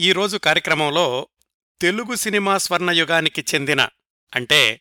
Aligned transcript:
ఈరోజు 0.00 0.36
కార్యక్రమంలో 0.36 1.28
తెలుగు 1.80 2.14
సినిమా 2.14 2.58
స్వర్ణయుగానికి 2.58 3.44
చెందిన 3.54 3.88
అంటే 4.34 4.80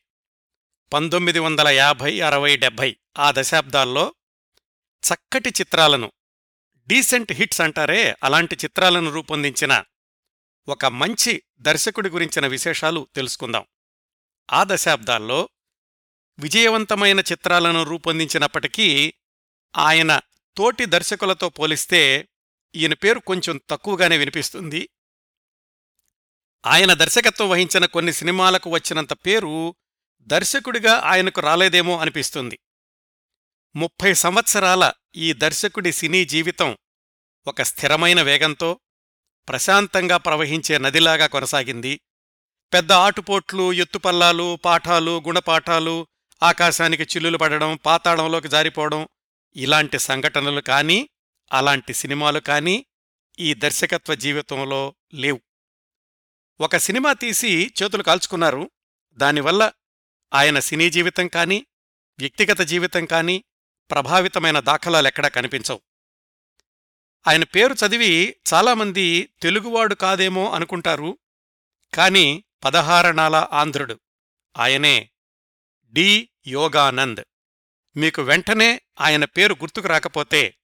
పంతొమ్మిది 0.93 1.40
వందల 1.40 1.67
యాభై 1.67 2.21
అరవై 2.21 2.58
డెబ్భై 2.58 2.97
ఆ 3.17 3.33
దశాబ్దాల్లో 3.35 4.16
చక్కటి 5.03 5.50
చిత్రాలను 5.50 6.11
డీసెంట్ 6.88 7.32
హిట్స్ 7.32 7.61
అంటారే 7.61 8.16
అలాంటి 8.23 8.55
చిత్రాలను 8.55 9.11
రూపొందించిన 9.11 9.84
ఒక 10.68 10.86
మంచి 10.86 11.44
దర్శకుడి 11.60 12.10
గురించిన 12.10 12.48
విశేషాలు 12.48 13.08
తెలుసుకుందాం. 13.16 13.66
ఆ 14.52 14.66
దశాబ్దాల్లో 14.68 15.50
విజయవంతమైన 16.40 17.20
చిత్రాలను 17.20 17.84
రూపొందించినప్పటికీ 17.84 19.14
ఆయన 19.78 20.22
తోటి 20.58 20.86
దర్శకులతో 20.86 21.50
పోలిస్తే 21.50 22.28
ఈయన 22.76 22.94
పేరు 22.94 23.20
కొంచెం 23.20 23.62
తక్కువగానే 23.70 24.18
వినిపిస్తుంది. 24.18 24.90
ఆయన 26.68 26.94
దర్శకత్వం 26.94 27.50
వహించిన 27.50 27.86
కొన్ని 27.86 28.14
సినిమాలకు 28.14 28.70
వచ్చినంత 28.70 29.14
పేరు 29.14 29.75
దర్శకుడిగా 30.20 30.94
ఆయనకు 30.94 31.42
రాలేదేమో 31.42 31.98
అనిపిస్తుంది. 31.98 32.59
ముప్పై 33.75 34.13
సంవత్సరాల 34.13 34.94
ఈ 35.16 35.34
దర్శకుడి 35.34 35.91
సినీ 35.91 36.25
జీవితం 36.25 36.77
ఒక 37.48 37.61
స్థిరమైన 37.61 38.22
వేగంతో 38.22 38.80
ప్రశాంతంగా 39.49 40.17
ప్రవహించే 40.17 40.77
నదిలాగా 40.77 41.27
కొనసాగింది. 41.27 42.02
పెద్ద 42.73 42.91
ఆటుపోట్లు 42.91 43.73
ఎత్తుపల్లాలు 43.73 44.59
పాఠాలు 44.66 45.23
గుణపాఠాలు 45.27 46.08
ఆకాశానికి 46.44 47.03
చిల్లులు 47.03 47.38
పడడం 47.38 47.75
పాతాళంలోకి 47.75 48.47
జారిపోవడం 48.47 49.08
ఇలాంటి 49.55 49.99
సంఘటనలు 49.99 50.61
కానీ 50.61 51.09
అలాంటి 51.53 51.94
సినిమాలు 51.94 52.39
కానీ 52.39 52.86
ఈ 53.39 53.53
దర్శకత్వ 53.53 54.16
జీవితంలో 54.16 54.95
లేవు. 55.13 55.46
ఒక 56.59 56.77
సినిమా 56.77 57.13
తీసి 57.13 57.73
చేతులు 57.84 58.03
కాల్చుకున్నారు. 58.03 58.71
దానివల్ల 59.13 59.72
ఆయన 60.33 60.59
సినీ 60.59 60.89
జీవితం 60.89 61.27
కానీ 61.27 61.67
వ్యక్తిగత 62.19 62.61
జీవితం 62.61 63.05
కానీ 63.05 63.44
ప్రభావితమైన 63.91 64.59
దాఖలాలెక్కడా 64.59 65.28
కనిపించవు. 65.28 65.81
ఆయన 67.28 67.44
పేరు 67.44 67.73
చదివి 67.73 68.35
చాలామంది 68.53 69.30
తెలుగువాడు 69.41 69.95
కాదేమో 69.95 70.52
అనుకుంటారు 70.52 71.17
కాని 71.94 72.44
పదహారణాల 72.63 73.47
ఆంధ్రుడు. 73.52 74.00
ఆయనే 74.58 75.09
డి. 75.85 76.30
యోగానంద్. 76.47 77.23
మీకు 77.97 78.22
వెంటనే 78.22 78.81
ఆయన 79.02 79.25
పేరు 79.25 79.53
గుర్తుకు 79.53 79.88
రాకపోతే 79.88 80.58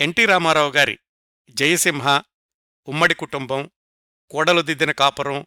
ఎన్టీ 0.00 0.24
రామారావు 0.24 0.70
గారి 0.70 0.98
జయసింహ 1.50 2.22
ఉమ్మడి 2.88 3.14
కుటుంబం 3.14 3.70
కోడలు 4.32 4.62
దిద్దిన 4.62 4.90
కాపురం 4.90 5.46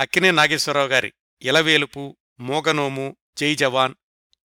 అక్కినే 0.00 0.30
నాగేశ్వరరావు 0.30 0.88
గారి 0.88 1.12
ఇలవేలుపు 1.42 2.16
మోగనోము 2.40 3.16
జై 3.36 3.54
జవాన్ 3.54 3.94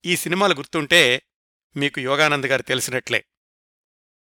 ఈ 0.05 0.17
సినిమాలు 0.17 0.55
గుర్తుంటే 0.55 1.23
మీకు 1.77 2.01
యోగానంద్ 2.01 2.47
గారు 2.47 2.63
తెలిసినట్లే. 2.63 3.25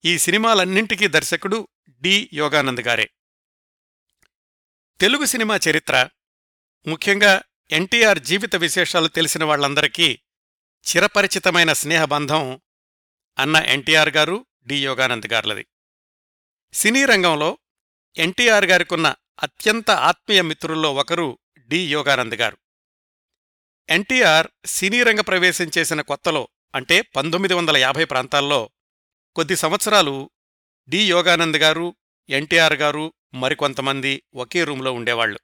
ఈ 0.04 0.18
సినిమాలన్నింటికీ 0.18 1.06
దర్శకుడు 1.06 1.68
డి 1.88 2.30
యోగానంద్ 2.32 2.80
గారే. 2.80 3.10
తెలుగు 5.00 5.24
సినిమా 5.24 5.60
చరిత్ర 5.68 6.08
ముఖ్యంగా 6.86 7.42
ఎన్టీఆర్ 7.70 8.18
జీవిత 8.18 8.56
విశేషాలు 8.56 9.08
తెలిసిన 9.08 9.44
వాళ్ళందరికీ 9.44 10.18
చిరపరిచితమైన 10.86 11.72
స్నేహబంధం 11.72 12.60
అన్న 13.38 13.56
ఎన్టీఆర్ 13.56 14.08
గారు 14.08 14.46
డి 14.62 14.84
యోగానంద్ 14.84 15.26
గార్లది 15.26 15.66
సినీ 16.72 17.04
రంగంలో 17.04 17.58
ఎన్టీఆర్ 18.16 18.64
గారికున్న 18.64 19.14
అత్యంత 19.42 19.90
ఆత్మీయ 19.90 20.42
మిత్రుల్లో 20.42 20.94
ఒకరు 20.94 21.38
డి. 21.58 21.92
యోగానంద్ 21.92 22.34
గారు. 22.34 22.58
ఎన్టీఆర్ 23.88 24.46
సినీరంగ 24.66 25.20
ప్రవేశం 25.20 25.70
చేసిన 25.78 26.00
కొత్తలో 26.00 26.48
అంటే 26.74 27.00
పంతొమ్మిది 27.00 27.54
వందల 27.54 27.76
యాభై 27.76 28.04
ప్రాంతాల్లో 28.04 28.70
కొద్ది 29.34 29.56
సంవత్సరాలు 29.56 30.30
డి. 30.88 31.08
యోగానంద్ 31.08 31.56
గారు 31.56 31.96
ఎన్టీఆర్ 32.28 32.72
గారు 32.72 33.12
మరికొంతమంది 33.34 34.22
ఒకే 34.34 34.64
రూంలో 34.64 34.92
ఉండేవాళ్ళు 34.92 35.40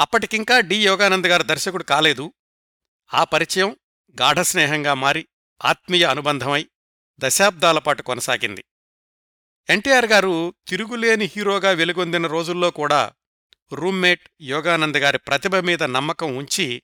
అప్పటికింకా 0.00 0.60
డి. 0.60 0.86
యోగానంద్ 0.86 1.26
గారు 1.26 1.42
దర్శకుడు 1.42 1.82
కాలేదు. 1.82 2.32
ఆ 3.14 3.24
పరిచయం 3.24 3.76
గాఢస్నేహంగా 4.20 4.94
మారి 4.94 5.28
ఆత్మీయ 5.64 6.04
అనుబంధమై 6.04 6.66
దశాబ్దాల 7.18 7.78
పాటు 7.78 8.02
కొనసాగింది. 8.02 8.64
ఎన్టీఆర్ 9.70 10.06
గారు 10.06 10.54
తిరుగులేని 10.68 11.24
హీరోగా 11.24 11.70
వెలుగొందిన 11.70 12.26
రోజుల్లో 12.26 12.70
కూడా 12.70 13.12
రూమ్మేట్ 13.72 14.28
యోగానంద్ 14.40 14.98
గారి 14.98 15.18
ప్రతిభ 15.18 15.56
మీద 15.56 15.82
నమ్మకం 15.82 16.36
ఉంచి 16.36 16.82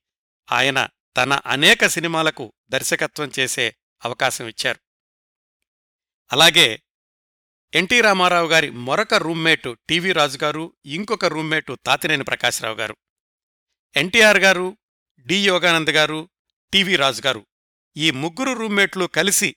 ఆయన 0.53 0.89
తన 1.17 1.33
అనేక 1.33 1.87
సినిమాలకు 1.87 2.53
దర్శకత్వం 2.71 3.31
చేసే 3.39 3.75
అవకాశం 4.05 4.49
ఇచ్చారు. 4.49 4.81
అలాగే 6.33 6.83
ఎన్టీ 7.75 8.01
రామారావు 8.01 8.49
గారి 8.49 8.71
మరొక 8.71 9.15
రూమ్మేటు 9.15 9.77
టీవీ 9.89 10.13
రాజు 10.13 10.39
గారు 10.39 10.77
ఇంకొక 10.85 11.25
రూమ్మేటు 11.25 11.79
తాతినేని 11.87 12.25
ప్రకాశ్రావు 12.25 12.75
గారు. 12.75 12.97
ఎన్టీఆర్ 13.97 14.39
గారు 14.39 14.77
డి 15.19 15.47
యోగానంద్ 15.47 15.91
గారు 15.91 16.29
టీవీ 16.73 16.97
రాజు 16.97 17.23
గారు 17.23 17.47
ఈ 17.97 18.11
ముగ్గురు 18.11 18.53
రూమ్మేట్లు 18.53 19.05
కలిసి 19.05 19.57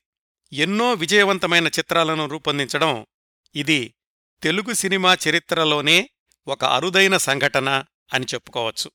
ఎన్నో 0.53 0.93
విజయవంతమైన 0.93 1.67
చిత్రాలను 1.67 2.27
రూపొందించడం 2.27 3.05
ఇది 3.55 3.93
తెలుగు 4.43 4.73
సినిమా 4.73 5.17
చరిత్రలోనే 5.29 6.09
ఒక 6.47 6.65
అరుదైన 6.65 7.17
సంఘటన 7.17 7.85
అని 8.13 8.25
చెప్పుకోవచ్చు. 8.33 8.91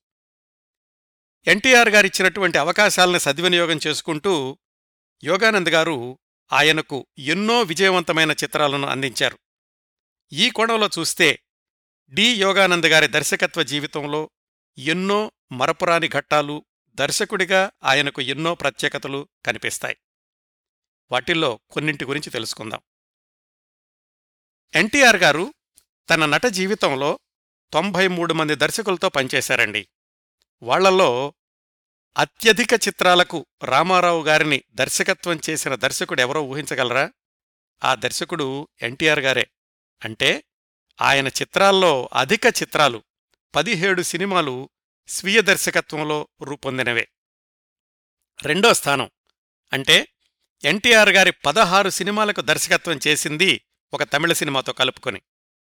ఎన్టీఆర్ 1.46 1.88
గారిచ్చినటువంటి 1.88 2.58
అవకాశాలను 2.58 3.18
సద్వినియోగం 3.18 3.80
చేసుకుంటూ 3.86 4.58
యోగానంద్ 5.24 5.68
గారు 5.68 6.18
ఆయనకు 6.52 7.06
ఎన్నో 7.18 7.62
విజయవంతమైన 7.62 8.30
చిత్రాలను 8.32 8.88
అందించారు. 8.88 9.38
ఈ 10.32 10.50
కోణంలో 10.50 10.90
చూస్తే 10.98 11.38
డి. 12.08 12.34
యోగానంద్ 12.34 12.86
గారి 12.86 13.06
దర్శకత్వ 13.06 13.62
జీవితంలో 13.62 14.30
ఎన్నో 14.78 15.32
మరపురాని 15.52 16.08
ఘట్టాలు 16.08 16.64
దర్శకుడిగా 16.94 17.70
ఆయనకు 17.84 18.22
ఎన్నో 18.22 18.54
ప్రత్యేకతలు 18.54 19.28
కనిపిస్తాయి. 19.46 19.96
వాటిల్లో 21.10 21.60
కొన్నింటి 21.70 22.04
గురించి 22.04 22.30
తెలుసుకుందాం. 22.30 22.80
ఎన్టీఆర్ 24.75 25.16
గారు 25.16 25.54
తన 26.10 26.27
నట 26.27 26.47
జీవితంలో 26.47 27.19
తొంభై 27.72 28.09
మూడు 28.09 28.34
మంది 28.34 28.54
దర్శకులతో 28.54 29.09
పనిచేశారండి. 29.09 29.88
వాళ్ళలో 30.62 31.34
అత్యధిక 32.19 32.72
చిత్రాలకు 32.72 33.47
రామారావు 33.65 34.22
గారిని 34.22 34.65
దర్శకత్వం 34.71 35.41
చేసిన 35.50 35.75
దర్శకుడెవరో 35.75 36.43
ఊహించగలరా? 36.43 37.12
ఆ 37.84 37.94
దర్శకుడు 37.94 38.69
ఎన్టీఆర్ 38.82 39.19
గారే. 39.19 39.47
అంటే 40.04 40.44
ఆయన 41.03 41.28
చిత్రాల్లో 41.28 42.09
అధిక 42.12 42.47
చిత్రాలు 42.47 43.03
పదిహేడు 43.54 44.03
సినిమాలు 44.03 44.71
స్వీయ 45.09 45.43
దర్శకత్వంలో 45.43 46.28
రూపొందినవే. 46.43 47.09
రెండో 48.43 48.75
స్థానం. 48.75 49.10
అంటే 49.72 50.09
ఎన్టీఆర్ 50.65 51.09
గారి 51.09 51.31
పదహారు 51.31 51.91
సినిమాలకు 51.91 52.41
దర్శకత్వం 52.41 53.00
చేసింది 53.06 53.66
ఒక 53.94 54.02
తమిళ 54.02 54.32
సినిమాతో 54.32 54.72
కలుపుకొని. 54.72 55.22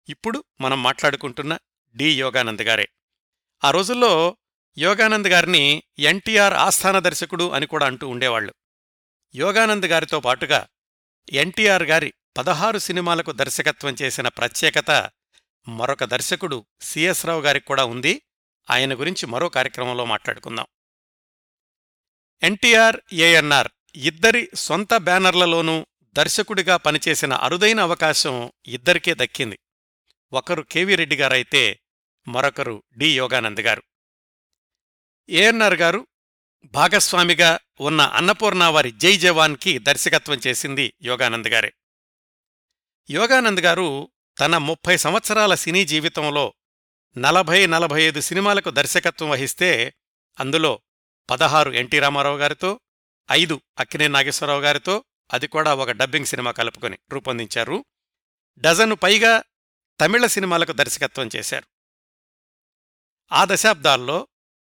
ఇప్పుడు 0.09 0.43
మనం 0.61 0.83
మాట్లాడుకుంటున్న 0.83 1.57
డి. 1.95 2.19
యోగానంద్ 2.19 2.61
గారే. 2.61 2.87
ఆ 3.63 3.71
రోజుల్లో 3.71 4.37
యోగానంద్ 4.77 5.27
గారిని 5.27 5.83
ఎన్టీఆర్ 5.99 6.53
ఆస్థాన 6.53 6.99
దర్శకుడు 6.99 7.49
అని 7.49 7.67
కూడా 7.67 7.85
అంటూ 7.85 8.07
ఉండేవాళ్ళు 8.07 8.53
యోగానంద్ 9.35 9.85
గారితో 9.85 10.19
పాటుగా 10.19 10.67
ఎన్టీఆర్ 11.33 11.83
గారి 11.83 12.13
పదహారు 12.37 12.77
సినిమాలకు 12.77 13.31
దర్శకత్వం 13.31 13.95
చేసిన 14.01 14.27
ప్రత్యేకత 14.27 15.09
మరొక 15.67 16.03
దర్శకుడు 16.03 16.65
సిఎస్ 16.81 17.25
రావు 17.25 17.41
గారికి 17.41 17.65
కూడా 17.65 17.85
ఉంది. 17.85 18.21
ఆయన 18.69 18.99
గురించి 18.99 19.25
మరో 19.25 19.49
కార్యక్రమంలో 19.49 20.05
మాట్లాడుకుందాం. 20.05 20.65
ఎన్టీఆర్ 22.43 22.97
ఏఎన్ఆర్ 23.13 23.67
ఇద్దరి 23.95 24.49
సొంత 24.53 24.97
బ్యానర్లలోనూ 24.97 25.85
దర్శకుడిగా 26.17 26.77
పనిచేసిన 26.77 27.33
అరుదైన 27.33 27.79
అవకాశం 27.79 28.51
ఇద్దరికే 28.65 29.13
దక్కింది. 29.13 29.59
ఒకరు 30.33 30.61
కెవి 30.61 30.95
రెడ్డి 30.95 31.15
గారైతే 31.15 31.79
మరొకరు 32.27 32.83
డి. 32.97 33.17
యోగానంద్ 33.17 33.61
గారు. 33.61 33.83
ఏఎన్ఆర్ 35.29 35.75
గారు 35.75 36.07
భాగస్వామిగా 36.65 37.59
ఉన్న 37.79 38.01
అన్నపూర్ణ 38.01 38.63
వారి 38.63 38.91
జై 38.91 39.17
జవాన్కి 39.17 39.79
దర్శకత్వం 39.79 40.39
చేసింది 40.47 40.93
యోగానంద్ 41.01 41.47
గారే. 41.47 41.73
యోగానంద్ 43.09 43.59
గారు 43.59 44.11
తన 44.39 44.57
ముప్పై 44.57 44.97
సంవత్సరాల 44.97 45.55
సినీ 45.55 45.85
జీవితంలో 45.85 46.53
నలభై 47.17 47.67
నలభై 47.67 48.01
ఐదు 48.01 48.21
సినిమాలకు 48.21 48.69
దర్శకత్వం 48.69 49.29
వహిస్తే 49.29 49.93
అందులో 50.39 50.81
పదహారు 51.29 51.71
ఎన్టీ 51.71 51.99
రామారావు 51.99 52.37
గారితో 52.37 52.79
ఐదు 53.31 53.61
అక్కినే 53.79 54.07
నాగేశ్వరరావు 54.07 54.61
గారితో 54.61 55.03
అది 55.33 55.47
కూడా 55.47 55.75
ఒక 55.75 55.91
డబ్బింగ్ 55.91 56.25
సినిమా 56.25 56.51
కలుపుకొని 56.51 56.97
రూపొందించారు. 57.11 57.85
డజను 58.57 58.95
పైగా 58.95 59.43
తమిళ 60.01 60.25
సినిమాలకు 60.25 60.71
దర్శకత్వం 60.71 61.29
చేశారు. 61.35 61.67
ఆ 63.31 63.45
దశాబ్దాల్లో 63.45 64.27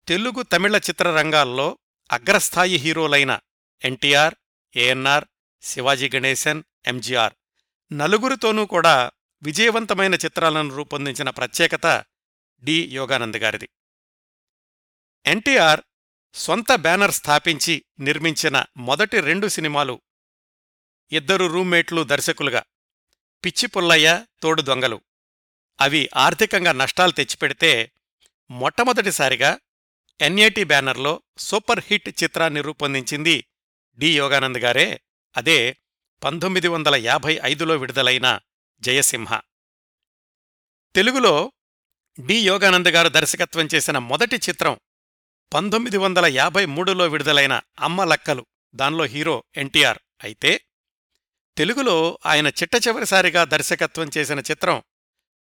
తెలుగు 0.08 0.42
తమిళ 0.42 0.76
చిత్రరంగాల్లో 0.76 1.78
అగ్రస్థాయి 2.12 2.76
హీరోలైన 2.76 3.40
ఎన్టీఆర్ 3.84 4.34
ఏఎన్ఆర్ 4.76 5.24
శివాజీ 5.62 6.10
గణేశన్ 6.14 6.62
ఎంజీఆర్ 6.86 7.34
నలుగురితోనూ 7.92 8.66
కూడా 8.66 9.10
విజయవంతమైన 9.42 10.14
చిత్రాలను 10.14 10.74
రూపొందించిన 10.74 11.30
ప్రత్యేకత 11.30 12.04
డి 12.62 12.88
యోగానంద్ 12.88 13.36
గారిది. 13.36 13.68
ఎన్టీఆర్ 15.26 15.80
సొంత 16.34 16.74
బ్యానర్ 16.74 17.10
స్థాపించి 17.10 17.84
నిర్మించిన 17.98 18.64
మొదటి 18.76 19.20
రెండు 19.20 19.46
సినిమాలు 19.46 20.00
ఇద్దరు 21.12 21.46
రూమ్మేట్లు 21.46 22.02
దర్శకులుగా. 22.02 22.62
పిచ్చి 23.44 23.66
పుల్లయ్య 23.68 24.24
తోడు 24.42 24.62
దొంగలు. 24.62 25.00
అవి 25.80 26.10
ఆర్థికంగా 26.16 26.72
నష్టాలు 26.72 27.12
తెచ్చిపెడితే 27.12 27.92
మొట్టమొదటిసారిగా 28.50 29.58
ఎన్ఏటి 30.20 30.64
బ్యానర్లో 30.64 31.22
సూపర్ 31.38 31.84
హిట్ 31.86 32.22
చిత్రాన్ని 32.22 32.60
రూపొందించింది 32.60 33.46
డి 33.98 34.16
యోగానంద్ 34.16 34.58
గారే. 34.58 35.00
అదే 35.36 35.76
పంతొమ్మిది 36.24 36.68
వందల 36.68 36.94
యాభై 36.94 37.40
ఐదులో 37.44 37.76
విడుదలైన 37.76 38.40
జయసింహ. 38.80 39.40
తెలుగులో 40.94 41.52
డి 42.20 42.40
యోగానంద్ 42.40 42.88
గారు 42.88 43.08
దర్శకత్వం 43.08 43.68
చేసిన 43.74 43.98
మొదటి 43.98 44.36
చిత్రం 44.36 44.80
పంతొమ్మిది 45.54 45.96
వందల 45.96 46.26
యాభై 46.26 46.66
మూడులో 46.66 47.06
విడుదలైన 47.06 47.60
అమ్మ 47.80 48.04
లక్కలు. 48.04 48.46
దానిలో 48.74 49.04
హీరో 49.04 49.44
ఎన్టీఆర్. 49.56 49.98
అయితే 50.22 50.60
తెలుగులో 51.56 52.18
ఆయన 52.26 52.46
చిట్ట 52.46 52.88
చివరిసారిగా 52.88 53.44
దర్శకత్వం 53.44 54.10
చేసిన 54.18 54.38
చిత్రం 54.38 54.82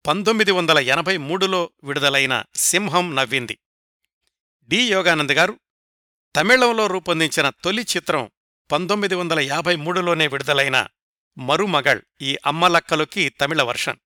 పంతొమ్మిది 0.07 0.51
వందల 0.51 0.79
ఎనభై 0.79 1.17
మూడులో 1.17 1.69
విడుదలైన 1.83 2.43
సింహం 2.55 3.15
నవ్వింది. 3.15 3.57
డి. 4.63 4.77
యోగానంద్ 4.77 5.31
గారు 5.31 5.59
తమిళంలో 6.35 6.87
రూపొందించిన 6.87 7.51
తొలి 7.63 7.81
చిత్రం 7.81 8.31
పంతొమ్మిది 8.71 9.15
వందల 9.15 9.39
యాభై 9.39 9.75
మూడులోనే 9.75 10.27
విడుదలైన 10.27 10.87
మరుమగళ్ 11.37 12.01
ఈ 12.21 12.37
అమ్మలక్కలుకి 12.45 13.29
తమిళ 13.29 13.61
వర్షన్. 13.61 13.97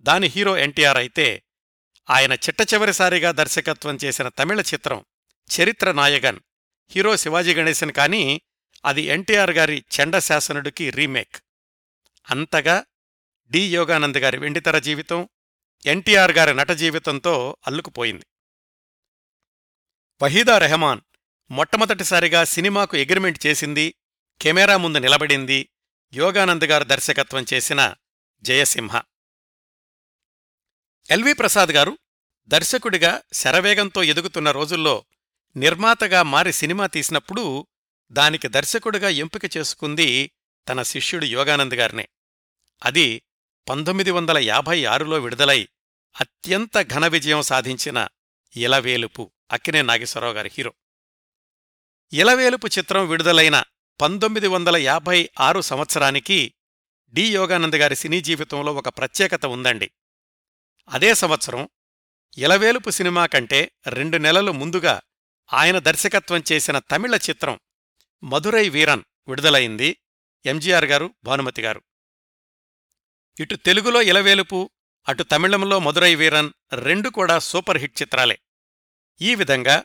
దాని 0.00 0.26
హీరో 0.26 0.56
ఎన్టీఆర్ 0.56 0.96
అయితే 0.96 1.42
ఆయన 2.10 2.32
చిట్ట 2.32 2.74
చివరిసారిగా 2.74 3.32
దర్శకత్వం 3.32 3.98
చేసిన 4.04 4.28
తమిళ 4.28 4.60
చిత్రం 4.60 5.04
చరిత్ర 5.50 5.92
నాయగన్ 5.92 6.38
హీరో 6.90 7.16
శివాజీ 7.16 7.54
గణేశన్ 7.54 7.92
కానీ 7.92 8.40
అది 8.84 9.02
ఎన్టీఆర్ 9.02 9.50
గారి 9.50 9.84
చండశాసనుడికి 9.96 10.90
రీమేక్. 10.90 11.36
అంతగా 12.30 12.84
డి. 13.50 13.74
యోగానంద్ 13.74 14.18
గారి 14.18 14.38
వెండితెర 14.38 14.78
జీవితం 14.78 15.28
ఎన్టీఆర్ 15.86 16.32
గారి 16.32 16.54
నట 16.54 16.70
జీవితంతో 16.70 17.56
అల్లుకుపోయింది. 17.66 18.26
వహీదా 20.22 20.58
రెహమాన్ 20.58 21.00
మొట్టమొదటిసారిగా 21.50 22.44
సినిమాకు 22.44 22.96
ఎగ్రిమెంట్ 22.96 23.46
చేసింది 23.46 23.94
కెమెరా 24.40 24.76
ముందు 24.76 24.98
నిలబడింది 24.98 25.68
యోగానంద్ 26.14 26.64
గారు 26.64 26.84
దర్శకత్వం 26.84 27.46
చేసిన 27.54 27.94
జయసింహ. 28.42 29.02
ఎల్వి 31.10 31.32
ప్రసాద్ 31.32 31.70
గారు 31.70 31.98
దర్శకుడిగా 32.48 33.22
శరవేగంతో 33.32 34.02
ఎదుగుతున్న 34.02 34.50
రోజుల్లో 34.50 35.04
నిర్మాతగా 35.56 36.22
మారి 36.22 36.52
సినిమా 36.52 36.86
తీసినప్పుడు 36.86 37.66
దానికి 38.12 38.48
దర్శకుడిగా 38.48 39.08
ఎంపిక 39.08 39.56
చేసుకుంది 39.56 40.32
తన 40.68 40.82
శిష్యుడు 40.82 41.24
యోగానంద్ 41.24 41.74
గారినే. 41.74 42.08
అది 42.84 43.22
పంతొమ్మిది 43.68 44.10
వందల 44.10 44.38
యాభై 44.38 44.84
ఆరులో 44.84 45.18
విడుదలై 45.18 45.68
అత్యంత 46.20 46.82
ఘన 46.82 47.06
విజయం 47.06 47.42
సాధించిన 47.42 48.08
ఇలవేలుపు 48.56 49.32
అక్కినే 49.52 49.82
నాగేశ్వరరావు 49.82 50.34
గారి 50.34 50.50
హీరో. 50.58 50.74
ఇలవేలుపు 52.12 52.66
చిత్రం 52.66 53.08
విడుదలైన 53.08 53.64
పంతొమ్మిది 54.00 54.46
వందల 54.46 54.76
యాభై 54.76 55.30
ఆరు 55.40 55.60
సంవత్సరానికి 55.60 56.54
డి. 57.08 57.22
యోగానంద్ 57.22 57.76
గారి 57.76 57.96
సినీ 57.96 58.20
జీవితంలో 58.20 58.74
ఒక 58.74 58.88
ప్రత్యేకత 58.88 59.46
ఉందండి. 59.46 59.90
అదే 60.88 61.14
సంవత్సరం 61.14 61.68
ఇలవేలుపు 62.38 62.90
సినిమా 62.90 63.26
కంటే 63.26 63.72
రెండు 63.86 64.16
నెలలు 64.16 64.52
ముందుగా 64.52 65.00
ఆయన 65.52 65.78
దర్శకత్వం 65.78 66.42
చేసిన 66.52 66.78
తమిళ 66.78 67.14
చిత్రం 67.14 67.60
మధురై 68.24 68.68
వీరన్ 68.68 69.02
విడుదలైంది 69.28 69.96
ఎంజీఆర్ 70.46 70.84
గారు 70.84 71.14
భానుమతి 71.24 71.62
గారు. 71.62 71.82
ఇటు 73.40 73.54
తెలుగులో 73.54 74.02
ఇలవేలుపు 74.02 74.70
అటు 75.08 75.22
తమిళంలో 75.22 75.78
మధురై 75.78 76.14
వీరన్ 76.14 76.50
రెండు 76.72 77.08
కూడా 77.08 77.38
సూపర్ 77.38 77.78
హిట్ 77.78 78.02
చిత్రాలే. 78.02 78.38
ఈ 79.20 79.34
విధంగా 79.34 79.84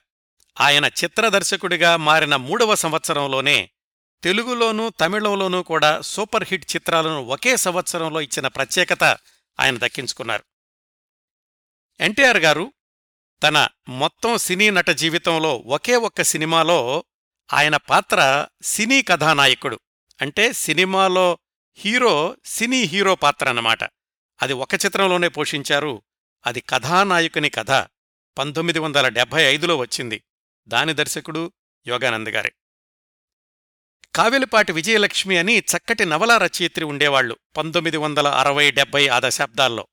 ఆయన 0.62 0.86
చిత్రదర్శకుడిగా 0.86 1.96
మారిన 1.96 2.36
మూడవ 2.36 2.76
సంవత్సరంలోనే 2.76 3.72
తెలుగులోనూ 4.24 4.90
తమిళంలోనూ 4.90 5.64
కూడా 5.64 6.02
సూపర్ 6.02 6.44
హిట్ 6.48 6.76
చిత్రాలను 6.76 7.24
ఒకే 7.24 7.56
సంవత్సరంలో 7.56 8.22
ఇచ్చిన 8.22 8.48
ప్రత్యేకత 8.48 9.04
ఆయన 9.60 9.78
దక్కించుకున్నారు. 9.78 10.44
ఎన్టీఆర్ 12.00 12.38
గారు 12.38 12.74
తన 13.44 13.68
మొత్తం 13.90 14.38
సినీ 14.38 14.70
నట 14.70 14.90
జీవితంలో 14.90 15.56
ఒకే 15.56 15.96
ఒక్క 15.96 16.22
సినిమాలో 16.22 17.04
ఆయన 17.54 17.78
పాత్ర 17.78 18.48
సినీ 18.62 19.02
కథానాయకుడు. 19.02 19.80
అంటే 20.22 20.54
సినిమాలో 20.54 21.38
హీరో 21.78 22.38
సినీ 22.46 22.82
హీరో 22.82 23.16
పాత్ర 23.16 23.50
అన్నమాట. 23.50 23.84
అది 24.42 24.54
ఒక 24.54 24.74
చిత్రంలోనే 24.74 25.28
పోషించారు. 25.28 26.02
అది 26.46 26.62
కథానాయకుని 26.62 27.50
కథ. 27.50 27.72
పంతొమ్మిది 28.38 28.80
వందల 28.80 29.08
డెబ్భై 29.08 29.44
ఐదులో 29.44 29.78
వచ్చింది. 29.78 30.24
దాని 30.68 30.94
దర్శకుడు 30.94 31.52
యోగానంద్ 31.88 32.30
గారే. 32.30 32.54
కావెలిపాటి 34.16 34.72
విజయలక్ష్మి 34.72 35.38
అని 35.38 35.60
చక్కటి 35.60 36.06
నవలా 36.06 36.38
రచయిత్రి 36.38 36.86
ఉండేవాళ్ళు 36.86 37.38
పంతొమ్మిది 37.58 37.98
వందల 37.98 38.28
అరవై 38.28 38.72
డెబ్బై 38.72 39.08
ఆ 39.08 39.20
దశాబ్దాల్లో. 39.24 39.88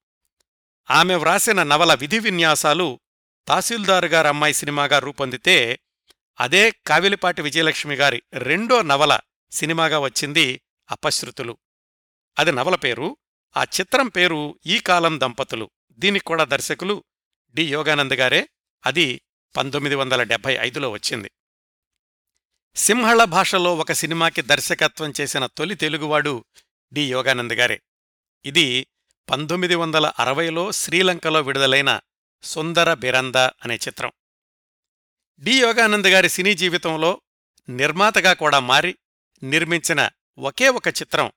ఆమె 0.91 1.15
వ్రాసిన 1.15 1.63
నవల 1.63 1.95
విధి 1.95 2.19
విన్యాసాలు 2.19 3.01
తహసీల్దారు 3.49 4.07
గారు 4.07 4.29
అమ్మాయి 4.29 4.55
సినిమాగా 4.55 4.99
రూపొందితే 4.99 5.81
అదే 6.41 6.71
కావిలిపాటి 6.71 7.43
విజయలక్ష్మి 7.43 7.95
గారి 7.95 8.23
రెండో 8.33 8.83
నవల 8.83 9.19
సినిమాగా 9.51 9.99
వచ్చింది 9.99 10.61
అపశ్రుతులు. 10.91 11.59
అది 12.39 12.53
నవల 12.53 12.75
పేరు 12.75 13.17
ఆ 13.57 13.63
చిత్రం 13.63 14.09
పేరు 14.09 14.59
ఈ 14.67 14.79
కాలం 14.79 15.21
దంపతులు. 15.21 15.71
దీనికి 15.93 16.25
కూడా 16.25 16.45
దర్శకులు 16.45 17.05
డి. 17.55 17.69
యోగానంద్ 17.69 18.15
గారే. 18.15 18.49
అది 18.87 19.21
పంతొమ్మిది 19.57 19.97
వందల 19.97 20.23
డెబ్బై 20.23 20.57
ఐదులో 20.61 20.91
వచ్చింది. 20.91 21.31
సింహళ 22.77 23.25
భాషలో 23.25 23.77
ఒక 23.77 23.93
సినిమాకి 23.93 24.43
దర్శకత్వం 24.43 25.13
చేసిన 25.21 25.47
తొలి 25.47 25.75
తెలుగువాడు 25.75 26.45
డి. 26.93 27.11
యోగానంద్ 27.11 27.53
గారే. 27.53 27.83
ఇది 28.45 28.87
పంతొమ్మిది 29.31 29.75
వందల 29.75 30.13
అరవైలో 30.19 30.73
శ్రీలంకలో 30.73 31.41
విడుదలైన 31.41 32.01
సుందర 32.43 32.95
బిరంద 32.95 33.37
అనే 33.37 33.75
చిత్రం. 33.75 34.13
డి. 35.39 35.53
యోగానంద్ 35.61 36.07
గారి 36.07 36.29
సినీ 36.29 36.55
జీవితంలో 36.55 37.21
నిర్మాతగా 37.69 38.33
కూడా 38.33 38.59
మారి 38.59 38.95
నిర్మించిన 39.43 40.11
ఒకే 40.39 40.69
ఒక 40.69 40.89
చిత్రం 40.89 41.33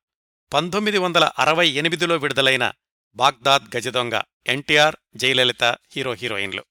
పంతొమ్మిది 0.53 0.97
వందల 0.97 1.31
అరవై 1.39 1.69
ఎనిమిదిలో 1.69 2.17
విడుదలైన 2.17 2.73
బాగ్దాద్ 3.15 3.77
గజదొంగ 3.77 4.21
ఎన్టీఆర్ 4.47 4.95
జయలలిత 5.15 5.63
హీరో 5.63 6.13
హీరోయిన్లు. 6.13 6.65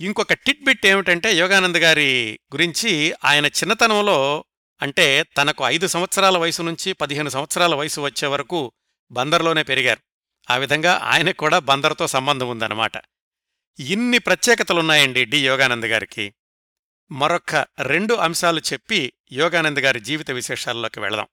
ఇంకొక 0.00 0.32
టిట్ 0.32 0.64
బిట్ 0.64 0.86
ఏమిటంటే 0.86 1.36
యోగానంద్ 1.36 1.78
గారి 1.78 2.40
గురించి 2.54 3.14
ఆయన 3.24 3.46
చిన్నతనంలో 3.46 4.44
అంటే 4.82 5.22
తనకు 5.22 5.64
ఐదు 5.64 5.86
సంవత్సరాల 5.86 6.38
వయసు 6.38 6.62
నుంచి 6.62 6.92
పదిహేను 6.92 7.28
సంవత్సరాల 7.28 7.74
వయసు 7.74 8.00
వచ్చే 8.00 8.28
వరకు 8.28 8.72
బందర్లోనే 9.10 9.62
పెరిగారు. 9.62 10.00
ఆ 10.50 10.56
విధంగా 10.56 10.94
ఆయనకు 10.94 11.36
కూడా 11.36 11.58
బందర్తో 11.58 12.06
సంబంధం 12.06 12.48
ఉందన్నమాట. 12.48 12.92
ఇన్ని 13.80 14.18
ప్రత్యేకతలున్నాయండి 14.18 15.24
డి. 15.24 15.46
యోగానంద్ 15.46 15.86
గారికి. 15.86 16.34
మరొక్క 17.10 17.66
రెండు 17.82 18.14
అంశాలు 18.14 18.60
చెప్పి 18.72 19.12
యోగానంద్ 19.32 19.80
గారి 19.80 20.00
జీవిత 20.00 20.30
విశేషాల్లోకి 20.30 21.00
వెళదాం. 21.00 21.26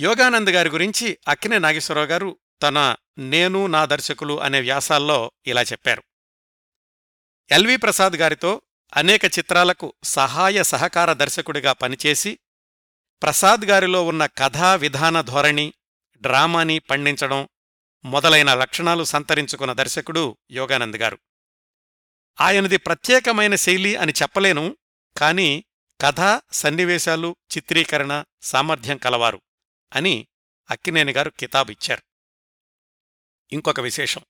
యోగానంద్ 0.00 0.50
గారి 0.50 0.68
గురించి 0.68 1.18
అక్కినే 1.28 1.58
నాగేశ్వరరావు 1.58 2.06
గారు 2.06 2.38
తన 2.62 2.96
నేను 3.18 3.66
నా 3.66 3.84
దర్శకులు 3.84 4.40
అనే 4.40 4.60
వ్యాసాల్లో 4.60 5.32
ఇలా 5.46 5.62
చెప్పారు. 5.62 6.02
ఎల్వి 7.50 7.76
ప్రసాద్ 7.76 8.12
గారితో 8.12 8.62
అనేక 8.96 9.24
చిత్రాలకు 9.24 9.94
సహాయ 10.04 10.62
సహకార 10.62 11.12
దర్శకుడిగా 11.12 11.72
పనిచేసి 11.72 12.38
ప్రసాద్ 13.22 13.64
గారిలో 13.64 14.06
ఉన్న 14.06 14.26
కథా 14.26 14.74
విధాన 14.74 15.20
ధోరణి 15.20 15.72
డ్రామాని 16.16 16.78
పండించడం 16.78 17.48
మొదలైన 18.04 18.54
లక్షణాలు 18.54 19.04
సంతరించుకున్న 19.04 19.72
దర్శకుడు 19.72 20.36
యోగానంద్ 20.50 20.96
గారు. 20.96 21.18
ఆయనది 22.40 22.76
ప్రత్యేకమైన 22.76 23.54
శైలి 23.54 23.96
అని 23.96 24.12
చెప్పలేను 24.22 24.76
కాని 25.16 25.64
కథ 26.00 26.40
సన్నివేశాలు 26.52 27.36
చిత్రీకరణ 27.56 28.24
సామర్థ్యం 28.42 28.96
కలవారు 28.96 29.40
అని 29.94 30.26
అక్కినేని 30.70 31.12
గారు 31.12 31.30
కితాబిచ్చారు 31.30 32.02
ఇంకొక 33.52 33.80
విశేషం. 33.80 34.24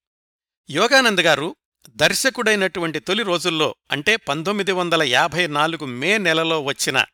యోగానంద్ 0.71 1.21
గారు 1.21 1.57
దర్శకుడైనటువంటి 1.89 3.01
తొలి 3.01 3.23
రోజుల్లో 3.23 3.75
అంటే 3.91 4.17
పంతొమ్మిది 4.17 4.73
వందల 4.73 5.03
యాభై 5.03 5.47
నాలుగు 5.47 5.85
మే 5.85 6.19
నెలలో 6.19 6.61
వచ్చిన 6.61 7.05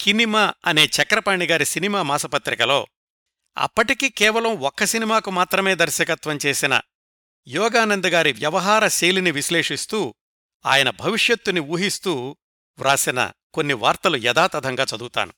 కినిమా 0.00 0.54
అనే 0.66 0.84
చక్రపాణి 0.86 1.46
గారి 1.46 1.64
సినిమా 1.64 2.02
మాసపత్రికలో 2.02 2.86
అప్పటికి 3.60 4.08
కేవలం 4.08 4.58
ఒక్క 4.58 4.84
సినిమాకు 4.84 5.30
మాత్రమే 5.30 5.74
దర్శకత్వం 5.74 6.38
చేసిన 6.46 6.80
యోగానంద్ 7.48 8.06
గారి 8.06 8.32
వ్యవహార 8.32 8.88
శైలిని 8.88 9.30
విశ్లేషిస్తూ 9.30 10.14
ఆయన 10.66 10.90
భవిష్యత్తుని 10.90 11.60
ఊహిస్తూ 11.60 12.36
వ్రాసిన 12.78 13.30
కొన్ని 13.54 13.74
వార్తలు 13.74 14.16
యథాతథంగా 14.16 14.86
చదువుతాను. 14.96 15.32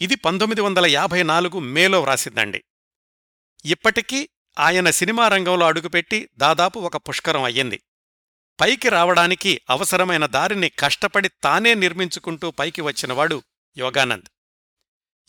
ఇది 0.00 0.14
పంతొమ్మిది 0.14 0.60
వందల 0.60 0.86
యాభై 0.86 1.22
నాలుగు 1.22 1.58
మేలో 1.58 2.02
వ్రాసిందండి 2.02 2.64
ఇప్పటికీ 3.64 4.28
ఆయన 4.58 4.90
సినిమా 4.90 5.28
రంగంలో 5.28 5.66
అడుగుపెట్టి 5.66 6.30
దాదాపు 6.36 6.78
ఒక 6.78 6.96
పుష్కరం 6.96 7.42
అయ్యింది. 7.42 7.82
పైకి 8.60 8.88
రావడానికి 8.88 9.60
అవసరమైన 9.70 10.26
దారిని 10.26 10.68
కష్టపడి 10.68 11.28
తానే 11.28 11.74
నిర్మించుకుంటూ 11.74 12.50
పైకి 12.50 12.80
వచ్చినవాడు 12.80 13.42
యోగానంద్. 13.76 14.26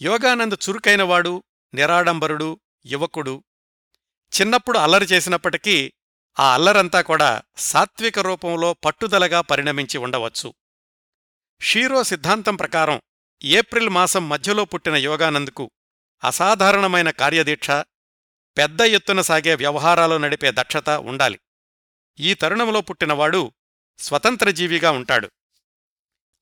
యోగానంద్ 0.01 0.69
చురుకైనవాడు 0.69 1.43
నిరాడంబరుడు 1.74 2.59
యువకుడు. 2.86 3.43
చిన్నప్పుడు 4.41 4.79
అల్లరి 4.79 5.05
చేసినప్పటికీ 5.05 5.93
ఆ 6.39 6.53
అల్లరంతా 6.53 7.01
కూడా 7.01 7.41
సాత్విక 7.57 8.19
రూపంలో 8.19 8.74
పట్టుదలగా 8.74 9.41
పరిణమించి 9.41 9.97
ఉండవచ్చు. 9.97 10.53
షీరో 11.62 12.03
సిద్ధాంతం 12.03 12.55
ప్రకారం 12.55 13.01
ఏప్రిల్ 13.43 13.89
మాసం 13.89 14.29
మధ్యలో 14.29 14.65
పుట్టిన 14.65 14.95
యోగానంద్కు 14.95 15.71
అసాధారణమైన 16.24 17.09
కార్యదీక్ష 17.09 17.71
పెద్ద 18.57 18.81
ఎత్తున 18.81 19.21
సాగే 19.21 19.55
వ్యవహారాలు 19.55 20.15
నడిపే 20.15 20.51
దక్షత 20.51 20.89
ఉండాలి. 20.89 21.39
ఈ 22.19 22.33
తరుణంలో 22.33 22.81
పుట్టినవాడు 22.81 23.51
స్వతంత్రజీవిగా 24.00 24.91
ఉంటాడు. 24.91 25.31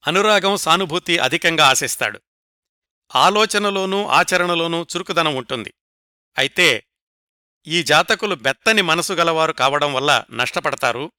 అనురాగం 0.08 0.58
సానుభూతి 0.58 1.18
అధికంగా 1.18 1.66
ఆశిస్తాడు. 1.68 2.22
ఆలోచనలోనూ 3.16 4.08
ఆచరణలోనూ 4.08 4.84
చురుకుదనం 4.84 5.36
ఉంటుంది. 5.36 5.74
అయితే 6.38 6.86
ఈ 7.68 7.84
జాతకులు 7.84 8.36
బెత్తని 8.36 8.82
మనసు 8.82 9.14
గలవారు 9.14 9.54
కావడం 9.54 9.94
వల్ల 9.94 10.24
నష్టపడతారు. 10.32 11.12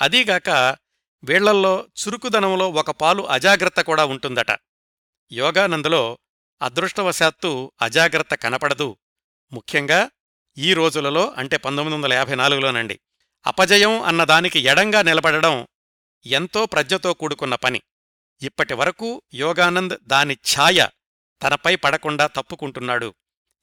అదీగాక 0.00 0.76
వీళ్ళల్లో 1.24 1.88
చురుకుదనంలో 2.00 2.70
ఒక 2.70 2.90
పాలు 2.90 3.22
అజాగ్రత్త 3.22 3.80
కూడా 3.80 4.04
ఉంటుందట. 4.04 4.58
యోగానందులో 5.32 6.18
అదృష్టవశాత్తు 6.62 7.72
అజాగ్రత్త 7.82 8.34
కనపడదు. 8.34 8.96
ముఖ్యంగా 9.52 10.10
ఈ 10.58 10.74
రోజులలో 10.74 11.30
అంటే 11.30 11.56
పంతొమ్మిది 11.56 11.96
వందల 11.96 12.12
యాభై 12.12 12.34
నాలుగులోనండి 12.34 13.00
అపజయం 13.46 14.02
అన్నదానికి 14.02 14.58
ఎడంగా 14.58 15.02
నిలబడడం 15.02 15.66
ఎంతో 16.26 16.66
ప్రజ్ఞతో 16.66 17.14
కూడుకున్న 17.14 17.54
పని. 17.54 17.82
ఇప్పటి 18.42 18.74
వరకు 18.74 19.22
యోగానంద్ 19.34 19.98
దాని 20.02 20.34
ఛాయ 20.34 20.88
తనపై 21.42 21.76
పడకుండా 21.76 22.26
తప్పుకుంటున్నాడు. 22.26 23.14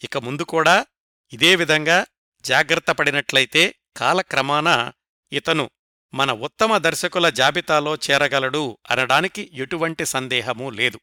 ఇక 0.03 0.17
ముందు 0.17 0.41
కూడా 0.41 0.85
ఇదే 1.33 1.55
విధంగా 1.55 2.05
జాగ్రత్త 2.45 2.91
పడినట్లయితే 2.91 3.75
కాలక్రమాన 3.97 4.91
ఇతను 5.31 5.69
మన 6.13 6.31
ఉత్తమ 6.31 6.77
దర్శకుల 6.77 7.29
జాబితాలో 7.29 7.95
చేరగలడు 7.95 8.77
అనడానికి 8.89 9.51
ఎటువంటి 9.53 10.05
సందేహమూ 10.05 10.69
లేదు. 10.69 10.99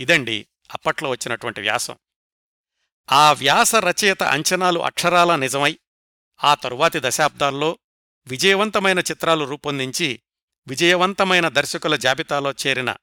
ఇదండి 0.00 0.46
అప్పట్లో 0.74 1.10
వచ్చినటువంటి 1.10 1.60
వ్యాసం. 1.60 1.98
ఆ 3.12 3.32
వ్యాస 3.32 3.74
రచయిత 3.74 4.22
అంచనాలు 4.22 4.80
అక్షరాల 4.80 5.36
నిజమై 5.36 5.78
ఆ 6.44 6.54
తరువాతి 6.54 7.00
దశాబ్దాల్లో 7.02 7.78
విజయవంతమైన 8.26 8.98
చిత్రాలు 8.98 9.44
రూపొందించి 9.44 10.22
విజయవంతమైన 10.66 11.48
దర్శకుల 11.48 11.96
జాబితాలో 11.96 12.52
చేరిన 12.52 12.96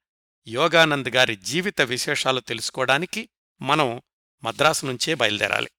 యోగానంద్ 0.48 1.10
గారి 1.10 1.36
జీవిత 1.36 1.82
విశేషాలు 1.82 2.40
తెలుసుకోవడానికి 2.40 3.30
మనం 3.62 4.02
మద్రాసు 4.44 4.86
నుంచే 4.86 5.14
బయలుదేరాలి. 5.14 5.72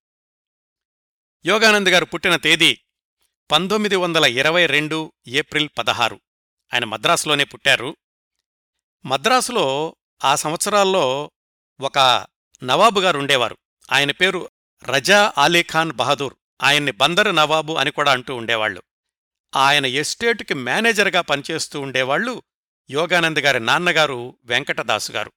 యోగానంద్ 1.46 1.88
గారు 1.88 2.04
పుట్టిన 2.04 2.36
తేదీ 2.36 2.78
పంతొమ్మిది 3.50 3.96
వందల 3.96 4.24
ఇరవై 4.24 4.66
రెండు 4.66 5.12
ఏప్రిల్ 5.26 5.68
పదహారు. 5.78 6.20
ఆయన 6.74 6.84
మద్రాసులోనే 6.84 7.44
పుట్టారు. 7.44 7.96
మద్రాసులో 9.06 9.96
ఆ 10.24 10.34
సంవత్సరాల్లో 10.34 11.30
ఒక 11.80 12.26
నవాబు 12.62 13.00
గారు 13.00 13.18
ఉండేవారు. 13.18 13.58
ఆయన 13.92 14.10
పేరు 14.10 14.50
రజా 14.84 15.32
ఆలీఖాన్ 15.38 15.92
బహదూర్. 15.92 16.34
ఆయన్ని 16.62 16.92
బందరు 16.92 17.30
నవాబు 17.30 17.72
అని 17.72 17.90
కూడా 17.90 18.12
అంటూ 18.12 18.34
ఉండేవాళ్ళు 18.34 18.82
ఆయన 19.56 19.86
ఎస్టేటుకి 19.86 20.54
మేనేజర్గా 20.54 21.20
పనిచేస్తూ 21.20 21.80
ఉండేవాళ్ళు 21.80 22.42
యోగానంద్ 22.90 23.38
గారి 23.38 23.60
నాన్నగారు 23.60 24.38
వెంకటదాసు 24.44 25.12
గారు. 25.12 25.32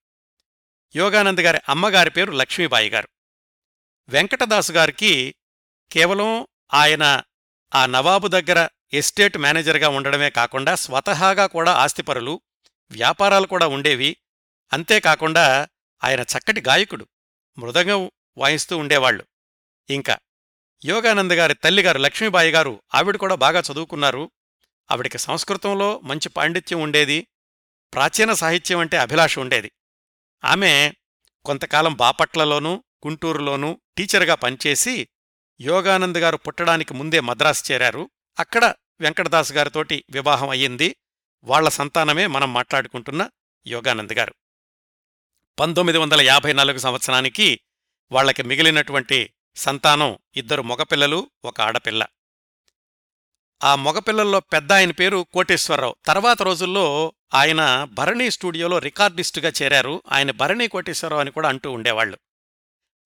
యోగానంద్ 0.95 1.41
గారి 1.41 1.59
అమ్మగారి 1.69 2.09
పేరు 2.09 2.31
లక్ష్మీబాయి 2.31 2.89
గారు. 2.89 3.09
వెంకటదాసు 4.09 4.71
గారికి 4.71 5.35
కేవలం 5.91 6.47
ఆయన 6.73 7.21
ఆ 7.75 7.85
నవాబు 7.85 8.27
దగ్గర 8.27 8.69
ఎస్టేట్ 8.93 9.37
మేనేజర్గా 9.37 9.89
ఉండడమే 9.89 10.29
కాకుండా 10.29 10.75
స్వతహాగా 10.75 11.45
కూడా 11.45 11.71
ఆస్తిపరులు 11.71 12.41
వ్యాపారాలు 12.91 13.47
కూడా 13.47 13.67
ఉండేవి. 13.67 14.17
అంతేకాకుండా 14.73 15.67
ఆయన 16.03 16.19
చక్కటి 16.19 16.61
గాయకుడు 16.61 17.07
మృదంగం 17.57 18.11
వాయిస్తూ 18.37 18.77
ఉండేవాళ్ళు 18.77 19.25
ఇంకా 19.89 20.17
యోగానంద్ 20.85 21.33
గారి 21.33 21.53
తల్లిగారు 21.53 21.97
లక్ష్మీబాయి 21.97 22.51
గారు 22.51 22.81
ఆవిడ 22.95 23.15
కూడా 23.15 23.35
బాగా 23.35 23.63
చదువుకున్నారు. 23.71 24.31
ఆవిడికి 24.91 25.17
సంస్కృతంలో 25.17 25.99
మంచి 25.99 26.29
పాండిత్యం 26.29 26.81
ఉండేది. 26.81 27.27
ప్రాచీన 27.93 28.33
సాహిత్యం 28.33 28.79
అంటే 28.79 28.97
అభిలాష 28.97 29.39
ఉండేది. 29.39 29.71
ఆమె 30.43 30.93
కొంతకాలం 31.45 31.93
బాపట్లలోనూ 31.93 32.83
గుంటూరులోనూ 33.07 33.81
టీచర్గా 33.97 34.35
పనిచేసి 34.35 35.07
యోగానంద్ 35.61 36.17
గారు 36.17 36.37
పుట్టడానికి 36.37 36.93
ముందే 36.93 37.19
మద్రాసు 37.19 37.73
చేరారు. 37.73 38.09
అక్కడ 38.39 38.75
వెంకటదాస్ 38.99 39.51
గారితోటి 39.51 40.03
వివాహం 40.09 40.49
అయ్యింది. 40.49 40.95
వాళ్ళ 41.43 41.69
సంతానమే 41.69 42.27
మనం 42.27 42.53
మాట్లాడుకుంటున్న 42.53 43.29
యోగానంద్ 43.67 44.13
గారు. 44.13 44.35
పంతొమ్మిది 45.59 45.97
వందల 45.97 46.21
యాభై 46.21 46.53
నాలుగు 46.53 46.77
సంవత్సరానికి 46.77 47.59
వాళ్ళకి 48.11 48.43
మిగిలినటువంటి 48.43 49.33
సంతానం 49.55 50.17
ఇద్దరు 50.35 50.61
మగపిల్లలు 50.61 51.29
ఒక 51.45 51.61
ఆడపిల్ల. 51.61 52.05
ఆ 53.63 53.75
మగపిల్లల్లో 53.75 54.39
పెద్ద 54.39 54.71
ఆయన 54.71 54.91
పేరు 54.91 55.27
కోటేశ్వరరావు. 55.33 55.95
తర్వాత 56.05 56.41
రోజుల్లో 56.41 57.13
ఆయన 57.33 57.87
భరణి 57.91 58.31
స్టూడియోలో 58.31 58.79
రికార్డిస్టుగా 58.79 59.51
చేరారు. 59.61 60.03
ఆయన 60.11 60.31
భరణి 60.31 60.67
కోటేశ్వరరావు 60.67 61.21
అని 61.21 61.31
కూడా 61.31 61.49
అంటూ 61.49 61.71
ఉండేవాళ్ళు 61.71 62.17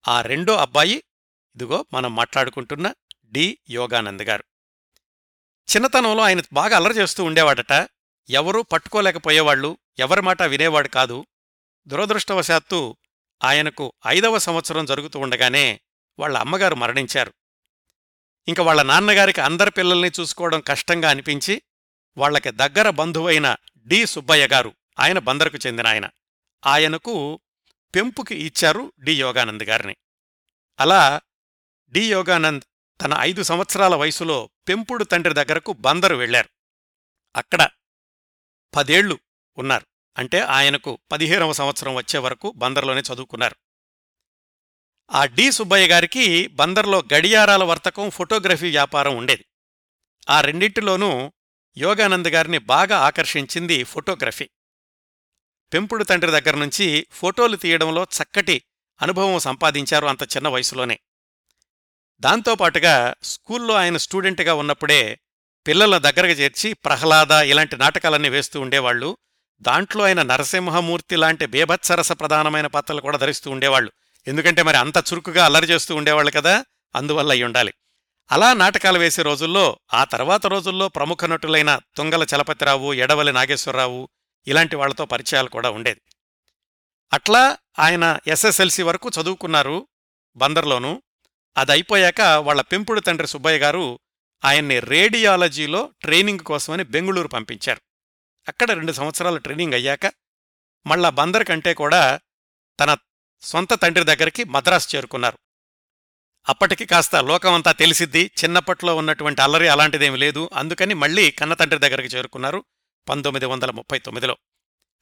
ఆ 0.07 0.21
రెండో 0.21 0.55
అబ్బాయి 0.55 1.03
ఇదిగో 1.55 1.85
మనం 1.93 2.15
మాట్లాడుకుంటున్న 2.15 2.93
డి. 3.25 3.57
యోగానంద్ 3.69 4.23
గారు. 4.23 4.43
చిన్నతనంలో 5.75 6.23
ఆయన 6.23 6.41
బాగా 6.53 6.75
అల్లరి 6.75 6.93
చేస్తూ 6.93 7.23
ఉండేవాడట. 7.23 7.87
ఎవరూ 8.29 8.61
పట్టుకోలేకపోయేవాళ్ళు 8.61 9.77
ఎవరి 9.99 10.21
మాట 10.21 10.43
వినేవాడు 10.43 10.87
కాదు. 10.87 11.25
దురదృష్టవశాత్తు 11.87 12.97
ఆయనకు 13.43 13.93
ఐదవ 14.07 14.37
సంవత్సరం 14.37 14.85
జరుగుతూ 14.85 15.19
ఉండగానే 15.19 15.81
వాళ్ళ 16.19 16.37
అమ్మగారు 16.37 16.75
మరణించారు. 16.75 17.33
ఇంక 18.47 18.61
వాళ్ళ 18.61 18.81
నాన్నగారికి 18.81 19.41
అందరి 19.41 19.71
పిల్లల్ని 19.71 20.11
చూసుకోవడం 20.19 20.61
కష్టంగా 20.61 21.09
అనిపించి 21.09 21.61
వాళ్ళకి 22.17 22.51
దగ్గర 22.51 22.89
బంధువైన 22.89 23.55
డి 23.83 24.05
సుబ్బయ్య 24.05 24.47
గారు. 24.47 24.73
ఆయన 24.99 25.19
బందరుకు 25.19 25.57
చెందిన 25.67 25.87
ఆయన. 25.87 26.09
ఆయనకు 26.65 27.39
పెంపుకి 27.95 28.35
ఇచ్చారు 28.35 28.93
డి 28.99 29.19
యోగానంద్ 29.19 29.63
గారిని. 29.63 29.95
అలా 30.79 31.21
డి 31.89 32.11
యోగానంద్ 32.11 32.63
తన 33.01 33.15
ఐదు 33.19 33.43
సంవత్సరాల 33.43 33.95
వయసులో 33.95 34.49
పెంపుడు 34.67 35.03
తండ్రి 35.03 35.33
దగ్గరకు 35.33 35.73
బందరు 35.73 36.15
వెళ్ళారు 36.15 36.49
అక్కడ 37.35 37.69
పదేళ్ళు 38.75 39.19
ఉన్నారు. 39.57 39.85
అంటే 40.17 40.39
ఆయనకు 40.39 40.99
పదిహేనవ 41.11 41.53
సంవత్సరం 41.53 41.95
వచ్చే 41.95 42.19
వరకు 42.19 42.51
బందర్లోనే 42.51 43.01
చదువుకున్నారు. 43.01 43.55
ఆ 45.11 45.25
డి 45.25 45.51
సుబ్బయ్య 45.51 45.87
గారికి 45.87 46.47
బందర్లో 46.47 47.03
గడియారాల 47.13 47.63
వర్తకం 47.63 48.09
ఫోటోగ్రఫీ 48.09 48.69
వ్యాపారం 48.69 49.15
ఉండేది. 49.17 49.45
ఆ 50.29 50.41
రెండింటిలోనూ 50.41 51.33
యోగానంద్ 51.77 52.27
గారిని 52.27 52.57
బాగా 52.57 52.99
ఆకర్షించింది 52.99 53.83
ఫోటోగ్రఫీ. 53.83 54.49
పెంపుడు 55.73 56.03
తండ్రి 56.03 56.31
దగ్గర 56.31 56.55
నుంచి 56.55 57.07
ఫోటోలు 57.11 57.55
తీయడంలో 57.55 58.03
చక్కటి 58.03 58.63
అనుభవం 59.01 59.39
సంపాదించారు 59.39 60.05
అంత 60.05 60.23
చిన్న 60.23 60.47
వయసులోనే. 60.47 60.99
దాంతోపాటుగా 62.19 63.13
స్కూల్లో 63.23 63.73
ఆయన 63.73 63.97
స్టూడెంట్గా 63.97 64.53
ఉన్నప్పుడే 64.53 65.19
పిల్లల 65.67 65.97
దగ్గరకు 65.97 66.31
చేర్చి 66.31 66.73
ప్రహ్లాద 66.73 67.31
ఇలాంటి 67.31 67.77
నాటకాలన్నీ 67.77 68.29
వేస్తూ 68.29 68.61
ఉండేవాళ్ళు 68.61 69.17
దాంట్లో 69.61 70.03
ఆయన 70.03 70.21
నరసింహమూర్తి 70.21 71.15
లాంటి 71.15 71.45
బేభత్సరస 71.45 72.11
ప్రధానమైన 72.11 72.67
పాత్రలు 72.67 73.01
కూడా 73.01 73.17
ధరిస్తూ 73.17 73.51
ఉండేవాళ్ళు 73.51 73.91
ఎందుకంటే 74.27 74.61
మరి 74.61 74.77
అంత 74.77 74.97
చురుకుగా 74.97 75.45
అల్లరి 75.45 75.65
చేస్తూ 75.65 75.95
ఉండేవాళ్ళు 75.95 76.31
కదా 76.31 76.65
అందువల్ల 76.95 77.31
అయి 77.31 77.43
ఉండాలి 77.43 77.73
అలా 78.31 78.53
నాటకాలు 78.53 78.99
వేసే 78.99 79.21
రోజుల్లో 79.21 79.79
ఆ 79.93 80.03
తర్వాత 80.03 80.45
రోజుల్లో 80.45 80.89
ప్రముఖ 80.89 81.25
నటులైన 81.25 81.79
తుంగల 81.95 82.25
చలపతిరావు 82.35 82.93
ఎడవలి 82.93 83.33
నాగేశ్వరరావు 83.33 84.09
ఇలాంటి 84.47 84.75
వాళ్ళతో 84.75 85.05
పరిచయాలు 85.05 85.49
కూడా 85.49 85.69
ఉండేది. 85.69 86.01
అట్లా 87.13 87.57
ఆయన 87.79 88.19
ఎస్ఎస్ఎల్సి 88.27 88.83
వరకు 88.83 89.11
చదువుకున్నారు 89.21 89.87
బందర్లోనూ. 90.35 91.01
అది 91.57 91.71
అయిపోయాక 91.71 92.21
వాళ్ళ 92.21 92.61
పెంపుడు 92.61 92.99
తండ్రి 92.99 93.27
సుబ్బయ్య 93.27 93.59
గారు 93.59 93.99
ఆయన్ని 94.45 94.79
రేడియాలజీలో 94.79 95.91
ట్రైనింగ్ 96.01 96.39
కోసమని 96.39 96.83
బెంగుళూరు 96.83 97.27
పంపించారు. 97.27 97.81
అక్కడ 98.47 98.71
రెండు 98.71 98.91
సంవత్సరాల 98.91 99.37
ట్రైనింగ్ 99.37 99.73
అయ్యాక 99.73 100.05
మళ్ళా 100.87 101.09
బందర్ 101.09 101.43
కంటే 101.43 101.73
కూడా 101.73 102.19
తన 102.79 102.97
సొంత 103.41 103.81
తండ్రి 103.81 104.03
దగ్గరికి 104.03 104.43
మద్రాసు 104.43 104.95
చేరుకున్నారు. 104.95 105.37
అప్పటికి 106.49 106.85
కాస్త 106.85 107.15
లోకమంతా 107.15 107.71
తెలిసిద్ది 107.71 108.31
చిన్నప్పట్లో 108.43 108.95
ఉన్నటువంటి 108.95 109.41
అల్లరి 109.41 109.67
అలాంటిదేమీ 109.67 110.17
లేదు. 110.17 110.49
అందుకని 110.53 110.93
మళ్ళీ 110.93 111.31
కన్నతండ్రి 111.31 111.79
దగ్గరికి 111.79 112.07
చేరుకున్నారు 112.07 112.63
పంతొమ్మిది 113.09 113.45
వందల 113.45 113.71
ముప్పై 113.71 113.99
తొమ్మిదిలో. 113.99 114.37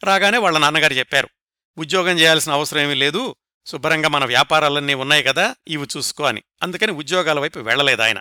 రాగానే 0.03 0.37
వాళ్ళ 0.37 0.57
నాన్నగారు 0.57 0.93
చెప్పారు 0.93 1.29
ఉద్యోగం 1.77 2.19
చేయాల్సిన 2.19 2.53
అవసరం 2.53 2.81
ఏమీ 2.81 2.93
లేదు. 2.93 3.35
శుభ్రంగా 3.65 4.09
మన 4.09 4.25
వ్యాపారాలన్నీ 4.25 4.93
ఉన్నాయి 4.93 5.23
కదా 5.23 5.55
ఇవి 5.67 5.87
చూసుకో 5.97 6.23
అని. 6.23 6.43
అందుకని 6.63 6.91
ఉద్యోగాల 6.91 7.39
వైపు 7.39 7.59
వెళ్ళలేదు 7.59 8.01
ఆయన. 8.01 8.19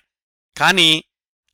కానీ 0.57 1.05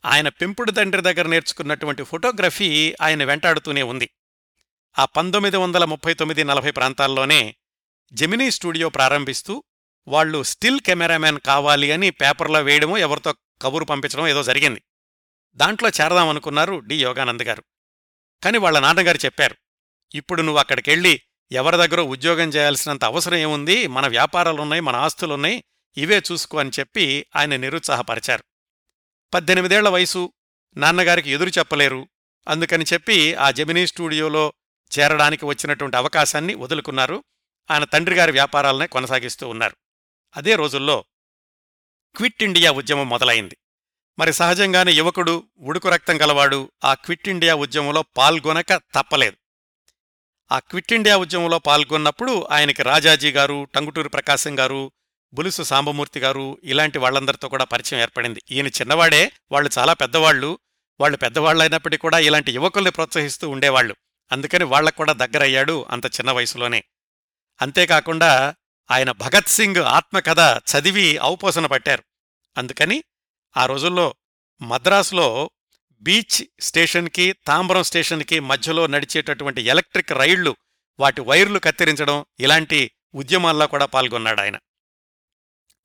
ఆయన 0.05 0.29
పెంపుడు 0.29 0.71
తండ్రి 0.71 1.03
దగ్గర 1.03 1.27
నేర్చుకున్నటువంటి 1.27 2.03
ఫోటోగ్రఫీ 2.03 2.95
ఆయన 3.03 3.25
వెంటాడుతూనే 3.25 3.83
ఉంది. 3.83 4.11
ఆ 4.99 5.05
పంతొమ్మిది 5.05 5.57
వందల 5.57 5.85
ముప్పై 5.85 6.15
తొమ్మిది 6.15 6.45
నలభై 6.45 6.71
ప్రాంతాల్లోనే 6.71 7.57
జెమినీ 8.13 8.51
స్టూడియో 8.51 8.89
ప్రారంభిస్తూ 8.89 9.65
వాళ్ళు 10.09 10.43
స్టిల్ 10.43 10.81
కెమెరామ్యాన్ 10.81 11.41
కావాలి 11.41 11.93
అని 11.93 12.11
పేపర్లో 12.11 12.63
వేయడమో 12.63 12.99
ఎవరితో 12.99 13.35
కబురు 13.63 13.85
పంపించడం 13.85 14.29
ఏదో 14.29 14.43
జరిగింది. 14.43 14.83
దాంట్లో 15.55 15.89
చేరదామనుకున్నారు 15.89 16.77
డి. 16.79 17.03
యోగానంద్ 17.03 17.43
గారు. 17.43 17.65
కాని 18.45 18.59
వాళ్ళ 18.59 18.79
నాన్నగారు 18.79 19.19
చెప్పారు 19.25 19.57
ఇప్పుడు 20.15 20.43
నువ్వు 20.43 20.59
అక్కడికెళ్ళి 20.59 21.21
ఎవరి 21.53 21.77
దగ్గర 21.77 22.01
ఉద్యోగం 22.01 22.49
చేయాల్సినంత 22.49 23.05
అవసరం 23.05 23.35
ఏముంది? 23.35 23.87
మన 23.87 24.07
వ్యాపారాలున్నాయి 24.07 24.81
మన 24.81 24.97
ఆస్తులున్నాయి 24.97 25.65
ఇవే 25.97 26.23
చూసుకో 26.33 26.59
అని 26.59 26.71
చెప్పి 26.81 27.27
ఆయన 27.37 27.57
నిరుత్సాహపరిచారు. 27.57 28.45
పద్దెనిమిదేళ్ళ 29.35 29.89
వయసు 29.89 30.33
నాన్నగారికి 30.77 31.31
ఎదురు 31.31 31.49
చెప్పలేరు. 31.49 32.09
అందుకని 32.49 32.85
చెప్పి 32.93 33.35
ఆ 33.35 33.51
జెమినీ 33.51 33.87
స్టూడియోలో 33.87 34.53
చేరడానికి 34.99 35.45
వచ్చినటువంటి 35.45 35.97
అవకాశాన్ని 35.97 36.55
వదులుకున్నారు. 36.55 37.25
ఆయన 37.71 37.85
తండ్రిగారి 37.85 38.33
వ్యాపారాలనే 38.33 38.87
కొనసాగిస్తూ 38.87 39.49
ఉన్నారు. 39.49 39.77
అదే 40.37 40.57
రోజుల్లో 40.57 41.05
క్విట్ 42.17 42.43
ఇండియా 42.43 42.73
ఉద్యమం 42.73 43.09
మొదలైంది. 43.09 43.57
మరి 44.19 44.33
సహజంగానే 44.33 44.93
యువకుడు 44.93 45.45
ఉడుకు 45.59 45.89
రక్తం 45.89 46.23
గలవాడు 46.23 46.71
ఆ 46.85 46.95
క్విట్ 46.95 47.29
ఇండియా 47.29 47.55
ఉద్యమంలో 47.55 48.03
పాల్గొనక 48.03 48.73
తప్పలేదు. 48.73 49.37
ఆ 50.53 50.59
క్విట్ 50.59 50.93
ఇండియా 50.93 51.17
ఉద్యమంలో 51.17 51.59
పాల్గొన్నప్పుడు 51.59 52.49
ఆయనకి 52.51 52.83
రాజాజీ 52.83 53.33
గారు 53.33 53.69
టంగుటూరి 53.75 54.09
ప్రకాశం 54.09 54.59
గారు 54.59 54.93
బులుసు 55.35 55.63
సాంబమూర్తి 55.63 56.21
గారు 56.21 56.59
ఇలాంటి 56.65 56.99
వాళ్ళందరితో 56.99 57.49
కూడా 57.49 57.65
పరిచయం 57.65 58.01
ఏర్పడింది. 58.01 58.43
ఈయన 58.51 58.67
చిన్నవాడే 58.67 59.33
వాళ్ళు 59.53 59.71
చాలా 59.79 59.93
పెద్దవాళ్ళు 59.93 60.59
వాళ్ళు 61.01 61.19
పెద్దవాళ్ళైనప్పటికీ 61.19 62.01
కూడా 62.01 62.19
ఇలాంటి 62.19 62.53
యువకుల్ని 62.53 62.91
ప్రోత్సహిస్తూ 62.91 63.51
ఉండేవాళ్ళు 63.51 63.97
అందుకని 64.33 64.65
వాళ్ళకు 64.65 64.97
కూడా 64.97 65.13
దగ్గరయ్యాడు 65.13 65.87
అంత 65.91 66.07
చిన్న 66.07 66.31
వయసులోనే. 66.31 66.85
అంతేకాకుండా 67.61 68.55
ఆయన 68.91 69.11
భగత్ 69.11 69.49
సింగ్ 69.49 69.77
ఆత్మకథ 69.77 70.39
చదివి 70.41 71.19
ఔపోసన 71.23 71.67
పట్టారు. 71.67 72.03
అందుకని 72.59 73.05
ఆ 73.57 73.67
రోజుల్లో 73.67 74.15
మద్రాసులో 74.63 75.51
బీచ్ 76.01 76.63
స్టేషన్కి 76.63 77.33
తాంబరం 77.33 77.83
స్టేషన్కి 77.83 78.41
మధ్యలో 78.41 78.87
నడిచేటటువంటి 78.87 79.63
ఎలక్ట్రిక్ 79.63 80.13
రైళ్ళు 80.13 80.57
వాటి 81.01 81.21
వైర్లు 81.21 81.59
కత్తిరించడం 81.59 82.25
ఇలాంటి 82.41 82.91
ఉద్యమాల్లో 83.15 83.67
కూడా 83.67 83.87
పాల్గొన్నాడు 83.87 84.41
ఆయన. 84.41 84.59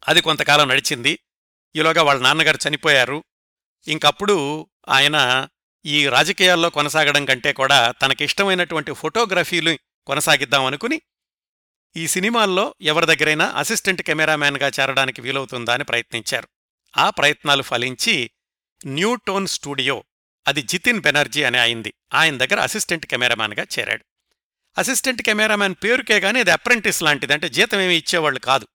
అది 0.07 0.21
కొంతకాలం 0.21 0.67
నడిచింది. 0.67 1.19
ఈలోగా 1.75 2.03
వాళ్ళ 2.03 2.21
నాన్నగారు 2.21 2.57
చనిపోయారు. 2.67 3.23
ఇంకప్పుడు 3.87 4.69
ఆయన 4.89 5.47
ఈ 5.85 6.07
రాజకీయాల్లో 6.07 6.69
కొనసాగడం 6.69 7.25
కంటే 7.25 7.53
కూడా 7.53 7.91
తనకిష్టమైనటువంటి 7.91 8.93
ఫోటోగ్రఫీలు 8.93 9.77
కొనసాగిద్దామనుకుని 10.05 11.01
ఈ 11.95 12.07
సినిమాల్లో 12.07 12.75
ఎవరి 12.81 13.05
దగ్గరైనా 13.05 13.45
అసిస్టెంట్ 13.45 14.01
కెమెరామ్యాన్గా 14.01 14.67
చేరడానికి 14.67 15.21
వీలవుతుందా 15.21 15.73
అని 15.73 15.83
ప్రయత్నించారు. 15.83 16.47
ఆ 16.97 17.09
ప్రయత్నాలు 17.09 17.61
ఫలించి 17.63 18.31
న్యూటోన్ 18.85 19.47
స్టూడియో 19.47 20.03
అది 20.47 20.61
జితిన్ 20.61 21.01
బెనర్జీ 21.01 21.43
అని 21.43 21.57
అయింది. 21.57 21.93
ఆయన 22.13 22.37
దగ్గర 22.37 22.59
అసిస్టెంట్ 22.59 23.05
కెమెరామ్యాన్గా 23.05 23.65
చేరాడు. 23.79 24.05
అసిస్టెంట్ 24.77 25.21
కెమెరామ్యాన్ 25.21 25.75
పేరుకే 25.83 26.19
గానీ 26.19 26.39
అది 26.39 26.51
అప్రెంటిస్ 26.51 27.03
లాంటిది 27.03 27.33
అంటే 27.33 27.49
జీతమేమి 27.49 27.95
ఇచ్చేవాళ్ళు 27.95 28.39
కాదు. 28.39 28.67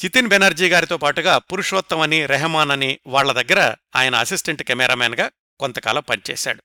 జితిన్ 0.00 0.28
బెనర్జీ 0.28 0.68
గారితో 0.68 0.96
పాటుగా 0.96 1.38
పురుషోత్తం 1.38 2.00
అని 2.00 2.26
రెహమాన్ 2.26 2.70
అని 2.70 2.98
వాళ్ళ 3.06 3.32
దగ్గర 3.32 3.74
ఆయన 3.96 4.14
అసిస్టెంట్ 4.14 4.62
కెమెరామ్యాన్గా 4.62 5.30
కొంతకాలం 5.60 6.02
పనిచేశాడు. 6.10 6.62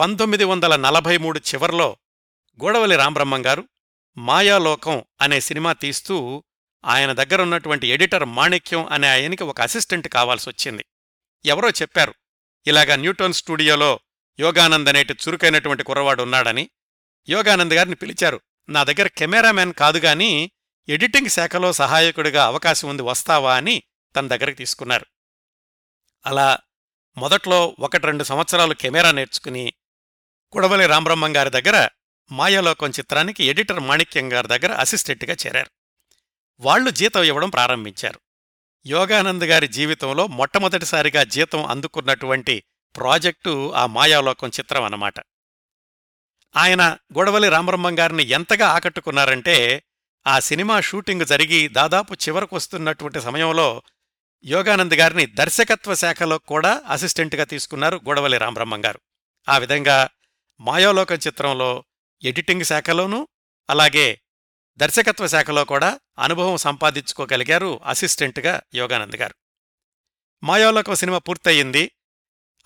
పంతొమ్మిది 0.00 0.44
వందల 0.44 0.76
నలభై 0.76 1.16
మూడు 1.16 1.38
చివర్లో 1.38 1.96
గోడవలి 2.64 2.96
రామబ్రహ్మం 2.96 3.46
గారు 3.46 3.68
మాయాలోకం 4.18 5.04
అనే 5.20 5.40
సినిమా 5.40 5.72
తీస్తూ 5.72 6.44
ఆయన 6.84 7.12
దగ్గరున్నటువంటి 7.12 7.86
ఎడిటర్ 7.86 8.24
మాణిక్యం 8.24 8.86
అనే 8.86 9.08
ఆయనకి 9.08 9.44
ఒక 9.44 9.60
అసిస్టెంట్ 9.60 10.08
కావాల్సొచ్చింది. 10.08 10.84
ఎవరో 11.44 11.70
చెప్పారు 11.70 12.14
ఇలాగా 12.66 12.96
న్యూటన్ 12.96 13.32
స్టూడియోలో 13.32 14.00
యోగానంద్ 14.40 14.88
అనేటి 14.88 15.12
చురుకైనటువంటి 15.12 15.82
కుర్రవాడు 15.82 16.22
ఉన్నాడని 16.22 16.70
యోగానంద్ 17.28 17.74
గారిని 17.74 17.94
పిలిచారు 17.94 18.40
నా 18.68 18.84
దగ్గర 18.84 19.06
కెమెరామ్యాన్ 19.06 19.72
కాదుగాని 19.72 20.50
ఎడిటింగ్ 20.88 21.28
శాఖలో 21.28 21.72
సహాయకుడిగా 21.72 22.44
అవకాశం 22.44 22.88
ఉంది 22.88 23.02
వస్తావా 23.02 23.56
అని 23.56 23.82
తన 24.16 24.26
దగ్గరికి 24.26 24.58
తీసుకున్నారు. 24.58 25.06
అలా 26.26 26.58
మొదట్లో 27.16 27.76
ఒకటి 27.78 28.06
రెండు 28.06 28.24
సంవత్సరాలు 28.24 28.74
కెమెరా 28.74 29.12
నేర్చుకుని 29.12 29.72
కుడవలి 30.52 30.86
రామబ్రహ్మం 30.86 31.36
గారి 31.36 31.50
దగ్గర 31.50 31.88
మాయాలోకం 32.30 32.90
చిత్రానికి 32.90 33.44
ఎడిటర్ 33.44 33.80
మాణిక్యం 33.80 34.32
గారి 34.32 34.48
దగ్గర 34.48 34.72
అసిస్టెంట్గా 34.72 35.36
చేరారు. 35.46 35.70
వాళ్ళు 36.60 36.90
జీతం 36.90 37.22
ఇవ్వడం 37.22 37.50
ప్రారంభించారు. 37.50 38.20
యోగానంద్ 38.86 39.44
గారి 39.44 39.68
జీవితంలో 39.68 40.26
మొట్టమొదటిసారిగా 40.26 41.24
జీతం 41.24 41.66
అందుకున్నటువంటి 41.66 42.62
ప్రాజెక్టు 42.96 43.74
ఆ 43.74 43.86
మాయాలోకం 43.86 44.48
చిత్రం 44.48 44.82
అన్నమాట. 44.82 45.14
ఆయన 46.56 46.98
గొడవలి 47.18 47.48
రామబ్రహ్మం 47.48 47.98
గారిని 47.98 48.22
ఎంతగా 48.22 48.68
ఆకట్టుకున్నారంటే 48.68 49.82
ఆ 50.26 50.38
సినిమా 50.38 50.80
షూటింగ్ 50.80 51.26
జరిగి 51.26 51.68
దాదాపు 51.68 52.14
చివరకు 52.14 52.56
వస్తున్నటువంటి 52.56 53.20
సమయంలో 53.20 53.82
యోగానంద్ 54.44 54.94
గారిని 54.94 55.26
దర్శకత్వ 55.26 55.94
శాఖలో 55.94 56.38
కూడా 56.38 56.82
అసిస్టెంట్గా 56.86 57.44
తీసుకున్నారు 57.44 57.96
గొడవలి 57.96 58.38
రామబ్రహ్మం 58.38 58.84
గారు. 58.84 59.00
ఆ 59.48 59.58
విధంగా 59.58 60.08
మాయోలోకం 60.60 61.14
చిత్రంలో 61.14 61.84
ఎడిటింగ్ 62.22 62.64
శాఖలోనూ 62.64 63.28
అలాగే 63.70 64.20
దర్శకత్వ 64.76 65.26
శాఖలో 65.26 65.64
కూడా 65.64 66.00
అనుభవం 66.18 66.56
సంపాదించుకోగలిగారు 66.56 67.80
అసిస్టెంట్గా 67.84 68.60
యోగానంద్ 68.74 69.16
గారు. 69.16 69.34
మాయాలోక 70.44 70.92
సినిమా 70.92 71.18
పూర్తయింది. 71.18 71.90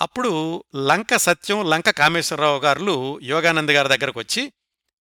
అప్పుడు 0.01 0.65
లంక 0.77 1.17
సత్యం 1.17 1.71
లంక 1.71 1.91
కామేశ్వరరావు 1.91 2.61
గారు 2.61 3.21
యోగానంద్ 3.21 3.71
గారి 3.71 3.89
దగ్గరకు 3.89 4.19
వచ్చి 4.19 4.53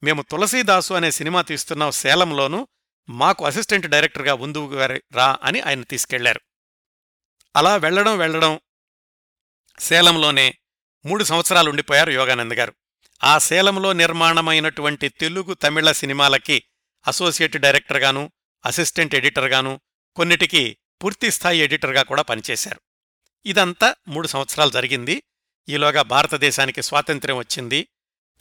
మేము 0.03 0.21
తులసీదాసు 0.21 0.93
అనే 0.93 1.11
సినిమా 1.11 1.41
తీస్తున్నాం 1.41 1.91
సేలంలోనూ 1.91 2.67
మాకు 3.09 3.45
అసిస్టెంట్ 3.45 3.87
డైరెక్టర్గా 3.87 4.33
ఉందు 4.33 4.77
రా 5.11 5.37
అని 5.43 5.61
ఆయన 5.61 5.81
తీసుకెళ్ళారు. 5.81 6.41
అలా 7.55 7.75
వెళ్ళడం 7.75 8.17
వెళ్ళడం 8.17 8.59
సేలంలోనే 9.79 10.57
మూడు 11.05 11.23
సంవత్సరాలు 11.23 11.69
ఉండిపోయారు 11.69 12.11
యోగానంద్ 12.11 12.53
గారు. 12.53 12.73
ఆ 13.23 13.37
సేలంలో 13.37 13.93
నిర్మాణమైనటువంటి 13.93 15.09
తెలుగు 15.09 15.53
తమిళ 15.53 15.91
సినిమాలకి 15.91 16.63
అసోసియేట్ 17.07 17.57
డైరెక్టర్గాను 17.57 18.31
అసిస్టెంట్ 18.65 19.15
ఎడిటర్గాను 19.15 19.81
కొన్నిటికి 20.15 20.77
పూర్తిస్థాయి 21.03 21.59
ఎడిటర్గా 21.59 22.03
కూడా 22.03 22.21
పనిచేశారు. 22.21 22.81
ఇదంతా 23.45 23.95
మూడు 24.07 24.27
సంవత్సరాలు 24.27 24.69
జరిగింది. 24.69 25.23
ఈలోగా 25.69 26.01
భారతదేశానికి 26.01 26.81
స్వాతంత్ర్యం 26.81 27.37
వచ్చింది. 27.37 27.87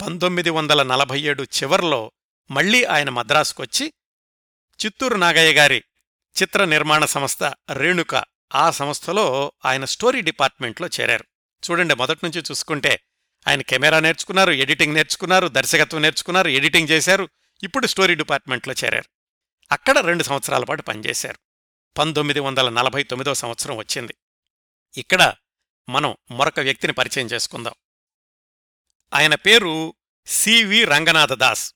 పంతొమ్మిది 0.01 0.49
వందల 0.49 0.83
నలభై 0.83 1.21
ఏడు 1.21 1.43
చివర్లో 1.43 2.11
మళ్ళీ 2.51 2.83
ఆయన 2.83 3.09
మద్రాసుకొచ్చి 3.09 3.93
చిత్తూరు 4.85 5.15
నాగయ్య 5.15 5.53
గారి 5.53 5.83
చిత్ర 6.41 6.65
నిర్మాణ 6.65 7.05
సంస్థ 7.05 7.43
రేణుక 7.73 8.23
ఆ 8.55 8.71
సంస్థలో 8.71 9.51
ఆయన 9.65 9.85
స్టోరీ 9.85 10.21
డిపార్ట్మెంట్లో 10.21 10.89
చేరారు. 11.01 11.25
చూడండి 11.71 11.93
మొదటి 11.93 12.27
చూసుకుంటే 12.27 12.99
ఆయన 13.47 13.61
కెమెరా 13.61 13.99
నేర్చుకున్నారు 13.99 14.51
ఎడిటింగ్ 14.51 14.93
నేర్చుకున్నారు 14.93 15.47
దర్శకత్వం 15.47 16.01
నేర్చుకున్నారు 16.01 16.47
ఎడిటింగ్ 16.47 16.89
చేశారు. 16.89 17.29
ఇప్పుడు 17.63 17.87
స్టోరీ 17.87 18.15
డిపార్ట్మెంట్లో 18.15 18.73
చేరారు. 18.85 19.09
అక్కడ 19.71 19.97
రెండు 19.97 20.23
సంవత్సరాల 20.23 20.63
పాటు 20.63 20.81
పనిచేశారు. 20.81 21.39
పంతొమ్మిది 21.97 22.39
వందల 22.39 22.69
నలభై 22.69 23.03
తొమ్మిదో 23.03 23.33
సంవత్సరం 23.33 23.77
వచ్చింది. 23.77 24.15
ఇక్కడ 24.97 25.33
మనం 25.89 26.15
మరొక 26.31 26.59
వ్యక్తిని 26.59 26.93
పరిచయం 26.93 27.27
చేసుకుందాం. 27.27 27.73
ఆయన 29.13 29.35
పేరు 29.35 29.93
సివి 30.25 30.85
రంగనాథ 30.85 31.33
దాస్. 31.33 31.73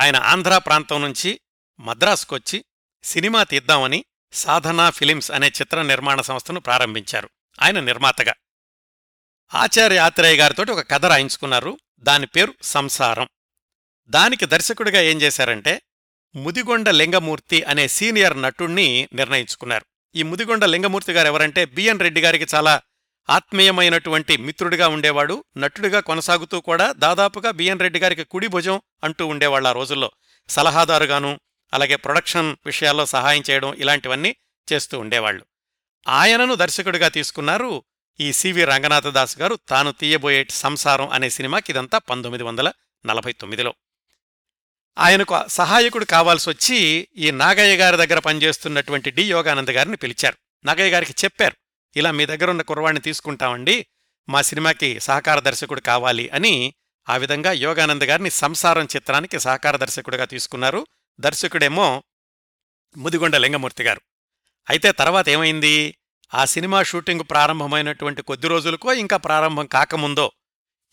ఆయన 0.00 0.16
ఆంధ్రా 0.16 0.58
ప్రాంతం 0.58 1.02
నుంచి 1.02 1.40
మద్రాసుకొచ్చి 1.80 2.64
సినిమా 3.04 3.44
తీద్దామని 3.44 4.04
సాధనా 4.32 4.90
ఫిలిమ్స్ 4.90 5.30
అనే 5.30 5.48
చిత్ర 5.48 5.82
నిర్మాణ 5.82 6.20
సంస్థను 6.20 6.60
ప్రారంభించారు. 6.60 7.30
ఆయన 7.62 7.80
నిర్మాతగా. 7.80 8.34
ఆచార్య 9.54 9.98
ఆత్రేయ 9.98 10.36
గారితో 10.36 10.72
ఒక 10.72 10.90
కథ 10.90 11.06
రాయించుకున్నారు. 11.06 11.78
దాని 11.98 12.26
పేరు 12.26 12.54
సంసారం. 12.62 13.28
దానికి 14.08 14.46
దర్శకుడిగా 14.46 15.00
ఏం 15.00 15.22
చేశారంటే 15.22 15.82
ముదిగొండ 16.36 16.90
లింగమూర్తి 16.90 17.62
అనే 17.62 17.88
సీనియర్ 17.88 18.42
నటుణ్ణి 18.42 19.08
నిర్ణయించుకున్నారు. 19.12 19.84
ఈ 20.14 20.22
ముదిగొండ 20.22 20.64
లింగమూర్తి 20.64 21.12
గారు 21.12 21.26
ఎవరంటే 21.26 21.64
బిఎన్ 21.64 22.00
రెడ్డి 22.00 22.20
గారికి 22.20 22.46
చాలా 22.54 22.82
ఆత్మీయమైనటువంటి 23.30 24.36
మిత్రుడిగా 24.36 24.88
ఉండేవాడు. 24.88 25.44
నటుడిగా 25.56 26.00
కొనసాగుతూ 26.00 26.60
కూడా 26.60 26.92
దాదాపుగా 26.92 27.50
బిఎన్ 27.50 27.80
రెడ్డి 27.80 27.98
గారికి 27.98 28.24
కుడి 28.24 28.46
భుజం 28.46 28.82
అంటూ 29.04 29.26
ఉండేవాళ్ళు 29.26 29.68
ఆ 29.68 29.72
రోజుల్లో. 29.72 30.10
సలహాదారుగాను 30.48 31.40
అలాగే 31.72 31.96
ప్రొడక్షన్ 31.96 32.56
విషయాల్లో 32.66 33.06
సహాయం 33.06 33.42
చేయడం 33.50 33.74
ఇలాంటివన్నీ 33.74 34.36
చేస్తూ 34.72 34.98
ఉండేవాళ్ళు. 34.98 35.46
ఆయనను 36.08 36.54
దర్శకుడిగా 36.54 37.08
తీసుకున్నారు 37.08 37.84
ఈ 38.20 38.32
సివి 38.32 38.64
రంగనాథదాస్ 38.64 39.38
గారు 39.38 39.58
తాను 39.68 39.92
తీయబోయే 39.92 40.46
సంసారం 40.50 41.08
అనే 41.08 41.30
సినిమాకి 41.30 41.72
ఇదంతా 41.72 41.98
పంతొమ్మిది 41.98 42.44
వందల 42.44 42.72
నలభై 43.06 43.32
తొమ్మిదిలో. 43.32 43.74
ఆయనకు 44.98 45.48
సహాయకుడు 45.48 46.04
కావాల్సి 46.04 46.50
వచ్చి 46.50 47.08
ఈ 47.16 47.30
నాగయ్య 47.30 47.76
గారి 47.76 47.96
దగ్గర 47.96 48.18
పనిచేస్తున్నటువంటి 48.18 49.10
డి 49.10 49.22
యోగానంద్ 49.22 49.70
గారిని 49.70 49.96
పిలిచారు. 49.96 50.36
నాగయ్య 50.64 50.90
గారికి 50.90 51.14
చెప్పారు 51.24 51.56
ఇలా 51.96 52.10
మీ 52.10 52.26
దగ్గర 52.26 52.50
ఉన్న 52.50 52.62
కుర్రవాణ్ణి 52.62 53.00
తీసుకుంటామండి 53.00 53.86
మా 54.28 54.42
సినిమాకి 54.42 55.00
సహకార 55.00 55.40
దర్శకుడు 55.40 55.80
కావాలి 55.80 56.28
అని 56.28 56.74
ఆ 57.08 57.16
విధంగా 57.16 57.52
యోగానంద్ 57.52 58.04
గారిని 58.04 58.30
సంసారం 58.30 58.84
చిత్రానికి 58.84 59.40
సహకార 59.40 59.76
దర్శకుడిగా 59.76 60.24
తీసుకున్నారు 60.24 60.86
దర్శకుడేమో 61.20 62.02
ముదిగొండ 62.96 63.36
లింగమూర్తి 63.36 63.84
గారు. 63.84 64.00
అయితే 64.70 64.92
తర్వాత 64.92 65.28
ఏమైంది? 65.28 65.98
ఆ 66.34 66.44
సినిమా 66.44 66.82
షూటింగ్ 66.82 67.20
ప్రారంభమైనటువంటి 67.30 68.22
కొద్ది 68.22 68.48
రోజులకో 68.48 68.92
ఇంకా 68.92 69.16
ప్రారంభం 69.16 69.66
కాకముందో 69.66 70.32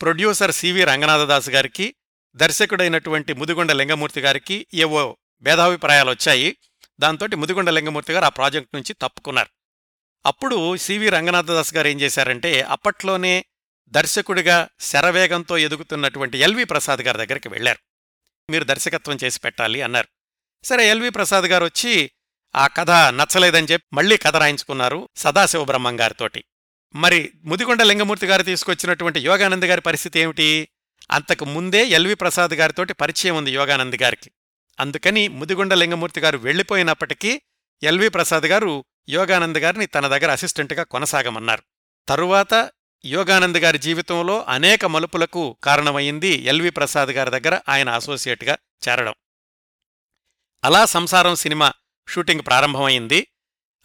ప్రొడ్యూసర్ 0.01 0.51
సివి 0.51 0.83
రంగనాథదాస్ 0.83 1.49
గారికి 1.49 1.95
దర్శకుడైనటువంటి 2.35 3.33
ముదిగొండ 3.33 3.71
లింగమూర్తి 3.71 4.21
గారికి 4.21 4.67
ఏవో 4.73 5.17
భేదాభిప్రాయాలు 5.41 6.09
వచ్చాయి. 6.09 6.57
దాంతోటి 6.99 7.35
ముదిగొండ 7.35 7.69
లింగమూర్తి 7.69 8.13
గారు 8.13 8.25
ఆ 8.25 8.29
ప్రాజెక్ట్ 8.29 8.75
నుంచి 8.75 8.93
తప్పుకున్నారు. 8.93 9.49
అప్పుడు 10.25 10.77
సివి 10.77 11.09
రంగనాథదాస్ 11.09 11.73
గారు 11.73 11.87
ఏం 11.87 12.01
చేశారంటే 12.01 12.61
అప్పట్లోనే 12.61 13.45
దర్శకుడిగా 13.87 14.69
శరవేగంతో 14.79 15.57
ఎదుగుతున్నటువంటి 15.57 16.37
ఎల్వి 16.37 16.63
ప్రసాద్ 16.63 16.99
గారి 16.99 17.17
దగ్గరికి 17.17 17.49
వెళ్ళారు 17.49 17.79
మీరు 18.49 18.63
దర్శకత్వం 18.63 19.17
చేసి 19.23 19.39
పెట్టాలి 19.39 19.81
అన్నారు. 19.81 20.07
సరే 20.63 20.89
ఎల్వి 20.89 21.09
ప్రసాద్ 21.09 21.45
గారు 21.45 21.65
వచ్చి 21.65 22.11
ఆ 22.55 22.67
కథ 22.67 22.91
నచ్చలేదని 22.91 23.67
చెప్పి 23.71 23.95
మళ్ళీ 23.95 24.17
కథ 24.17 24.35
రాయించుకున్నారు 24.35 25.09
సదాశివబ్రహ్మం 25.15 25.99
గారితోటి. 25.99 26.43
మరి 26.95 27.31
ముదిగొండ 27.43 27.83
లింగమూర్తి 27.83 28.27
గారు 28.27 28.43
తీసుకొచ్చినటువంటి 28.43 29.19
యోగానంద్ 29.19 29.65
గారి 29.65 29.81
పరిస్థితి 29.81 30.19
ఏమిటి? 30.19 30.67
అంతకు 31.11 31.45
ముందే 31.45 31.85
ఎల్వి 31.85 32.15
ప్రసాద్ 32.15 32.51
గారితోటి 32.51 32.93
పరిచయం 32.93 33.35
ఉంది 33.35 33.51
యోగానంద్ 33.51 33.95
గారికి. 34.01 34.31
అందుకని 34.79 35.27
ముదిగొండ 35.27 35.73
లింగమూర్తి 35.73 36.21
గారు 36.21 36.37
వెళ్ళిపోయినప్పటికీ 36.37 37.41
ఎల్వి 37.83 38.09
ప్రసాద్ 38.09 38.43
గారు 38.43 38.85
యోగానంద్ 39.09 39.57
గారిని 39.57 39.85
తన 39.85 40.07
దగ్గర 40.07 40.31
అసిస్టెంట్గా 40.31 40.83
కొనసాగమన్నారు. 40.83 41.63
తరువాత 42.09 42.71
యోగానంద్ 43.05 43.57
గారి 43.57 43.77
జీవితంలో 43.77 44.45
అనేక 44.47 44.85
మలుపులకు 44.85 45.57
కారణమయ్యింది 45.63 46.27
ఎల్వి 46.27 46.69
ప్రసాద్ 46.69 47.09
గారి 47.09 47.39
దగ్గర 47.39 47.59
ఆయన 47.69 47.89
అసోసియేట్గా 47.89 48.57
చేరడం. 48.89 49.13
అలా 50.63 50.85
సంసారం 50.85 51.35
సినిమా 51.35 51.73
షూటింగ్ 52.09 52.41
ప్రారంభమైంది. 52.41 53.27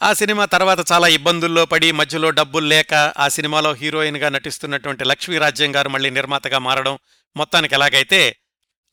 ఆ 0.02 0.12
సినిమా 0.12 0.44
తర్వాత 0.44 0.92
చాలా 0.92 1.08
ఇబ్బందుల్లో 1.08 1.66
పడి 1.66 1.92
మధ్యలో 1.92 2.30
డబ్బులు 2.30 2.66
లేక 2.66 2.94
ఆ 2.94 3.28
సినిమాలో 3.28 3.72
హీరోయిన్గా 3.72 4.28
నటిస్తున్నటువంటి 4.28 5.04
లక్ష్మీరాజ్యం 5.04 5.76
గారు 5.76 5.88
మళ్ళీ 5.88 6.10
నిర్మాతగా 6.10 6.58
మారడం 6.58 6.98
మొత్తానికి 7.36 7.74
ఎలాగైతే 7.74 8.36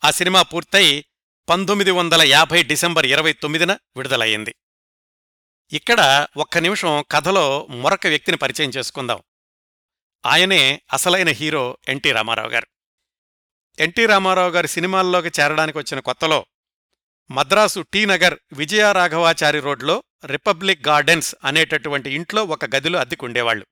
ఆ 0.04 0.12
సినిమా 0.12 0.42
పూర్తయి 0.42 1.06
పంతొమ్మిది 1.50 1.92
వందల 1.92 2.22
యాభై 2.22 2.64
డిసెంబర్ 2.64 3.06
ఇరవై 3.06 3.34
తొమ్మిదిన 3.34 3.72
విడుదలయ్యింది. 3.72 4.56
ఇక్కడ 5.74 6.28
ఒక్క 6.38 6.58
నిమిషం 6.58 7.04
కథలో 7.12 7.68
మరొక 7.70 8.08
వ్యక్తిని 8.08 8.38
పరిచయం 8.38 8.70
చేసుకుందాం. 8.70 9.20
ఆయనే 10.26 10.82
అసలైన 10.94 11.30
హీరో 11.30 11.78
ఎన్టీ 11.88 12.12
రామారావు 12.12 12.50
గారు. 12.50 12.68
ఎన్టీ 13.80 14.06
రామారావు 14.06 14.50
గారు 14.50 14.68
సినిమాల్లోకి 14.68 15.42
చేరడానికి 15.42 15.78
వచ్చిన 15.78 16.00
కొత్తలో 16.00 16.46
మద్రాసు 17.32 17.80
టీ 17.94 18.06
నగర్ 18.06 18.40
విజయరాఘవాచారి 18.54 19.60
రోడ్లో 19.60 20.04
రిపబ్లిక్ 20.26 20.88
గార్డెన్స్ 20.88 21.36
అనేటటువంటి 21.44 22.10
ఇంట్లో 22.10 22.44
ఒక 22.44 22.76
గదిలో 22.76 23.00
అద్దెకుండేవాళ్ళు 23.00 23.66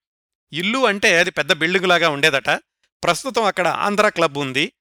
ఇల్లు 0.54 0.86
అంటే 0.86 1.20
అది 1.20 1.32
పెద్ద 1.32 1.54
బిల్డింగులాగా 1.54 2.10
ఉండేదట. 2.10 2.50
ప్రస్తుతం 3.04 3.44
అక్కడ 3.44 3.68
ఆంధ్ర 3.68 4.10
క్లబ్ 4.10 4.38
ఉంది. 4.38 4.72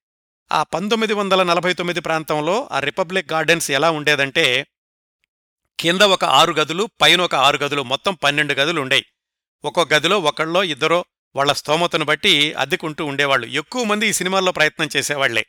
ఆ 0.52 0.62
పంతొమ్మిది 0.62 1.14
వందల 1.14 1.42
నలభై 1.42 1.72
తొమ్మిది 1.72 2.00
ప్రాంతంలో 2.00 2.68
ఆ 2.72 2.80
రిపబ్లిక్ 2.80 3.32
గార్డెన్స్ 3.32 3.70
ఎలా 3.70 3.90
ఉండేదంటే 3.90 4.66
కింద 5.80 6.02
ఒక 6.02 6.24
ఆరు 6.24 6.52
గదులు 6.52 6.88
పైన 7.00 7.20
ఒక 7.20 7.34
ఆరు 7.34 7.56
గదులు 7.56 7.82
మొత్తం 7.82 8.14
పన్నెండు 8.14 8.54
గదులు 8.54 8.80
ఉండేవి 8.80 9.04
ఒక్కో 9.64 9.86
గదిలో 9.94 10.20
ఒకళ్ళో 10.20 10.64
ఇద్దరో 10.64 11.04
వాళ్ళ 11.36 11.52
స్తోమతను 11.52 12.04
బట్టి 12.04 12.52
అద్దెకుంటూ 12.52 13.04
ఉండేవాళ్ళు. 13.06 13.46
ఎక్కువ 13.46 13.84
మంది 13.84 14.06
ఈ 14.06 14.12
సినిమాల్లో 14.12 14.52
ప్రయత్నం 14.52 14.88
చేసేవాళ్ళే 14.96 15.46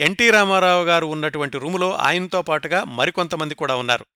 ఎన్టీ 0.00 0.30
రామారావు 0.30 0.84
గారు 0.84 1.06
ఉన్నటువంటి 1.06 1.58
రూములో 1.58 1.94
ఆయనతో 1.94 2.42
పాటుగా 2.42 2.84
మరికొంతమంది 2.84 3.54
కూడా 3.54 3.76
ఉన్నారు. 3.76 4.06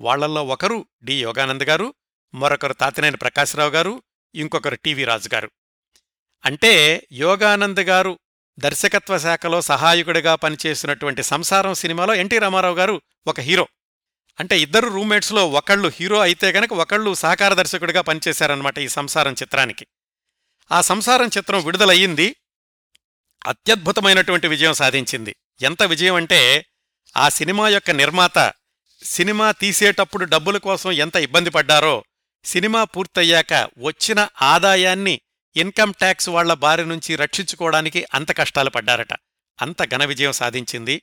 వాళ్ళల్లో 0.00 0.44
ఒకరు 0.44 0.86
డి. 1.02 1.22
యోగానంద్ 1.22 1.64
గారు 1.64 1.94
మరొకరు 2.34 2.72
తాతినేని 2.72 3.16
ప్రకాశ్రావు 3.16 3.70
గారు 3.70 4.02
ఇంకొకరు 4.34 4.74
టీవీ 4.74 5.04
రాజు 5.04 5.28
గారు. 5.34 5.50
అంటే 6.44 7.06
యోగానంద్ 7.12 7.80
గారు 7.80 8.18
దర్శకత్వ 8.58 9.18
శాఖలో 9.18 9.60
సహాయకుడిగా 9.60 10.34
పనిచేసినటువంటి 10.34 11.22
సంసారం 11.22 11.74
సినిమాలో 11.74 12.14
ఎన్టీ 12.14 12.38
రామారావు 12.38 12.76
గారు 12.76 13.02
ఒక 13.26 13.40
హీరో. 13.40 13.68
అంటే 14.40 14.60
ఇద్దరు 14.60 14.88
రూమ్మేట్స్లో 14.88 15.50
ఒకళ్ళు 15.50 15.92
హీరో 16.00 16.18
అయితే 16.18 16.52
గనక 16.52 16.72
ఒకళ్ళు 16.72 17.14
సహకార 17.14 17.54
దర్శకుడిగా 17.54 18.00
పనిచేశారనమాట 18.00 18.78
ఈ 18.78 18.88
సంసారం 18.88 19.32
చిత్రానికి. 19.32 19.86
ఆ 20.72 20.80
సంసారం 20.80 21.26
చిత్రం 21.26 21.64
విడుదలయ్యింది 21.64 22.36
అత్యద్భుతమైనటువంటి 23.46 24.48
విజయం 24.48 24.74
సాధించింది. 24.74 25.36
ఎంత 25.62 25.82
విజయం 25.82 26.14
అంటే 26.14 26.66
ఆ 27.16 27.28
సినిమా 27.28 27.68
యొక్క 27.68 27.90
నిర్మాత 27.90 28.52
సినిమా 29.02 29.52
తీసేటప్పుడు 29.52 30.24
డబ్బుల 30.24 30.58
కోసం 30.58 30.92
ఎంత 30.92 31.16
ఇబ్బంది 31.16 31.50
పడ్డారో 31.50 32.04
సినిమా 32.44 32.84
పూర్తయ్యాక 32.84 33.52
వచ్చిన 33.78 34.28
ఆదాయాన్ని 34.42 35.20
ఇన్కమ్ 35.56 35.92
ట్యాక్స్ 35.92 36.28
వాళ్ళ 36.28 36.52
బారి 36.54 36.86
నుంచి 36.86 37.16
రక్షించుకోవడానికి 37.16 38.06
అంత 38.14 38.36
కష్టాలు 38.36 38.70
పడ్డారట. 38.70 39.12
అంత 39.62 39.94
ఘన 39.94 40.04
విజయం 40.04 40.32
సాధించింది. 40.32 41.02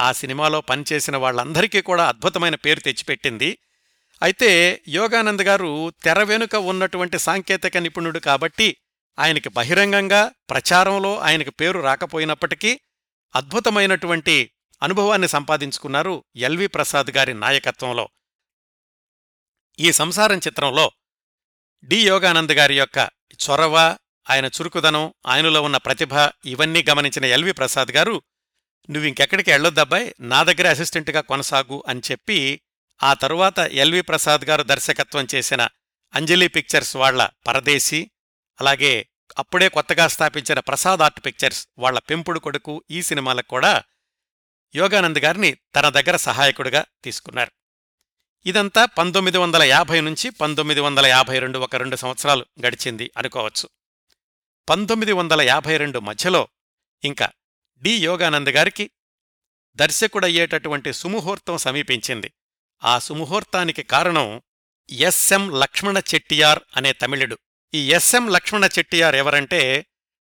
ఆ 0.00 0.12
సినిమాలో 0.12 0.60
పనిచేసిన 0.60 1.16
వాళ్ళందరికీ 1.16 1.80
కూడా 1.80 2.08
అద్భుతమైన 2.08 2.54
పేరు 2.54 2.80
తెచ్చిపెట్టింది. 2.80 3.58
అయితే 4.22 4.82
యోగానంద్ 4.88 5.42
గారు 5.42 5.92
తెర 6.02 6.22
వెనుక 6.22 6.56
ఉన్నటువంటి 6.56 7.18
సాంకేతిక 7.18 7.76
నిపుణుడు 7.76 8.18
కాబట్టి 8.18 8.76
ఆయనకి 9.18 9.48
బహిరంగంగా 9.48 10.32
ప్రచారంలో 10.50 11.18
ఆయనకు 11.18 11.50
పేరు 11.50 11.80
రాకపోయినప్పటికీ 11.80 12.80
అద్భుతమైనటువంటి 13.34 14.50
అనుభవాన్ని 14.82 15.28
సంపాదించుకున్నారు 15.28 16.24
ఎల్వి 16.36 16.66
ప్రసాద్ 16.66 17.10
గారి 17.10 17.34
నాయకత్వంలో. 17.34 18.08
ఈ 19.78 19.92
సంసారం 19.92 20.38
చిత్రంలో 20.38 20.92
డి 21.84 22.00
యోగానంద్ 22.00 22.52
గారి 22.52 22.76
యొక్క 22.76 22.98
చొరవ 23.48 23.96
ఆయన 24.30 24.46
చురుకుదనం 24.46 25.14
ఆయనలో 25.26 25.62
ఉన్న 25.62 25.76
ప్రతిభ 25.76 26.12
ఇవన్నీ 26.44 26.84
గమనించిన 26.90 27.24
ఎల్వి 27.24 27.52
ప్రసాద్ 27.52 27.90
గారు 27.90 28.22
నువ్వింకెక్కడికి 28.90 29.50
వెళ్ళొద్దబ్బాయి 29.50 30.14
నా 30.20 30.42
దగ్గర 30.42 30.70
అసిస్టెంట్గా 30.70 31.20
కొనసాగు 31.20 31.84
అని 31.88 32.00
చెప్పి 32.10 32.60
ఆ 33.02 33.14
తరువాత 33.14 33.58
ఎల్వి 33.58 34.00
ప్రసాద్ 34.00 34.44
గారు 34.44 34.62
దర్శకత్వం 34.62 35.26
చేసిన 35.34 35.68
అంజలి 36.14 36.48
పిక్చర్స్ 36.48 36.96
వాళ్ళ 36.96 37.28
పరదేశీ 37.46 38.10
అలాగే 38.60 39.06
అప్పుడే 39.38 39.68
కొత్తగా 39.68 40.08
స్థాపించిన 40.08 40.60
ప్రసాద్ 40.60 41.02
ఆర్ట్ 41.02 41.26
పిక్చర్స్ 41.26 41.68
వాళ్ళ 41.78 41.98
పెంపుడు 41.98 42.38
కొడుకు 42.38 42.84
ఈ 42.90 43.02
సినిమాలకు 43.02 43.48
కూడా 43.48 43.82
యోగానంద్ 44.74 45.18
గారిని 45.18 45.56
తన 45.76 45.88
దగ్గర 45.88 46.16
సహాయకుడిగా 46.16 46.84
తీసుకున్నారు. 47.04 47.52
ఇదంతా 48.46 48.86
పంతొమ్మిది 48.86 49.38
వందల 49.38 49.62
యాభై 49.62 50.00
నుంచి 50.00 50.30
పంతొమ్మిది 50.30 50.80
వందల 50.80 51.06
యాభై 51.06 51.38
రెండు 51.38 51.58
ఒక 51.58 51.76
రెండు 51.76 51.96
సంవత్సరాలు 51.96 52.46
గడిచింది 52.66 53.10
అనుకోవచ్చు. 53.16 53.68
పంతొమ్మిది 54.68 55.12
వందల 55.12 55.40
యాభై 55.40 55.76
రెండు 55.76 55.98
మధ్యలో 55.98 56.48
ఇంకా 57.04 57.32
డి 57.82 57.96
యోగానంద్ 57.96 58.50
గారికి 58.50 58.90
దర్శకుడయ్యేటటువంటి 59.76 60.92
సుముహూర్తం 60.92 61.58
సమీపించింది. 61.58 62.32
ఆ 62.84 62.98
సుముహూర్తానికి 62.98 63.82
కారణం 63.82 64.42
ఎస్ఎం 64.90 65.60
లక్ష్మణ 65.60 65.98
చెట్టియార్ 66.14 66.60
అనే 66.76 66.92
తమిళుడు 66.92 67.38
ఈ 67.74 67.92
ఎస్ఎం 67.92 68.28
లక్ష్మణ 68.28 68.64
చెట్టియార్ 68.64 69.14
ఎవరంటే 69.14 69.86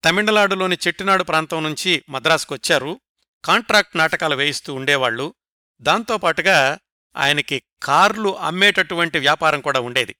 తమిళనాడులోని 0.06 0.78
చెట్టినాడు 0.88 1.24
ప్రాంతం 1.24 1.64
నుంచి 1.64 2.04
మద్రాసుకొచ్చారు. 2.10 3.00
కాంట్రాక్ట్ 3.46 3.98
నాటకాలు 3.98 4.36
వేయిస్తూ 4.36 4.74
ఉండేవాళ్ళు 4.74 5.34
దాంతోపాటుగా 5.82 6.80
ఆయనకి 7.16 7.64
కార్లు 7.84 8.38
అమ్మేటటువంటి 8.38 9.20
వ్యాపారం 9.20 9.62
కూడా 9.62 9.80
ఉండేది. 9.80 10.16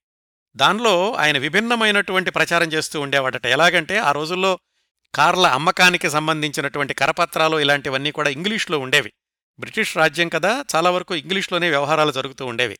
దానిలో 0.56 1.14
ఆయన 1.14 1.38
విభిన్నమైనటువంటి 1.38 2.32
ప్రచారం 2.32 2.68
చేస్తూ 2.68 3.02
ఉండేవాడట. 3.02 3.46
ఎలాగంటే 3.46 3.98
ఆ 3.98 4.12
రోజుల్లో 4.12 4.60
కార్ల 5.16 5.48
అమ్మకానికి 5.48 6.10
సంబంధించినటువంటి 6.10 6.94
కరపత్రాలు 6.94 7.60
ఇలాంటివన్నీ 7.60 8.12
కూడా 8.12 8.30
ఇంగ్లీష్లో 8.30 8.80
ఉండేవి. 8.80 9.14
బ్రిటిష్ 9.60 9.98
రాజ్యం 9.98 10.30
కదా 10.30 10.66
చాలా 10.76 10.90
వరకు 10.90 11.16
ఇంగ్లీష్లోనే 11.16 11.70
వ్యవహారాలు 11.70 12.12
జరుగుతూ 12.12 12.46
ఉండేవి. 12.46 12.80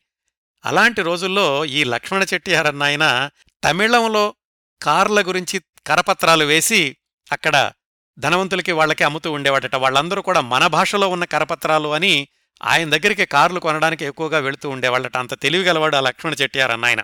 అలాంటి 0.64 1.02
రోజుల్లో 1.02 1.64
ఈ 1.64 1.84
లక్ష్మణ 1.84 2.26
చెట్టిహారన్నాయన 2.34 3.02
ఆయన 3.02 3.30
తమిళంలో 3.64 4.34
కార్ల 4.82 5.22
గురించి 5.22 5.62
కరపత్రాలు 5.86 6.44
వేసి 6.44 6.96
అక్కడ 7.32 7.72
ధనవంతులకి 8.18 8.72
వాళ్ళకి 8.72 9.04
అమ్ముతూ 9.04 9.32
ఉండేవాడట. 9.32 9.74
వాళ్ళందరూ 9.74 10.22
కూడా 10.22 10.40
మన 10.40 10.66
భాషలో 10.66 11.08
ఉన్న 11.08 11.24
కరపత్రాలు 11.24 11.94
అని 11.94 12.28
ఆయన 12.62 12.90
దగ్గరికి 12.90 13.26
కార్లు 13.26 13.60
కొనడానికి 13.60 14.04
ఎక్కువగా 14.04 14.38
వెళుతూ 14.38 14.70
ఉండేవాళ్ళట. 14.70 15.16
అంత 15.16 15.40
తెలివిగలవాడు 15.40 15.96
ఆ 15.96 16.00
లక్ష్మణ 16.00 16.32
చెట్టియారన్న 16.32 16.84
ఆయన 16.84 17.02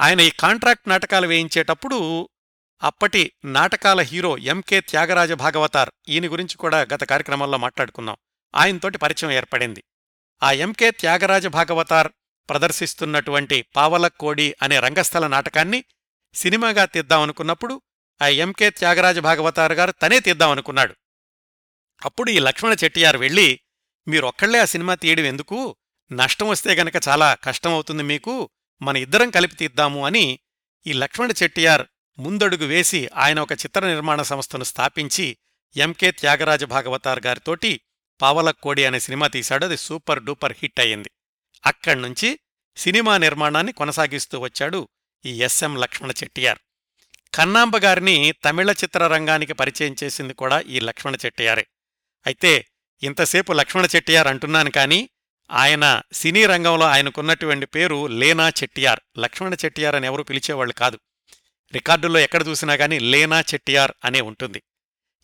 ఆయన 0.00 0.20
ఈ 0.20 0.30
కాంట్రాక్ట్ 0.30 0.88
నాటకాలు 0.88 1.26
వేయించేటప్పుడు 1.26 2.28
అప్పటి 2.82 3.32
నాటకాల 3.44 4.00
హీరో 4.00 4.38
ఎంకే 4.38 4.80
త్యాగరాజ 4.80 5.32
భాగవతార్ 5.32 5.90
ఈయన 6.08 6.32
గురించి 6.32 6.56
కూడా 6.56 6.80
గత 6.80 7.04
కార్యక్రమంలో 7.04 7.58
మాట్లాడుకున్నాం 7.58 8.16
ఆయనతోటి 8.54 8.98
పరిచయం 8.98 9.30
ఏర్పడింది. 9.30 9.84
ఆ 10.42 10.52
ఎంకే 10.52 10.90
త్యాగరాజ 10.90 11.46
భాగవతార్ 11.46 12.12
ప్రదర్శిస్తున్నటువంటి 12.50 13.64
పావలక్కోడి 13.76 14.54
అనే 14.62 14.80
రంగస్థల 14.80 15.26
నాటకాన్ని 15.26 15.84
సినిమాగా 16.34 16.84
తీద్దామనుకున్నప్పుడు 16.84 17.82
ఆ 18.22 18.26
ఎంకే 18.26 18.70
త్యాగరాజ 18.70 19.18
భాగవతారు 19.18 19.72
గారు 19.72 19.92
తనే 19.92 20.20
తీద్దామనుకున్నాడు. 20.20 20.94
అప్పుడు 22.04 22.30
ఈ 22.30 22.38
లక్ష్మణ 22.38 22.76
చెట్టియారు 22.84 23.18
వెళ్ళి 23.18 23.60
మీరొక్కళ్ళే 24.08 24.58
ఆ 24.58 24.64
సినిమా 24.64 24.94
తీయడం 24.94 25.24
ఎందుకు? 25.24 25.76
నష్టం 26.12 26.48
వస్తే 26.48 26.72
గనక 26.72 26.92
చాలా 27.08 27.34
కష్టమవుతుంది 27.34 28.02
మీకు. 28.02 28.50
మన 28.82 28.96
ఇద్దరం 28.96 29.30
కలిపి 29.30 29.56
తీద్దాము 29.56 30.06
అని 30.06 30.38
ఈ 30.86 30.92
లక్ష్మణ 30.92 31.30
చెట్టియార్ 31.42 31.86
ముందడుగు 32.18 32.66
వేసి 32.66 33.08
ఆయన 33.16 33.40
ఒక 33.40 33.52
చిత్ర 33.52 33.86
నిర్మాణ 33.86 34.22
సంస్థను 34.22 34.64
స్థాపించి 34.64 35.36
ఎంకే 35.76 36.10
త్యాగరాజ 36.10 36.64
భాగవతార్ 36.64 37.26
గారితోటి 37.26 37.80
పావలక్కోడి 38.22 38.84
అనే 38.84 39.00
సినిమా 39.00 39.26
తీశాడు. 39.26 39.64
అది 39.64 39.76
సూపర్ 39.76 40.22
డూపర్ 40.22 40.56
హిట్ 40.58 40.80
అయ్యింది. 40.80 41.10
అక్కడ్నుంచి 41.66 42.38
సినిమా 42.76 43.18
నిర్మాణాన్ని 43.18 43.72
కొనసాగిస్తూ 43.72 44.38
వచ్చాడు 44.38 44.88
ఈ 45.26 45.42
ఎస్ఎం 45.42 45.76
లక్ష్మణ 45.76 46.10
చెట్టియార్. 46.10 46.58
కన్నాంబ 47.34 47.76
గారిని 47.76 48.34
తమిళ 48.44 48.70
చిత్రరంగానికి 48.70 49.52
పరిచయం 49.52 49.96
చేసింది 50.04 50.34
కూడా 50.34 50.60
ఈ 50.60 50.80
లక్ష్మణ 50.80 51.16
చెట్టియారే. 51.26 51.66
అయితే 52.26 52.66
ఇంతసేపు 53.02 53.52
లక్ష్మణ 53.52 53.86
చెట్టియార్ 53.96 54.26
అంటున్నాను 54.26 54.70
కానీ 54.70 55.08
ఆయన 55.50 56.02
సినీ 56.12 56.46
రంగంలో 56.46 56.86
ఆయనకున్నటువంటి 56.86 57.66
పేరు 57.66 58.06
లేనా 58.06 58.48
చెట్టియార్. 58.48 59.00
లక్ష్మణ 59.18 59.54
చెట్టియార్ 59.64 59.94
అని 59.94 60.06
ఎవరు 60.06 60.22
పిలిచేవాళ్ళు 60.22 60.74
కాదు. 60.74 60.98
రికార్డుల్లో 61.74 62.20
ఎక్కడ 62.20 62.46
చూసినా 62.46 62.76
కానీ 62.76 62.98
లేనా 62.98 63.40
చెట్టియార్ 63.40 63.92
అనే 64.04 64.20
ఉంటుంది. 64.20 64.62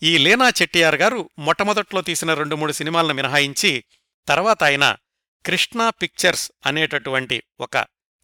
ఈ 0.02 0.18
లేనా 0.18 0.52
చెట్టియార్ 0.62 0.94
గారు 0.94 1.30
మొట్టమొదట్లో 1.38 2.02
తీసిన 2.02 2.34
రెండు 2.34 2.56
మూడు 2.56 2.72
సినిమాలను 2.72 3.14
మినహాయించి 3.14 3.84
తర్వాత 4.28 4.64
ఆయన 4.64 4.96
కృష్ణా 5.44 5.90
పిక్చర్స్ 5.90 6.52
అనేటటువంటి 6.66 7.42
ఒక 7.60 7.76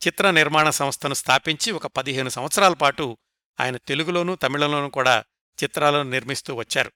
చిత్ర 0.07 0.31
నిర్మాణ 0.31 0.71
సంస్థను 0.71 1.15
స్థాపించి 1.15 1.73
ఒక 1.73 1.87
పదిహేను 1.87 2.29
సంవత్సరాల 2.29 2.73
పాటు 2.73 3.17
ఆయన 3.61 3.77
తెలుగులోనూ 3.77 4.35
తమిళంలోనూ 4.35 4.89
కూడా 4.89 5.25
చిత్రాలను 5.63 6.11
నిర్మిస్తూ 6.11 6.55
వచ్చారు. 6.55 6.93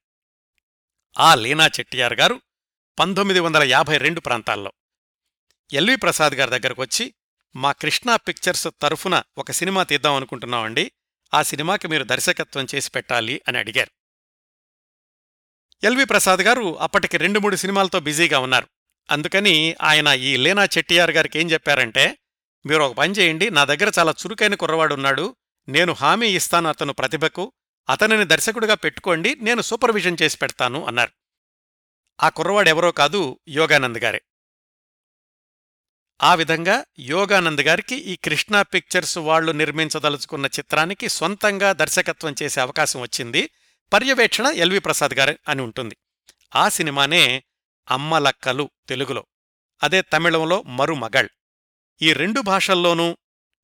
ఆ 1.19 1.35
లీనా 1.35 1.67
చెట్టియార్ 1.67 2.15
గారు 2.15 2.41
పంతొమ్మిది 2.99 3.41
వందల 3.41 3.63
యాభై 3.63 3.97
రెండు 3.97 4.21
ప్రాంతాల్లో. 4.21 4.73
ఎల్వి 5.73 5.97
ప్రసాద్ 5.97 6.33
గారి 6.33 6.51
దగ్గరకొచ్చి 6.51 7.15
మా 7.57 7.73
కృష్ణా 7.73 8.17
పిక్చర్స్ 8.17 8.69
తరఫున 8.83 9.23
ఒక 9.39 9.51
సినిమా 9.51 9.83
తీద్దాం 9.83 10.15
అనుకుంటున్నామండి. 10.15 10.93
ఆ 11.35 11.43
సినిమాకి 11.43 11.89
మీరు 11.89 12.05
దర్శకత్వం 12.05 12.67
చేసి 12.75 12.91
పెట్టాలి 12.91 13.43
అని 13.49 13.59
అడిగారు. 13.59 13.91
ఎల్వి 15.85 16.05
ప్రసాద్ 16.05 16.41
గారు 16.41 16.79
అప్పటికి 16.79 17.17
రెండు 17.17 17.39
మూడు 17.39 17.57
సినిమాలతో 17.57 18.01
బిజీగా 18.01 18.39
ఉన్నారు. 18.39 18.69
అందుకని 19.11 19.77
ఆయన 19.83 20.09
ఈ 20.09 20.37
లేనా 20.37 20.65
చెట్టియార్ 20.65 21.11
గారికి 21.11 21.39
ఏం 21.39 21.51
చెప్పారంటే 21.51 22.19
మీరు 22.67 22.83
ఒక 22.83 22.97
పని 22.97 23.13
చేయండి 23.13 23.51
నా 23.51 23.65
దగ్గర 23.65 23.93
చాలా 23.99 24.13
చురుకైన 24.13 24.55
కుర్రవాడున్నాడు 24.55 25.37
నేను 25.69 25.93
హామీ 25.93 26.27
ఇస్తాను 26.27 26.69
అతను 26.69 26.93
ప్రతిభకు 26.93 27.53
అతనిని 27.89 28.25
దర్శకుడిగా 28.25 28.75
పెట్టుకోండి 28.75 29.35
నేను 29.35 29.63
సూపర్విజన్ 29.63 30.17
చేసి 30.23 30.39
పెడతాను 30.39 30.87
అన్నారు. 30.87 31.11
ఆ 32.23 32.29
కుర్రవాడెవరో 32.29 32.93
కాదు 32.93 33.39
యోగానంద్ 33.49 33.99
గారే. 33.99 34.23
ఆ 36.23 36.35
విధంగా 36.35 36.85
యోగానంద్ 36.99 37.61
గారికి 37.61 37.97
ఈ 37.97 38.17
కృష్ణా 38.17 38.63
పిక్చర్స్ 38.63 39.19
వాళ్ళు 39.19 39.53
నిర్మించదలుచుకున్న 39.53 40.47
చిత్రానికి 40.47 41.09
సొంతంగా 41.09 41.73
దర్శకత్వం 41.73 42.35
చేసే 42.43 42.61
అవకాశం 42.61 43.01
వచ్చింది. 43.01 43.51
పర్యవేక్షణ 43.93 44.47
ఎల్వి 44.47 44.79
ప్రసాద్ 44.79 45.15
గారు 45.15 45.39
అని 45.49 45.63
ఉంటుంది. 45.63 45.97
ఆ 46.57 46.69
సినిమానే 46.69 47.45
అమ్మలక్కలు 47.91 48.71
తెలుగులో. 48.89 49.27
అదే 49.83 50.03
తమిళంలో 50.03 50.63
మరుమగళ్. 50.63 51.29
ఈ 52.03 52.13
రెండు 52.13 52.41
భాషల్లోనూ 52.41 53.17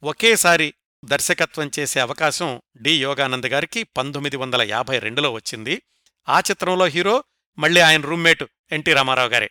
ఒకేసారి 0.03 0.75
దర్శకత్వం 1.05 1.71
చేసే 1.79 2.01
అవకాశం 2.01 2.63
డి. 2.77 3.03
యోగానంద్ 3.03 3.47
గారికి 3.47 3.83
పంతొమ్మిది 3.83 4.37
వందల 4.37 4.63
యాభై 4.63 4.99
రెండులో 4.99 5.33
వచ్చింది. 5.33 5.83
ఆ 6.29 6.41
చిత్రంలో 6.41 6.85
హీరో 6.87 7.25
మళ్ళీ 7.59 7.81
ఆయన 7.81 8.01
రూమ్మేటు 8.01 8.49
ఎన్టీ 8.73 8.93
రామారావు 8.93 9.29
గారే. 9.29 9.51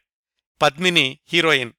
పద్మిని 0.61 1.19
హీరోయిన్. 1.27 1.71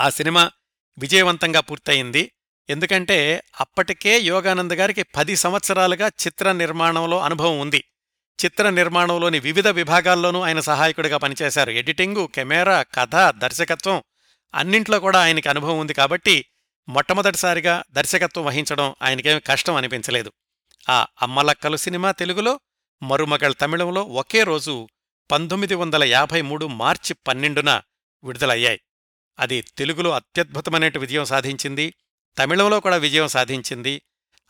ఆ 0.00 0.08
సినిమా 0.08 0.50
విజయవంతంగా 0.98 1.60
పూర్తయింది. 1.60 2.32
ఎందుకంటే 2.70 3.42
అప్పటికే 3.60 4.20
యోగానంద్ 4.20 4.74
గారికి 4.74 5.02
పది 5.02 5.36
సంవత్సరాలుగా 5.36 6.08
చిత్ర 6.08 6.52
నిర్మాణంలో 6.52 7.20
అనుభవం 7.20 7.60
ఉంది. 7.60 7.84
చిత్ర 8.44 8.70
నిర్మాణంలోని 8.70 9.38
వివిధ 9.40 9.68
విభాగాల్లోనూ 9.68 10.40
ఆయన 10.40 10.60
సహాయకుడిగా 10.60 11.16
పనిచేశారు. 11.16 11.70
ఎడిటింగు 11.70 12.26
కెమెరా 12.34 12.82
కథ 12.82 13.30
దర్శకత్వం 13.30 14.02
అన్నింట్లో 14.54 15.00
కూడా 15.00 15.22
ఆయనకి 15.22 15.48
అనుభవం 15.48 15.78
ఉంది 15.78 15.94
కాబట్టి 15.94 16.44
మొట్టమొదటిసారిగా 16.88 17.84
దర్శకత్వం 17.92 18.44
వహించడం 18.44 18.94
ఆయనకేమి 19.02 19.40
కష్టం 19.40 19.74
అనిపించలేదు. 19.74 20.32
ఆ 20.90 21.06
అమ్మలక్కలు 21.22 21.76
సినిమా 21.76 22.12
తెలుగులో 22.12 22.60
మరుమగళ్ 23.02 23.54
తమిళంలో 23.60 24.02
ఒకే 24.02 24.42
రోజు 24.42 24.88
పంతొమ్మిది 25.30 25.74
వందల 25.74 26.04
యాభై 26.04 26.40
మూడు 26.42 26.66
మార్చి 26.66 27.14
పన్నెండున 27.14 27.80
విడుదలయ్యాయి. 28.24 28.80
అది 29.38 29.60
తెలుగులో 29.60 30.10
అత్యద్భుతమైన 30.10 30.98
విజయం 30.98 31.24
సాధించింది 31.24 31.94
తమిళంలో 32.38 32.80
కూడా 32.80 32.96
విజయం 32.96 33.28
సాధించింది. 33.28 34.02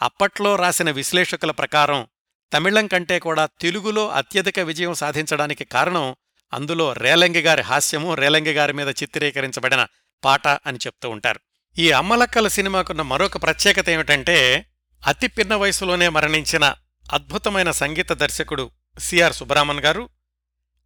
అప్పట్లో 0.03 0.57
రాసిన 0.57 0.91
విశ్లేషకుల 0.91 1.51
ప్రకారం 1.51 2.07
తమిళం 2.53 2.87
కంటే 2.87 3.19
కూడా 3.19 3.49
తెలుగులో 3.61 4.09
అత్యధిక 4.09 4.61
విజయం 4.61 4.95
సాధించడానికి 4.95 5.65
కారణం 5.65 6.17
అందులో 6.53 6.93
రేలంగి 6.93 7.41
గారి 7.41 7.63
హాస్యము 7.63 8.15
రేలంగి 8.15 8.53
గారి 8.53 8.73
మీద 8.73 8.89
చిత్రీకరించబడిన 8.89 9.87
పాట 10.25 10.49
అని 10.49 10.79
చెప్తూ 10.79 11.11
ఉంటారు. 11.11 11.41
ఈ 11.79 11.91
అమ్మలక్కల 11.91 12.49
సినిమాకున్న 12.49 13.03
మరొక 13.03 13.43
ప్రత్యేకత 13.43 13.89
ఏమిటంటే 13.89 14.67
అతి 15.07 15.27
పిన్న 15.27 15.55
వయసులోనే 15.55 16.09
మరణించిన 16.09 16.75
అద్భుతమైన 17.13 17.71
సంగీత 17.71 18.13
దర్శకుడు 18.13 18.71
సిఆర్ 18.99 19.33
సుబ్రహ్మణ్ 19.33 19.81
గారు. 19.81 20.09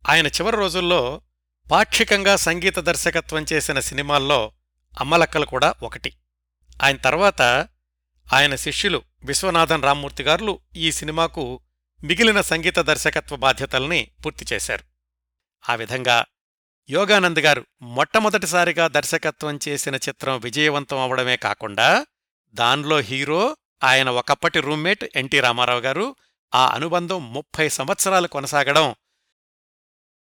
ఆయన 0.09 0.27
చివరి 0.27 0.57
రోజుల్లో 0.57 1.21
పాక్షికంగా 1.71 2.37
సంగీత 2.37 2.79
దర్శకత్వం 2.79 3.47
చేసిన 3.53 3.81
సినిమాల్లో 3.81 4.53
అమ్మలక్కలు 5.01 5.47
కూడా 5.47 5.75
ఒకటి. 5.83 6.13
ఆయన 6.83 6.97
తర్వాత 6.97 7.69
ఆయన 8.33 8.55
శిష్యులు 8.55 9.03
విశ్వనాథన్ 9.25 9.83
రామ్మూర్తి 9.83 10.23
గారు 10.23 10.61
ఈ 10.77 10.93
సినిమాకు 10.93 11.61
మిగిలిన 12.05 12.41
సంగీత 12.41 12.79
దర్శకత్వ 12.79 13.37
బాధ్యతల్ని 13.37 14.11
పూర్తి 14.25 14.47
చేశారు. 14.53 14.85
ఆ 15.69 15.75
విధంగా 15.75 16.25
యోగానంద్ 16.91 17.41
గారు 17.41 17.67
మొట్టమొదటిసారిగా 17.83 18.89
దర్శకత్వం 18.89 19.59
చేసిన 19.69 19.95
చిత్రం 19.95 20.39
విజయవంతం 20.39 20.99
అవడమే 20.99 21.37
కాకుండా 21.37 22.07
దాన్లో 22.53 22.99
హీరో 22.99 23.57
ఆయన 23.85 24.11
ఒకప్పటి 24.11 24.61
రూమ్మేట్ 24.61 25.05
ఎన్టీ 25.17 25.41
రామారావు 25.41 25.81
గారు 25.81 26.17
ఆ 26.55 26.69
అనుబంధం 26.69 27.33
ముప్పై 27.33 27.69
సంవత్సరాలు 27.69 28.29
కొనసాగడం 28.29 28.95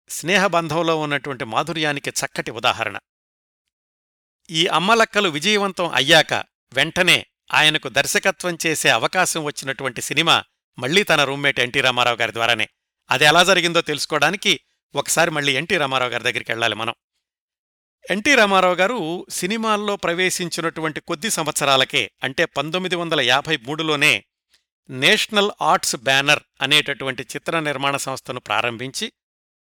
స్నేహబంధంలో 0.09 1.01
ఉన్నటువంటి 1.01 1.45
మాధుర్యానికి 1.45 2.11
చక్కటి 2.11 2.51
ఉదాహరణ. 2.51 2.99
ఈ 4.51 4.67
అమ్మలక్కలు 4.67 5.29
విజయవంతం 5.29 5.89
అయ్యాక 5.89 6.35
వెంటనే 6.73 7.27
ఆయనకు 7.55 7.89
దర్శకత్వం 7.89 8.59
చేసే 8.67 8.89
అవకాశం 8.89 9.45
వచ్చినటువంటి 9.45 10.03
సినిమా 10.03 10.45
మళ్ళీ 10.79 11.03
తన 11.03 11.25
రూమ్మేట్ 11.25 11.61
ఎన్టీ 11.61 11.81
రామారావు 11.81 12.17
గారి 12.17 12.33
ద్వారానే. 12.33 12.69
అది 13.11 13.25
ఎలా 13.25 13.45
జరిగిందో 13.45 13.81
తెలుసుకోవడానికి 13.81 14.61
ఒకసారి 14.95 15.31
మళ్ళీ 15.31 15.53
ఎన్టీ 15.53 15.77
రామారావు 15.77 16.11
గారి 16.11 16.25
దగ్గరికి 16.25 16.53
వెళ్ళాలి 16.53 16.75
మనం. 16.75 16.95
ఎన్టీ 18.11 18.35
రామారావు 18.35 18.75
గారు 18.75 19.27
సినిమాల్లో 19.31 19.97
ప్రవేశించినటువంటి 19.97 21.01
కొద్ది 21.01 21.31
సంవత్సరాలకే 21.31 22.11
అంటే 22.25 22.45
పంతొమ్మిది 22.45 22.97
వందల 22.97 23.21
యాభై 23.21 23.57
మూడులోనే 23.57 24.25
నేషనల్ 24.91 25.51
ఆర్ట్స్ 25.63 25.97
బ్యానర్ 25.97 26.41
అనేటటువంటి 26.63 27.23
చిత్ర 27.23 27.61
నిర్మాణ 27.61 27.97
సంస్థను 27.97 28.41
ప్రారంభించి 28.41 29.13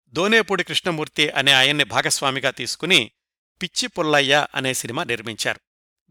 దోనేపూడి 0.09 0.65
కృష్ణమూర్తి 0.65 1.29
అనే 1.29 1.53
ఆయన్ని 1.53 1.85
భాగస్వామిగా 1.85 2.51
తీసుకుని 2.51 3.11
పిచ్చి 3.63 3.89
పుల్లయ్య 3.89 4.47
అనే 4.55 4.75
సినిమా 4.75 5.05
నిర్మించారు. 5.05 5.61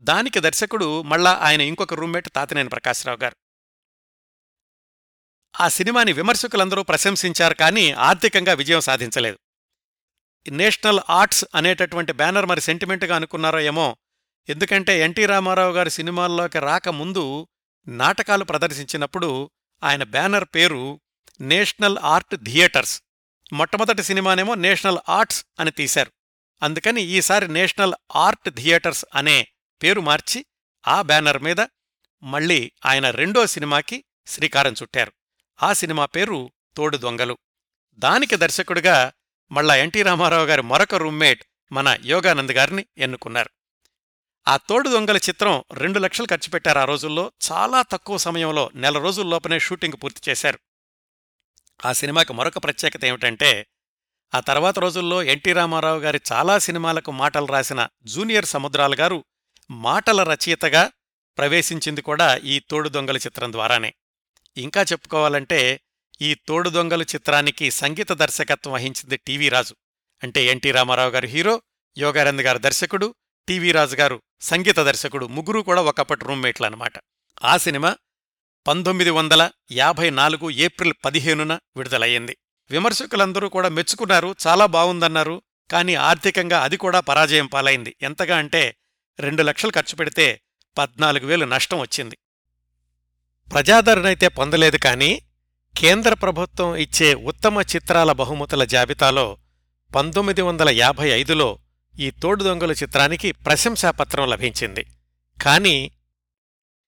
దానికి 0.02 0.40
దర్శకుడు 0.40 1.02
మళ్ళా 1.02 1.34
ఆయన 1.34 1.62
ఇంకొక 1.62 1.94
రూమ్మేట్ 1.94 2.30
తాతినేని 2.36 2.70
ప్రకాశ్రావు 2.70 3.18
గారు. 3.24 3.36
ఆ 5.60 5.68
సినిమాని 5.68 6.14
విమర్శకులందరూ 6.14 6.84
ప్రశంసించారు 6.84 7.54
కానీ 7.54 7.92
ఆర్థికంగా 7.92 8.54
విజయం 8.54 8.80
సాధించలేదు. 8.80 9.40
నేషనల్ 10.50 11.00
ఆర్ట్స్ 11.10 11.46
అనేటటువంటి 11.56 12.12
బ్యానర్ 12.12 12.46
మరి 12.46 12.62
సెంటిమెంట్గా 12.62 13.16
అనుకున్నారో 13.16 13.60
ఏమో 13.60 13.98
ఎందుకంటే 14.50 15.02
ఎన్టీ 15.02 15.26
రామారావు 15.26 15.74
గారి 15.74 15.92
సినిమాల్లోకి 15.92 16.60
రాకముందు 16.60 17.48
నాటకాలు 17.88 18.44
ప్రదర్శించినప్పుడు 18.44 19.52
ఆయన 19.84 20.04
బ్యానర్ 20.04 20.46
పేరు 20.56 21.02
నేషనల్ 21.42 21.98
ఆర్ట్ 21.98 22.36
థియేటర్స్. 22.36 23.04
మొట్టమొదటి 23.54 24.04
సినిమానేమో 24.04 24.56
నేషనల్ 24.56 24.98
ఆర్ట్స్ 25.10 25.46
అని 25.60 25.72
తీశారు. 25.72 26.12
అందుకని 26.62 27.02
ఈసారి 27.02 27.48
నేషనల్ 27.48 27.94
ఆర్ట్ 28.16 28.50
థియేటర్స్ 28.50 29.06
అనే 29.16 29.48
పేరు 29.84 30.02
మార్చి 30.02 30.46
ఆ 30.88 31.02
బ్యానర్ 31.02 31.44
మీద 31.44 31.66
మళ్ళీ 32.24 32.72
ఆయన 32.86 33.10
రెండో 33.10 33.48
సినిమాకి 33.48 34.04
శ్రీకారం 34.28 34.74
చుట్టారు. 34.74 35.12
ఆ 35.64 35.74
సినిమా 35.74 36.06
పేరు 36.06 36.52
తోడు 36.78 36.98
దొంగలు. 36.98 37.38
దానికి 37.94 38.36
దర్శకుడిగా 38.36 39.14
మళ్ళా 39.52 39.76
ఎన్టీ 39.76 40.02
రామారావు 40.02 40.46
గారి 40.46 40.62
మరొక 40.62 40.96
రూమ్మేట్ 40.96 41.44
మన 41.72 41.98
యోగానంద్ 42.04 42.52
గారిని 42.52 42.86
ఎన్నుకున్నారు. 42.98 43.50
ఆ 44.48 44.58
తోడు 44.58 44.90
దొంగల 44.90 45.18
చిత్రం 45.18 45.64
రెండు 45.74 46.00
లక్షలు 46.00 46.26
ఖర్చు 46.26 46.50
పెట్టారు 46.50 46.80
ఆ 46.80 46.86
రోజుల్లో 46.86 47.32
చాలా 47.52 47.82
తక్కువ 47.82 48.18
సమయంలో 48.18 48.72
నెల 48.74 48.98
రోజుల్లోపనే 48.98 49.60
షూటింగ్ 49.60 50.04
పూర్తి 50.04 50.32
చేశారు. 50.32 50.60
ఆ 51.86 51.94
సినిమాకి 51.94 52.34
మరొక 52.34 52.58
ప్రత్యేకత 52.58 53.06
ఏమిటంటే 53.06 53.68
ఆ 54.36 54.40
తర్వాత 54.40 54.80
రోజుల్లో 54.80 55.24
ఎన్టీ 55.24 55.54
రామారావు 55.54 56.00
గారి 56.00 56.22
చాలా 56.32 56.60
సినిమాలకు 56.60 57.12
మాటలు 57.12 57.46
రాసిన 57.46 57.88
జూనియర్ 58.04 58.46
సముద్రాల 58.46 58.96
గారు 59.00 59.24
మాటల 59.70 60.24
రచయితగా 60.24 60.92
ప్రవేశించింది 61.38 62.02
కూడా 62.02 62.36
ఈ 62.36 62.60
తోడు 62.60 62.90
దొంగలు 62.90 63.18
చిత్రం 63.18 63.52
ద్వారానే. 63.52 63.94
ఇంకా 64.58 64.82
చెప్పుకోవాలంటే 64.82 65.82
ఈ 66.22 66.34
తోడు 66.48 66.70
దొంగలు 66.70 67.04
చిత్రానికి 67.04 67.72
సంగీత 67.72 68.12
దర్శకత్వం 68.12 68.74
వహించింది 68.74 69.18
టీవీ 69.18 69.50
రాజు. 69.50 69.76
అంటే 70.24 70.46
ఎన్టీ 70.46 70.72
రామారావు 70.72 71.10
గారు 71.10 71.28
హీరో 71.28 71.62
యోగానంద్ 71.98 72.42
గారు 72.42 72.58
దర్శకుడు 72.58 73.16
టీవీ 73.48 73.72
రాజు 73.72 73.96
గారు 73.96 74.22
సంగీత 74.42 74.80
దర్శకుడు 74.80 75.26
ముగ్గురు 75.26 75.62
కూడా 75.62 75.82
ఒకప్పటి 75.82 76.26
రూమ్మేట్లు 76.26 76.66
అనమాట 76.66 76.94
ఆ 77.44 77.58
సినిమా 77.58 77.98
పంతొమ్మిది 78.68 79.10
వందల 79.10 79.52
యాభై 79.72 80.10
నాలుగు 80.10 80.50
ఏప్రిల్ 80.50 80.94
పదిహేనున 81.06 81.60
విడుదలయ్యింది. 81.78 82.38
విమర్శకులందరూ 82.72 83.50
కూడా 83.50 83.70
మెచ్చుకున్నారు 83.70 84.36
చాలా 84.48 84.66
బావుందన్నారు 84.66 85.42
కానీ 85.72 85.96
ఆర్థికంగా 85.96 86.64
అది 86.64 86.78
కూడా 86.78 87.00
పరాజయం 87.00 87.46
పాలైంది. 87.46 87.96
ఎంతగా 88.02 88.38
అంటే 88.38 88.78
రెండు 89.22 89.44
లక్షలు 89.44 89.72
ఖర్చు 89.76 89.96
పెడితే 89.96 90.42
పద్నాలుగు 90.78 91.26
వేలు 91.26 91.46
నష్టం 91.46 91.80
వచ్చింది. 91.80 92.18
ప్రజాదరణైతే 93.52 94.28
పొందలేదు 94.28 94.78
కానీ 94.78 95.22
కేంద్ర 95.78 96.14
ప్రభుత్వం 96.14 96.76
ఇచ్చే 96.76 97.14
ఉత్తమ 97.14 97.62
చిత్రాల 97.62 98.12
బహుమతుల 98.12 98.64
జాబితాలో 98.64 99.38
పంతొమ్మిది 99.96 100.42
వందల 100.42 100.70
యాభై 100.70 101.10
ఐదులో 101.10 101.60
ఈ 102.00 102.12
తోడు 102.12 102.44
దొంగల 102.44 102.72
చిత్రానికి 102.72 103.32
ప్రశంసాపత్రం 103.32 104.30
లభించింది. 104.30 104.86
కానీ 105.42 105.92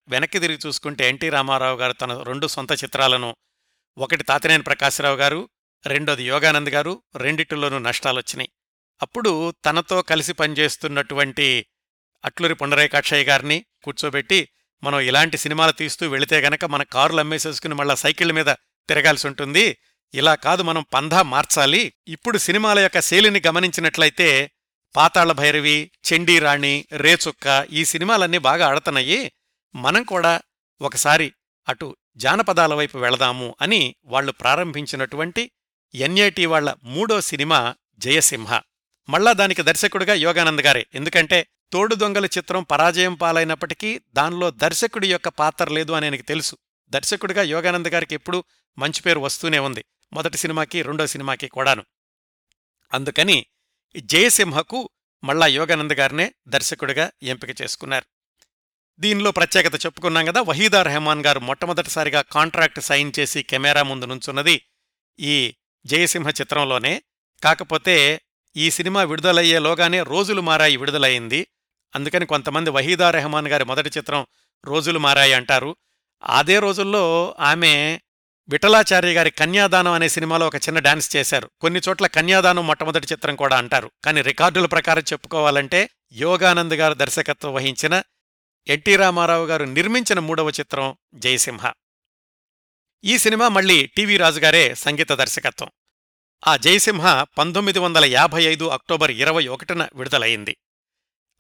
వెనక్కి 0.08 0.39
తిరిగి 0.39 0.60
చూసుకుంటే 0.67 1.10
ఎన్టీ 1.10 1.30
రామారావు 1.30 1.78
గారు 1.78 1.93
తన 1.93 2.22
రెండు 2.22 2.48
సొంత 2.48 2.72
చిత్రాలను 2.72 3.36
ఒకటి 3.98 4.24
తాతినేని 4.24 4.63
ప్రకాశరావు 4.63 5.15
గారు 5.15 5.50
రెండోది 5.86 6.24
యోగానంద్ 6.24 6.69
గారు 6.69 7.04
రెండిటిలోనూ 7.15 7.80
నష్టాలొచ్చినాయి. 7.80 8.50
అప్పుడు 9.02 9.54
తనతో 9.65 10.02
కలిసి 10.02 10.34
పనిచేస్తున్నటువంటి 10.34 11.65
అట్లూరి 12.26 12.56
పుండరేకాక్షయ్య 12.56 13.24
గారిని 13.24 13.66
కూర్చోబెట్టి 13.84 14.50
మనం 14.84 15.00
ఇలాంటి 15.00 15.38
సినిమాలు 15.38 15.72
తీస్తూ 15.72 16.10
వెళితే 16.10 16.40
గనక 16.40 16.66
మన 16.66 16.84
కారులు 16.84 17.20
అమ్మేసేసుకుని 17.20 17.74
మళ్ళా 17.74 17.96
సైకిళ్ళ 17.96 18.32
మీద 18.32 18.46
తిరగాల్సి 18.90 19.28
ఉంటుంది. 19.28 19.78
ఇలా 20.14 20.36
కాదు 20.36 20.64
మనం 20.64 20.86
పంధా 20.94 21.22
మార్చాలి. 21.22 21.94
ఇప్పుడు 22.08 22.38
సినిమాల 22.38 22.80
యొక్క 22.80 23.00
శైలిని 23.00 23.42
గమనించినట్లయితే 23.48 24.52
పాతాళ 24.96 25.32
భైరవి 25.32 25.92
చెండీరాణి 26.14 26.86
రేచుక్క 26.92 27.68
ఈ 27.72 27.86
సినిమాలన్నీ 27.86 28.38
బాగా 28.38 28.68
ఆడుతున్నాయి. 28.68 29.32
మనం 29.76 30.04
కూడా 30.04 30.42
ఒకసారి 30.82 31.34
అటు 31.70 31.96
జానపదాల 32.16 32.74
వైపు 32.74 32.98
వెళదాము 32.98 33.56
అని 33.62 33.96
వాళ్ళు 34.06 34.32
ప్రారంభించినటువంటి 34.32 35.52
ఎన్ఐటి 35.96 36.46
వాళ్ళ 36.46 36.76
మూడో 36.84 37.22
సినిమా 37.22 37.76
జయసింహ. 37.98 38.62
మళ్ళా 39.10 39.34
దానికి 39.34 39.62
దర్శకుడిగా 39.62 40.13
యోగానంద్ 40.13 40.62
గారే. 40.62 40.86
ఎందుకంటే 40.96 41.48
తోడు 41.74 41.96
దొంగల 41.96 42.26
చిత్రం 42.26 42.63
పరాజయం 42.63 43.16
పాలైనప్పటికీ 43.16 44.02
దానిలో 44.13 44.52
దర్శకుడి 44.52 45.12
యొక్క 45.12 45.28
పాత్ర 45.28 45.68
లేదు 45.68 45.92
అని 45.92 46.06
ఆయనకి 46.06 46.24
తెలుసు. 46.24 46.58
దర్శకుడిగా 46.89 47.42
యోగానంద్ 47.42 47.88
గారికి 47.88 48.16
ఎప్పుడూ 48.16 48.44
మంచి 48.78 49.02
పేరు 49.02 49.20
వస్తూనే 49.20 49.60
ఉంది. 49.60 49.86
మొదటి 50.13 50.38
సినిమాకి 50.38 50.82
రెండో 50.82 51.08
సినిమాకి 51.08 51.48
కూడాను. 51.48 51.86
అందుకని 52.94 53.46
జయసింహకు 54.00 54.89
మళ్ళా 55.24 55.48
యోగానంద్ 55.48 55.94
గారినే 55.94 56.34
దర్శకుడిగా 56.48 57.12
ఎంపిక 57.24 57.62
చేసుకున్నారు. 57.62 58.06
దీనిలో 59.00 59.32
ప్రత్యేకత 59.32 59.86
చెప్పుకున్నాం 59.86 60.26
కదా 60.26 60.42
వహీదా 60.42 60.84
రెహమాన్ 60.84 61.26
గారు 61.26 61.39
మొట్టమొదటిసారిగా 61.39 62.22
కాంట్రాక్ట్ 62.22 62.82
సైన్ 62.82 63.12
చేసి 63.20 63.44
కెమెరా 63.44 63.84
ముందు 63.84 64.06
నుంచున్నది 64.06 64.62
ఈ 65.20 65.56
జయసింహ 65.86 66.30
చిత్రంలోనే. 66.30 67.02
కాకపోతే 67.44 68.22
ఈ 68.56 68.72
సినిమా 68.72 69.04
విడుదలయ్యేలోగానే 69.04 70.04
రోజులు 70.04 70.42
మారాయి 70.42 70.78
విడుదలయ్యింది. 70.78 71.48
అందుకని 71.96 72.26
కొంతమంది 72.26 72.70
వహీదా 72.70 73.12
రెహమాన్ 73.12 73.48
గారి 73.48 73.66
మొదటి 73.66 73.89
చిత్రం 73.98 74.26
రోజులు 74.66 75.00
మారాయి 75.00 75.34
అంటారు. 75.34 75.76
అదే 76.24 76.60
రోజుల్లో 76.60 77.36
ఆమె 77.39 78.00
విఠలాచార్య 78.50 79.13
గారి 79.13 79.32
కన్యాదానం 79.32 79.92
అనే 79.92 80.10
సినిమాలో 80.10 80.48
ఒక 80.48 80.56
చిన్న 80.56 80.80
డాన్స్ 80.80 81.16
చేశారు. 81.16 81.52
కొన్ని 81.62 81.82
చోట్ల 81.89 82.08
కన్యాదానం 82.08 82.68
మొట్టమొదటి 82.68 83.08
చిత్రం 83.12 83.36
కూడా 83.36 83.58
అంటారు. 83.58 83.92
కానీ 84.04 84.22
రికార్డుల 84.22 84.66
ప్రకారం 84.66 85.02
చెప్పుకోవాలంటే 85.02 85.89
యోగానంద్ 86.12 86.74
గారు 86.74 86.94
దర్శకత్వం 86.94 87.54
వహించిన 87.54 88.04
ఎన్టీ 88.68 88.96
రామారావు 88.96 89.46
గారు 89.46 89.63
నిర్మించిన 89.63 90.20
మూడవ 90.20 90.50
చిత్రం 90.50 90.98
జయసింహ. 91.13 91.72
ఈ 93.04 93.18
సినిమా 93.18 93.48
మళ్ళీ 93.48 93.86
టీవీ 93.86 94.18
రాజుగారే 94.18 94.76
సంగీత 94.76 95.12
దర్శకత్వం. 95.12 95.70
ఆ 96.47 96.58
జయసింహ 96.58 97.25
పంతొమ్మిది 97.38 97.79
వందల 97.79 98.06
యాభై 98.06 98.43
ఐదు 98.43 98.65
అక్టోబర్ 98.67 99.12
ఇరవై 99.12 99.47
ఒకటిన 99.47 99.88
విడుదలయింది 99.93 100.58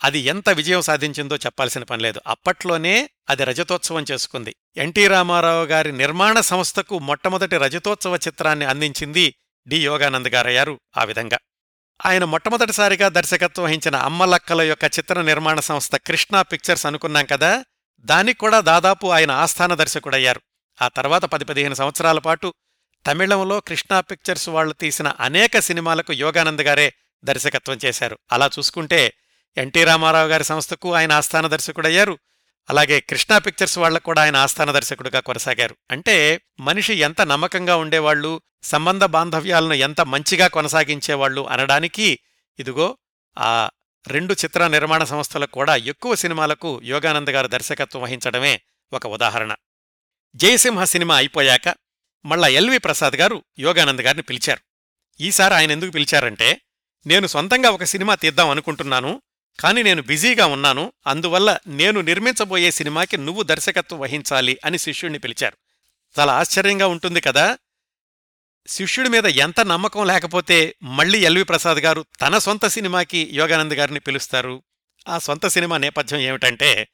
అది 0.03 0.19
ఎంత 0.19 0.49
విజయం 0.49 0.81
సాధించిందో 0.81 1.35
చెప్పాల్సిన 1.35 1.83
పనిలేదు 1.83 2.21
అప్పట్లోనే 2.27 3.09
అది 3.29 3.43
రజతోత్సవం 3.43 4.05
చేసుకుంది. 4.11 4.55
ఎన్టీ 4.77 5.07
రామారావు 5.07 5.65
గారి 5.65 5.91
నిర్మాణ 5.91 6.39
సంస్థకు 6.39 6.99
మొట్టమొదటి 6.99 7.57
రజతోత్సవ 7.57 8.15
చిత్రాన్ని 8.15 8.65
అందించింది 8.65 9.35
డి 9.67 9.83
యోగానంద్ 9.83 10.29
గారయ్యారు 10.29 10.79
ఆ 10.97 11.03
విధంగా. 11.03 11.39
ఆయన 12.05 12.23
మొట్టమొదటిసారిగా 12.23 13.09
దర్శకత్వం 13.09 13.65
వహించిన 13.65 13.95
అమ్మలక్కల 13.95 14.61
యొక్క 14.61 14.83
చిత్ర 14.83 15.21
నిర్మాణ 15.21 15.59
సంస్థ 15.59 15.95
కృష్ణా 15.95 16.41
పిక్చర్స్ 16.41 16.85
అనుకున్నాం 16.85 17.25
కదా 17.25 17.63
దానికి 17.99 18.39
కూడా 18.39 18.59
దాదాపు 18.59 19.07
ఆయన 19.07 19.31
ఆస్థాన 19.31 19.73
దర్శకుడయ్యారు. 19.73 20.41
ఆ 20.81 20.87
తర్వాత 20.87 21.25
పది 21.25 21.45
పదిహేను 21.45 21.73
సంవత్సరాల 21.73 22.19
పాటు 22.19 22.53
తమిళంలో 23.07 23.59
కృష్ణా 23.59 23.99
పిక్చర్స్ 23.99 24.49
వాళ్ళు 24.49 24.73
తీసిన 24.73 25.07
అనేక 25.07 25.59
సినిమాలకు 25.59 26.13
యోగానంద్ 26.13 26.61
గారే 26.61 26.93
దర్శకత్వం 27.23 27.79
చేశారు. 27.85 28.17
అలా 28.31 28.49
చూసుకుంటే 28.59 29.13
ఎన్టీ 29.57 29.83
రామారావు 29.83 30.27
గారి 30.27 30.43
సంస్థకు 30.43 30.93
ఆయన 30.93 31.11
ఆస్థాన 31.11 31.47
దర్శకుడయ్యారు. 31.47 32.19
అలాగే 32.69 32.99
కృష్ణా 32.99 33.37
పిక్చర్స్ 33.37 33.77
వాళ్ళకు 33.77 34.03
కూడా 34.03 34.21
ఆయన 34.21 34.35
ఆస్థాన 34.35 34.71
దర్శకుడుగా 34.71 35.19
కొనసాగారు. 35.19 35.75
అంటే 35.91 36.41
మనిషి 36.59 36.93
ఎంత 36.93 37.21
నమ్మకంగా 37.21 37.75
ఉండేవాళ్ళు 37.75 38.41
సంబంధ 38.63 39.03
బాంధవ్యాలను 39.03 39.73
ఎంత 39.73 40.01
మంచిగా 40.01 40.47
కొనసాగించేవాళ్ళు 40.47 41.47
అనడానికి 41.49 42.19
ఇదిగో 42.59 42.97
ఆ 43.37 43.69
రెండు 44.07 44.33
చిత్ర 44.33 44.67
నిర్మాణ 44.67 45.03
సంస్థలకు 45.03 45.51
కూడా 45.51 45.75
ఎక్కువ 45.75 46.15
సినిమాలకు 46.15 46.81
యోగానంద్ 46.83 47.29
గారు 47.29 47.47
దర్శకత్వం 47.47 48.01
వహించడమే 48.01 48.61
ఒక 48.93 49.07
ఉదాహరణ. 49.07 49.55
జయసింహ 50.35 50.83
సినిమా 50.83 51.15
అయిపోయాక 51.15 51.75
మళ్ళా 52.25 52.47
ఎల్వి 52.47 52.77
ప్రసాద్ 52.77 53.13
గారు 53.13 53.43
యోగానంద్ 53.59 54.01
గారిని 54.01 54.23
పిలిచారు. 54.23 54.59
ఈసారి 55.23 55.53
ఆయన 55.53 55.71
ఎందుకు 55.71 55.91
పిలిచారంటే 55.91 56.61
నేను 57.05 57.27
సొంతంగా 57.27 57.69
ఒక 57.69 57.83
సినిమా 57.83 58.15
తీద్దాం 58.15 58.49
అనుకుంటున్నాను 58.49 59.21
కాని 59.59 59.83
నేను 59.83 60.01
బిజీగా 60.01 60.45
ఉన్నాను 60.45 60.93
అందువల్ల 61.07 61.59
నేను 61.67 62.01
నిర్మించబోయే 62.01 62.71
సినిమాకి 62.71 63.17
నువ్వు 63.17 63.43
దర్శకత్వం 63.43 63.99
వహించాలి 63.99 64.57
అని 64.65 64.77
శిష్యుణ్ణి 64.77 65.19
పిలిచారు. 65.19 65.57
చాలా 66.19 66.33
ఆశ్చర్యంగా 66.33 66.87
ఉంటుంది 66.87 67.21
కదా? 67.21 67.57
శిష్యుడి 68.67 69.09
మీద 69.09 69.25
ఎంత 69.25 69.59
నమ్మకం 69.59 70.07
లేకపోతే 70.07 70.75
మళ్ళీ 70.83 71.19
ఎల్వి 71.19 71.43
ప్రసాద్ 71.43 71.77
గారు 71.77 72.05
తన 72.21 72.37
సొంత 72.37 72.67
సినిమాకి 72.67 73.29
యోగానంద్ 73.33 73.73
గారిని 73.73 73.99
పిలుస్తారు? 73.99 74.63
ఆ 75.07 75.19
సొంత 75.19 75.47
సినిమా 75.47 75.77
నేపథ్యం 75.77 76.19
ఏమిటంటే 76.19 76.87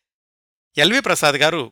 ఎల్వి 0.78 1.00
ప్రసాద్ 1.00 1.36
గారు 1.36 1.72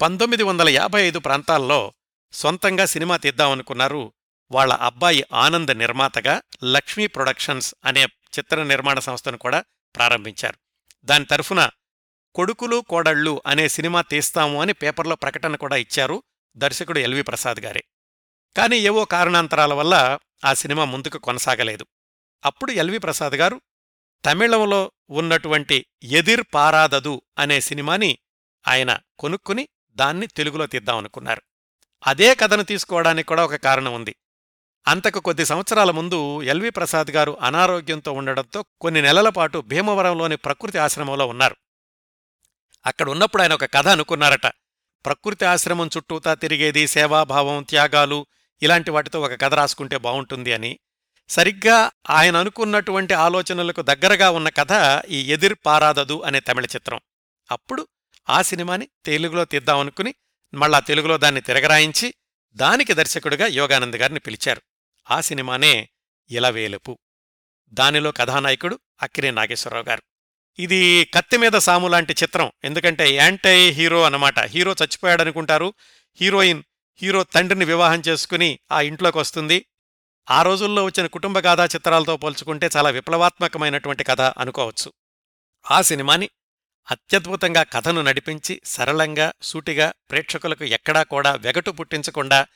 పంతొమ్మిది 0.00 0.42
వందల 0.42 0.68
యాభై 0.68 1.02
ఐదు 1.02 1.18
ప్రాంతాల్లో 1.18 1.92
సొంతంగా 2.32 2.84
సినిమా 2.84 3.16
తీద్దామనుకున్నారు 3.16 4.12
వాళ్ళ 4.50 4.72
అబ్బాయి 4.72 5.24
ఆనంద్ 5.32 5.78
నిర్మాతగా 5.78 6.42
లక్ష్మీ 6.64 7.06
ప్రొడక్షన్స్ 7.06 7.74
అనే 7.84 8.04
చిత్ర 8.38 8.62
నిర్మాణ 8.62 8.98
సంస్థను 8.98 9.38
కూడా 9.38 9.64
ప్రారంభించారు. 9.96 10.58
దాని 11.04 11.24
తరఫున 11.24 11.70
కొడుకులు 12.34 12.84
కోడళ్ళు 12.88 13.42
అనే 13.46 13.68
సినిమా 13.68 14.02
తీస్తాము 14.02 14.60
అని 14.60 14.72
పేపర్లో 14.72 15.16
ప్రకటన 15.16 15.56
కూడా 15.56 15.76
ఇచ్చారు 15.76 16.22
దర్శకుడు 16.56 16.98
ఎల్వి 16.98 17.22
ప్రసాద్ 17.22 17.60
గారే. 17.60 17.84
కానీ 18.56 18.76
ఏవో 18.76 19.04
కారణాంతరాల 19.04 19.74
వల్ల 19.74 20.18
ఆ 20.44 20.54
సినిమా 20.54 20.84
ముందుకు 20.84 21.18
కొనసాగలేదు. 21.18 21.86
అప్పుడు 22.44 22.72
ఎల్వి 22.72 22.98
ప్రసాద్ 22.98 23.34
గారు 23.34 23.60
తమిళంలో 24.24 24.92
ఉన్నటువంటి 25.10 25.86
ఎదిర్ 26.02 26.44
పారాదదు 26.54 27.22
అనే 27.38 27.60
సినిమాని 27.60 28.18
ఆయన 28.68 28.98
కొనుక్కుని 29.18 29.68
దాన్ని 29.90 30.26
తెలుగులో 30.26 30.66
తీద్దామనుకున్నారు. 30.66 31.42
అదే 32.06 32.34
కథను 32.34 32.62
తీసుకోవడానికి 32.62 33.28
కూడా 33.28 33.44
ఒక 33.44 33.54
కారణం 33.54 33.94
ఉంది. 33.94 34.16
అంతకు 34.88 35.20
కొద్ది 35.20 35.44
సంవత్సరాల 35.44 35.90
ముందు 35.90 36.42
ఎల్వి 36.42 36.70
ప్రసాద్ 36.70 37.10
గారు 37.10 37.38
అనారోగ్యంతో 37.42 38.12
ఉండడంతో 38.12 38.64
కొన్ని 38.80 39.02
నెలల 39.02 39.28
పాటు 39.28 39.58
భీమవరంలోని 39.58 40.36
ప్రకృతి 40.36 40.78
ఆశ్రమంలో 40.78 41.26
ఉన్నారు. 41.26 41.56
అక్కడ 42.86 43.10
ఉన్నప్పుడు 43.10 43.42
ఆయన 43.42 43.52
ఒక 43.52 43.64
కథ 43.64 43.88
అనుకున్నారట. 43.88 44.46
ప్రకృతి 45.06 45.44
ఆశ్రమం 45.44 45.90
చుట్టూతా 45.96 46.34
తిరిగేది 46.34 46.86
సేవాభావం 46.86 47.62
త్యాగాలు 47.62 48.26
ఇలాంటి 48.62 48.90
వాటితో 48.90 49.20
ఒక 49.20 49.40
కథ 49.40 49.54
రాసుకుంటే 49.54 49.98
బావుంటుంది 49.98 50.52
అని. 50.52 50.78
సరిగ్గా 51.28 51.90
ఆయన 52.10 52.36
అనుకున్నటువంటి 52.36 53.14
ఆలోచనలకు 53.14 53.82
దగ్గరగా 53.82 54.30
ఉన్న 54.30 54.48
కథ 54.48 55.02
ఈ 55.08 55.32
ఎదిర్ 55.32 55.54
పారాదదు 55.66 56.22
అనే 56.22 56.40
తమిళ 56.40 56.64
చిత్రం. 56.64 57.00
అప్పుడు 57.50 57.88
ఆ 58.30 58.42
సినిమాని 58.42 58.88
తెలుగులో 59.04 59.44
తీద్దామనుకుని 59.44 60.14
మళ్ళా 60.54 60.78
తెలుగులో 60.78 61.16
దాన్ని 61.18 61.40
తిరగరాయించి 61.40 62.14
దానికి 62.52 62.94
దర్శకుడిగా 62.94 63.46
యోగానంద్ 63.46 63.96
గారిని 63.96 64.20
పిలిచారు. 64.20 64.62
ఆ 65.10 65.20
సినిమానే 65.20 65.88
ఇలవేలుపు. 66.30 66.98
దానిలో 67.72 68.12
కథానాయకుడు 68.12 68.78
అక్కినే 69.02 69.30
నాగేశ్వరరావు 69.30 69.84
గారు. 69.84 70.02
ఇది 70.58 71.04
కత్తిమీద 71.04 71.52
సాములాంటి 71.52 71.64
సాము 71.64 71.88
లాంటి 71.88 72.12
చిత్రం. 72.12 72.52
ఎందుకంటే 72.64 73.10
యాంటై 73.10 73.70
హీరో 73.70 74.02
అన్నమాట. 74.02 74.40
హీరో 74.40 74.72
చచ్చిపోయాడనుకుంటారు. 74.72 75.74
హీరోయిన్ 76.20 76.62
హీరో 77.02 77.24
తండ్రిని 77.24 77.64
వివాహం 77.64 78.02
చేసుకుని 78.08 78.58
ఆ 78.72 78.80
ఇంట్లోకి 78.80 79.18
వస్తుంది. 79.18 79.66
ఆ 80.30 80.42
రోజుల్లో 80.42 80.84
వచ్చిన 80.84 81.06
కుటుంబ 81.06 81.38
గాథా 81.38 81.64
చిత్రాలతో 81.64 82.16
పోల్చుకుంటే 82.16 82.70
చాలా 82.76 82.90
విప్లవాత్మకమైనటువంటి 82.90 84.04
కథ 84.04 84.20
అనుకోవచ్చు. 84.20 84.92
ఆ 85.70 85.82
సినిమాని 85.82 86.30
అత్యద్భుతంగా 86.90 87.62
కథను 87.62 88.02
నడిపించి 88.02 88.60
సరళంగా 88.64 89.32
సూటిగా 89.42 89.92
ప్రేక్షకులకు 90.10 90.64
ఎక్కడా 90.64 91.02
కూడా 91.02 91.34
వెగటు 91.34 91.70
పుట్టించకుండా 91.70 92.46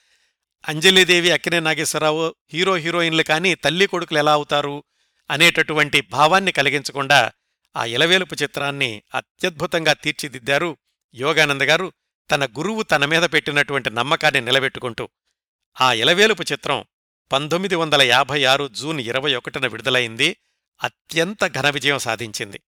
అంజలిదేవి 0.69 1.31
అక్కినే 1.31 1.61
నాగేశ్వరరావు 1.61 2.35
హీరో 2.53 2.77
హీరోయిన్లు 2.77 3.23
కానీ 3.23 3.55
తల్లి 3.55 3.87
కొడుకులు 3.87 4.19
ఎలా 4.19 4.33
అవుతారు 4.33 4.85
అనేటటువంటి 5.31 6.01
భావాన్ని 6.01 6.53
కలిగించకుండా 6.53 7.33
ఆ 7.77 7.85
ఇలవేలుపు 7.85 8.35
చిత్రాన్ని 8.35 9.03
అత్యద్భుతంగా 9.15 9.93
తీర్చిదిద్దారు 9.93 10.77
యోగానంద 11.15 11.63
గారు. 11.63 11.93
తన 12.31 12.47
గురువు 12.47 12.83
తన 12.83 13.05
మీద 13.05 13.23
పెట్టినటువంటి 13.23 13.91
నమ్మకాన్ని 13.91 14.41
నిలబెట్టుకుంటూ 14.41 15.09
ఆ 15.81 15.93
ఇలవేలుపు 15.93 16.43
చిత్రం 16.43 16.85
పంతొమ్మిది 17.33 17.75
వందల 17.75 18.03
యాభై 18.03 18.45
ఆరు 18.45 18.69
జూన్ 18.69 19.01
ఇరవై 19.01 19.35
ఒకటిన 19.35 19.67
విడుదలైంది. 19.67 20.37
అత్యంత 20.83 21.47
ఘన 21.47 21.71
విజయం 21.71 21.99
సాధించింది. 21.99 22.61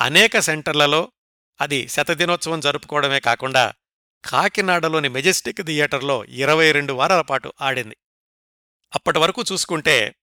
అనేక 0.00 0.38
సెంటర్లలో 0.38 1.12
అది 1.60 1.88
శతదినోత్సవం 1.88 2.60
జరుపుకోవడమే 2.60 3.20
కాకుండా 3.20 3.72
కాకినాడలోని 4.24 5.08
మెజెస్టిక్ 5.08 5.62
థియేటర్లో 5.62 6.24
ఇరవై 6.24 6.72
రెండు 6.72 6.92
వారాల 6.92 7.20
పాటు 7.20 7.52
ఆడింది. 7.60 7.96
అప్పటి 8.94 9.18
వరకు 9.18 9.44
చూసుకుంటే 9.52 10.14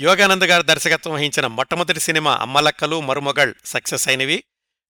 యోగానంద్ 0.00 0.44
గారు 0.44 0.62
దర్శకత్వం 0.62 1.14
వహించిన 1.14 1.46
మొట్టమొదటి 1.46 2.00
సినిమా 2.00 2.36
అమ్మలక్కలు 2.36 3.00
మరుమగళ్ 3.00 3.54
సక్సెస్ 3.64 4.08
అయినవి. 4.08 4.44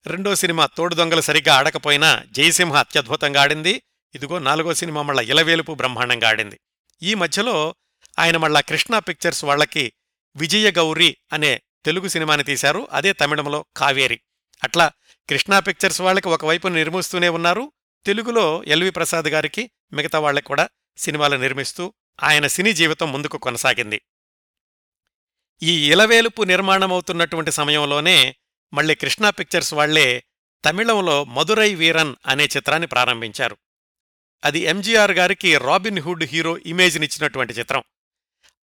రెండో 0.06 0.34
సినిమా 0.34 0.66
తోడు 0.66 0.94
దొంగలు 0.94 1.20
సరిగ్గా 1.20 1.54
ఆడకపోయినా 1.54 2.22
జయసింహ 2.30 2.76
అత్యద్భుతంగా 2.78 3.40
ఆడింది. 3.40 3.82
ఇదిగో 4.14 4.38
నాలుగో 4.38 4.74
సినిమా 4.74 5.02
మళ్ళా 5.02 5.22
ఇలవేలుపు 5.22 5.72
బ్రహ్మాండంగా 5.74 6.28
ఆడింది. 6.28 6.60
ఈ 7.02 7.14
మధ్యలో 7.14 7.74
ఆయన 8.18 8.36
మళ్ళా 8.36 8.60
కృష్ణా 8.60 8.98
పిక్చర్స్ 8.98 9.44
వాళ్ళకి 9.44 9.92
విజయ 10.36 10.70
గౌరి 10.70 11.16
అనే 11.32 11.62
తెలుగు 11.84 12.08
సినిమాని 12.08 12.44
తీశారు. 12.44 12.88
అదే 12.92 13.12
తమిళంలో 13.12 13.64
కావేరి. 13.76 14.20
అట్లా 14.64 14.92
కృష్ణా 15.28 15.60
పిక్చర్స్ 15.60 16.00
వాళ్ళకి 16.00 16.28
ఒకవైపు 16.28 16.68
నిర్మిస్తూనే 16.68 17.28
ఉన్నారు. 17.28 17.72
తెలుగులో 18.06 18.64
ఎల్వి 18.64 18.90
ప్రసాద్ 18.90 19.26
గారికి 19.26 19.70
మిగతా 19.92 20.18
వాళ్ళకి 20.18 20.46
కూడా 20.46 20.68
సినిమాలు 20.96 21.36
నిర్మిస్తూ 21.36 21.94
ఆయన 22.22 22.46
సినీ 22.46 22.72
జీవితం 22.72 23.12
ముందుకు 23.12 23.38
కొనసాగింది. 23.38 24.02
ఈ 25.62 25.92
ఇలవేలుపు 25.92 26.42
నిర్మాణమవుతున్నటువంటి 26.42 27.52
సమయంలోనే 27.52 28.36
మళ్ళీ 28.72 28.94
కృష్ణా 28.94 29.30
పిక్చర్స్ 29.30 29.74
వాళ్ళే 29.74 30.24
తమిళంలో 30.64 31.24
మధురై 31.24 31.74
వీరన్ 31.74 32.14
అనే 32.26 32.44
చిత్రాన్ని 32.44 32.86
ప్రారంభించారు. 32.86 33.56
అది 34.44 34.58
ఎంజీఆర్ 34.58 35.10
గారికి 35.10 35.58
రాబిన్ 35.58 35.98
హుడ్ 35.98 36.24
హీరో 36.24 36.58
ఇమేజ్నిచ్చినటువంటి 36.58 37.52
చిత్రం. 37.52 37.82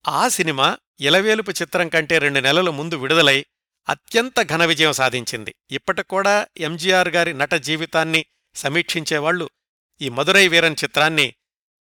ఆ 0.08 0.28
సినిమా 0.28 0.78
ఇలవేలుపు 1.00 1.52
చిత్రం 1.52 1.90
కంటే 1.90 2.18
రెండు 2.18 2.40
నెలల 2.40 2.70
ముందు 2.70 2.96
విడుదలై 2.96 3.46
అత్యంత 3.90 4.42
ఘన 4.42 4.66
విజయం 4.66 4.94
సాధించింది. 4.94 5.56
ఇప్పటికూడా 5.72 6.48
ఎంజీఆర్ 6.58 7.10
గారి 7.10 7.34
నట 7.34 7.52
జీవితాన్ని 7.52 8.26
సమీక్షించేవాళ్ళు 8.56 9.50
ఈ 10.02 10.10
మధురై 10.10 10.48
వీరన్ 10.48 10.76
చిత్రాన్ని 10.84 11.34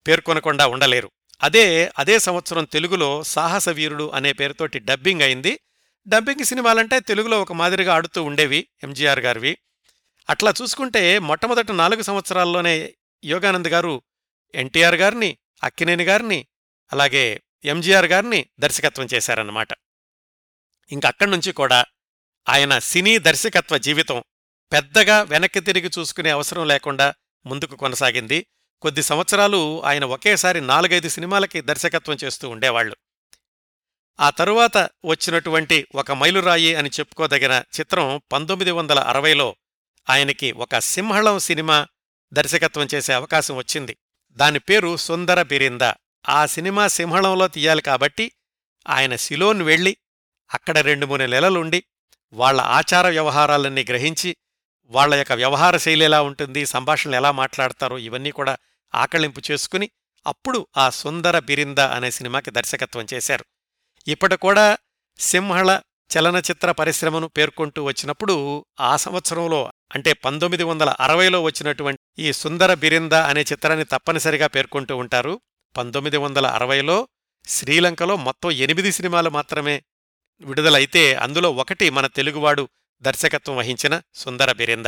పేర్కొనకుండా 0.09 0.67
ఉండలేరు. 0.67 1.11
అదే 1.43 1.93
అదే 1.99 2.19
సంవత్సరం 2.19 2.65
తెలుగులో 2.65 3.23
సాహసవీరుడు 3.23 4.11
అనే 4.15 4.33
పేరుతోటి 4.33 4.79
డబ్బింగ్ 4.79 5.23
అయింది. 5.23 5.61
డబ్బింగ్ 6.09 6.45
సినిమాలంటే 6.45 7.01
తెలుగులో 7.01 7.43
ఒక 7.43 7.53
మాదిరిగా 7.53 7.95
ఆడుతూ 7.95 8.23
ఉండేవి 8.23 8.69
ఎంజీఆర్ 8.83 9.21
గారివి. 9.21 9.59
అట్లా 10.31 10.55
చూసుకుంటే 10.62 11.19
మొట్టమొదటి 11.19 11.73
నాలుగు 11.73 12.03
సంవత్సరాల్లోనే 12.03 12.95
యోగానంద్ 13.25 13.69
గారు 13.69 14.03
ఎన్టీఆర్ 14.55 14.95
గారిని 14.95 15.39
అక్కినేని 15.62 16.05
గారిని 16.05 16.47
అలాగే 16.93 17.41
ఎంజీఆర్ 17.65 18.07
గారిని 18.07 18.47
దర్శకత్వం 18.61 19.07
చేశారన్నమాట. 19.15 19.69
ఇంకక్కడి 20.93 21.31
నుంచి 21.31 21.53
కూడా 21.53 21.85
ఆయన 22.49 22.79
సినీ 22.79 23.19
దర్శకత్వ 23.19 23.79
జీవితం 23.79 24.25
పెద్దగా 24.73 25.23
వెనక్కి 25.23 25.61
తిరిగి 25.61 25.91
చూసుకునే 25.99 26.31
అవసరం 26.31 26.69
లేకుండా 26.69 27.15
ముందుకు 27.47 27.77
కొనసాగింది. 27.77 28.47
కొద్ది 28.83 29.03
సంవత్సరాలు 29.03 29.85
ఆయన 29.85 30.05
ఒకేసారి 30.05 30.61
నాలుగైదు 30.61 31.09
సినిమాలకి 31.09 31.61
దర్శకత్వం 31.61 32.17
చేస్తూ 32.25 32.49
ఉండేవాళ్ళు 32.49 32.97
ఆ 34.21 34.31
తరువాత 34.31 34.77
వచ్చినటువంటి 35.05 35.87
ఒక 35.95 36.12
మైలురాయి 36.12 36.75
అని 36.75 36.91
చెప్పుకోదగిన 37.01 37.62
చిత్రం 37.81 38.21
పంతొమ్మిది 38.33 38.71
వందల 38.71 38.99
అరవైలో 38.99 39.57
ఆయనకి 40.11 40.53
ఒక 40.53 40.79
సింహళం 40.79 41.39
సినిమా 41.39 41.87
దర్శకత్వం 42.33 42.89
చేసే 42.95 43.12
అవకాశం 43.12 43.57
వచ్చింది. 43.57 43.97
దాని 44.33 44.59
పేరు 44.59 44.97
సుందర 44.97 45.43
బిరింద. 45.43 45.93
ఆ 46.29 46.47
సినిమా 46.47 46.89
సింహళంలో 46.89 47.49
తీయాలి 47.49 47.83
కాబట్టి 47.83 48.33
ఆయన 48.89 49.16
సిలోన్ 49.16 49.62
వెళ్ళి 49.62 49.97
అక్కడ 50.55 50.79
రెండు 50.79 51.07
మూడు 51.07 51.25
నెలలుండి 51.25 51.85
వాళ్ళ 52.33 52.61
ఆచార 52.61 53.09
వ్యవహారాలన్నీ 53.09 53.83
గ్రహించి 53.83 54.37
వాళ్ళ 54.85 55.14
యొక్క 55.14 55.33
వ్యవహార 55.33 55.77
శైలి 55.77 56.05
ఎలా 56.05 56.22
ఉంటుంది 56.22 56.66
సంభాషణలు 56.66 57.16
ఎలా 57.16 57.33
మాట్లాడతారో 57.33 57.99
ఇవన్నీ 57.99 58.31
కూడా 58.31 58.59
ఆకళింపు 58.95 59.43
చేసుకుని 59.51 59.91
అప్పుడు 60.27 60.66
ఆ 60.77 60.91
సుందర 60.91 61.39
బిరింద 61.39 61.79
అనే 61.79 62.11
సినిమాకి 62.11 62.51
దర్శకత్వం 62.51 63.07
చేశారు. 63.14 63.45
ఇప్పటి 64.09 64.37
కూడా 64.37 64.79
సింహళ 65.18 65.81
చలనచిత్ర 66.11 66.72
పరిశ్రమను 66.72 67.29
పేర్కొంటూ 67.29 67.85
వచ్చినప్పుడు 67.85 68.66
ఆ 68.81 68.97
సంవత్సరంలో 68.97 69.72
అంటే 69.95 70.12
పంతొమ్మిది 70.12 70.64
వందల 70.64 70.91
అరవైలో 71.01 71.43
వచ్చినటువంటి 71.43 72.22
ఈ 72.22 72.33
సుందర 72.33 72.75
బిరింద 72.75 73.12
అనే 73.12 73.41
చిత్రాన్ని 73.41 73.85
తప్పనిసరిగా 73.85 74.47
పేర్కొంటూ 74.47 74.97
ఉంటారు. 74.97 75.41
పంతొమ్మిది 75.77 76.16
వందల 76.16 76.47
అరవైలో 76.47 77.09
శ్రీలంకలో 77.49 78.16
మొత్తం 78.16 78.51
ఎనిమిది 78.51 78.93
సినిమాలు 78.93 79.31
మాత్రమే 79.31 79.83
విడుదలైతే 80.41 81.14
అందులో 81.14 81.53
ఒకటి 81.53 81.91
మన 81.91 82.07
తెలుగువాడు 82.07 82.68
దర్శకత్వం 83.03 83.57
వహించిన 83.57 84.01
సుందర 84.14 84.53
బిరింద. 84.53 84.87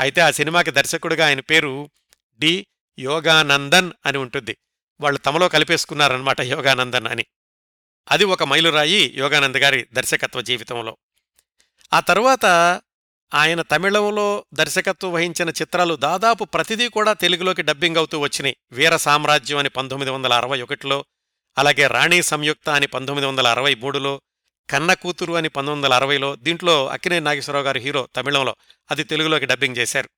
అయితే 0.00 0.20
ఆ 0.20 0.30
సినిమాకి 0.30 0.70
దర్శకుడిగా 0.70 1.26
ఆయన 1.26 1.40
పేరు 1.40 1.90
డి. 2.38 2.66
యోగానందన్ 2.98 3.92
అని 4.06 4.18
ఉంటుంది. 4.18 4.56
వాళ్ళు 5.00 5.18
తమలో 5.18 5.48
కలిపేసుకున్నారనమాట 5.48 6.40
యోగానందన్ 6.40 7.06
అని. 7.06 7.26
అది 8.10 8.24
ఒక 8.24 8.42
మైలురాయి 8.42 9.12
యోగానంద్ 9.16 9.58
గారి 9.58 9.86
దర్శకత్వ 9.92 10.40
జీవితంలో. 10.40 10.96
ఆ 11.92 12.00
తరువాత 12.00 12.46
ఆయన 13.34 13.62
తమిళంలో 13.62 14.44
దర్శకత్వం 14.54 15.12
వహించిన 15.12 15.48
చిత్రాలు 15.48 15.94
దాదాపు 15.94 16.44
ప్రతిదీ 16.44 16.88
కూడా 16.88 17.12
తెలుగులోకి 17.12 17.62
డబ్బింగ్ 17.62 17.96
అవుతూ 17.96 18.18
వచ్చినాయి. 18.18 18.56
వీర 18.72 18.96
సామ్రాజ్యం 18.96 19.58
అని 19.58 19.68
పంతొమ్మిది 19.68 20.10
వందల 20.10 20.32
అరవై 20.32 20.60
ఒకటిలో 20.60 21.04
అలాగే 21.58 21.86
రాణి 21.86 22.22
సంయుక్త 22.22 22.68
అని 22.68 22.86
పంతొమ్మిది 22.86 23.26
వందల 23.26 23.46
అరవై 23.46 23.74
మూడులో 23.74 24.20
కన్న 24.70 24.94
కూతురు 24.94 25.32
అని 25.32 25.48
పంతొమ్మిది 25.48 25.86
వందల 25.86 25.96
అరవైలో 25.96 26.36
దీంట్లో 26.36 26.86
అక్కినే 26.86 27.20
నాగేశ్వరరావు 27.20 27.66
గారు 27.66 27.78
హీరో 27.78 28.08
తమిళంలో 28.16 28.56
అది 28.90 29.04
తెలుగులోకి 29.04 29.46
డబ్బింగ్ 29.46 29.76
చేశారు. 29.76 30.08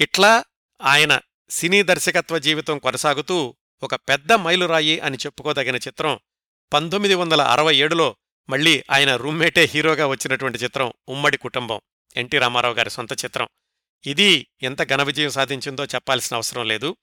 ఇట్లా 0.00 0.44
ఆయన 0.82 1.20
సినీ 1.50 1.82
దర్శకత్వ 1.82 2.38
జీవితం 2.38 2.78
కొనసాగుతూ 2.78 3.56
ఒక 3.82 3.94
పెద్ద 3.94 4.32
మైలురాయి 4.32 5.00
అని 5.00 5.16
చెప్పుకోదగిన 5.16 5.76
చిత్రం 5.76 6.18
పంతొమ్మిది 6.72 7.14
వందల 7.14 7.40
అరవై 7.42 7.76
ఏడులో 7.76 8.16
మళ్ళీ 8.48 8.84
ఆయన 8.90 9.16
రూమ్మేటే 9.16 9.64
హీరోగా 9.64 10.06
వచ్చినటువంటి 10.06 10.58
చిత్రం 10.58 10.92
ఉమ్మడి 11.08 11.36
కుటుంబం. 11.36 11.80
ఎన్టీ 12.18 12.38
రామారావు 12.38 12.74
గారి 12.74 12.90
సొంత 12.90 13.12
చిత్రం. 13.12 13.48
ఇది 14.06 14.46
ఎంత 14.62 14.88
ఘన 14.88 15.02
విజయం 15.02 15.30
సాధించిందో 15.30 15.84
చెప్పాల్సిన 15.84 16.34
అవసరం 16.34 16.68
లేదు. 16.68 16.96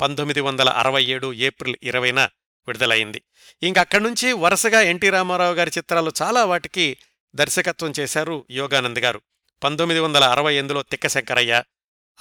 పంతొమ్మిది 0.00 0.40
వందల 0.40 0.68
అరవై 0.68 1.04
ఏడు 1.04 1.32
ఏప్రిల్ 1.32 1.76
ఇరవైన 1.82 2.28
విడుదలైంది. 2.66 3.22
ఇంకక్కడి 3.62 4.04
నుంచి 4.04 4.32
వరుసగా 4.32 4.80
ఎన్టీ 4.80 5.10
రామారావు 5.10 5.54
గారి 5.54 5.70
చిత్రాలు 5.78 6.12
చాలా 6.22 6.44
వాటికి 6.44 6.96
దర్శకత్వం 7.34 7.92
చేశారు 8.00 8.46
యోగానంద్ 8.50 8.98
గారు. 8.98 9.20
పంతొమ్మిది 9.64 10.00
వందల 10.00 10.24
అరవై 10.24 10.54
ఎనిమిదిలో 10.54 10.82
తిక్కశంకరయ్య. 10.82 11.62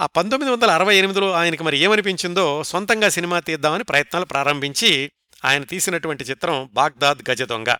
ఆ 0.01 0.05
పంతొమ్మిది 0.05 0.53
వందల 0.53 0.71
అరవై 0.71 0.97
ఎనిమిదిలో 0.97 1.31
ఆయనకి 1.31 1.63
మరి 1.63 1.77
ఏమనిపించిందో 1.77 2.63
సొంతంగా 2.63 3.09
సినిమా 3.09 3.39
తీద్దామని 3.39 3.83
ప్రయత్నాలు 3.83 4.25
ప్రారంభించి 4.25 5.11
ఆయన 5.45 5.63
తీసినటువంటి 5.63 6.23
చిత్రం 6.23 6.69
బాగ్దాద్ 6.73 7.29
గజ 7.29 7.41
దొంగ. 7.41 7.75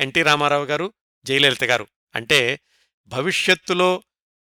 ఎన్టీ 0.00 0.22
రామారావు 0.22 0.64
గారు 0.64 0.92
జయలలిత 1.24 1.64
గారు. 1.64 1.86
అంటే 2.14 2.60
భవిష్యత్తులో 3.08 4.02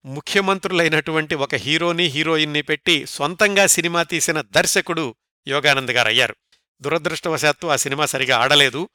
ముఖ్యమంత్రులైనటువంటి 0.05 1.35
ఒక 1.35 1.55
హీరోని 1.55 2.03
హీరోయిన్ని 2.03 2.61
పెట్టి 2.61 3.05
సొంతంగా 3.05 3.67
సినిమా 3.67 4.03
తీసిన 4.03 4.41
దర్శకుడు 4.41 5.15
యోగానంద్ 5.47 5.91
గారు 5.91 6.07
అయ్యారు 6.07 6.35
దురదృష్టవశాత్తు 6.81 7.67
ఆ 7.67 7.75
సినిమా 7.75 8.05
సరిగా 8.05 8.37
ఆడలేదు. 8.37 8.89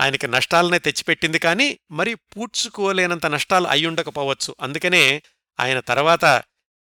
ఆయనకి 0.00 0.28
నష్టాలనే 0.28 0.78
తెచ్చిపెట్టింది 0.78 1.38
కానీ 1.38 1.78
మరి 1.90 2.14
పూడ్చుకోలేనంత 2.14 3.26
నష్టాలు 3.26 3.66
అయ్యుండకపోవచ్చు. 3.66 4.56
అందుకనే 4.60 5.22
ఆయన 5.60 5.80
తర్వాత 5.80 6.42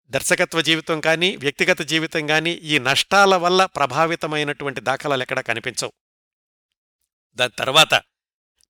దర్శకత్వ 0.10 0.62
జీవితం 0.62 1.00
కానీ 1.00 1.36
వ్యక్తిగత 1.36 1.82
జీవితం 1.82 2.28
కానీ 2.28 2.52
ఈ 2.52 2.80
నష్టాల 2.80 3.36
వల్ల 3.36 3.66
ప్రభావితమైనటువంటి 3.66 4.82
దాఖలాలు 4.82 5.22
ఎక్కడా 5.22 5.42
కనిపించవు. 5.42 5.94
దాని 7.36 7.54
తర్వాత 7.60 8.02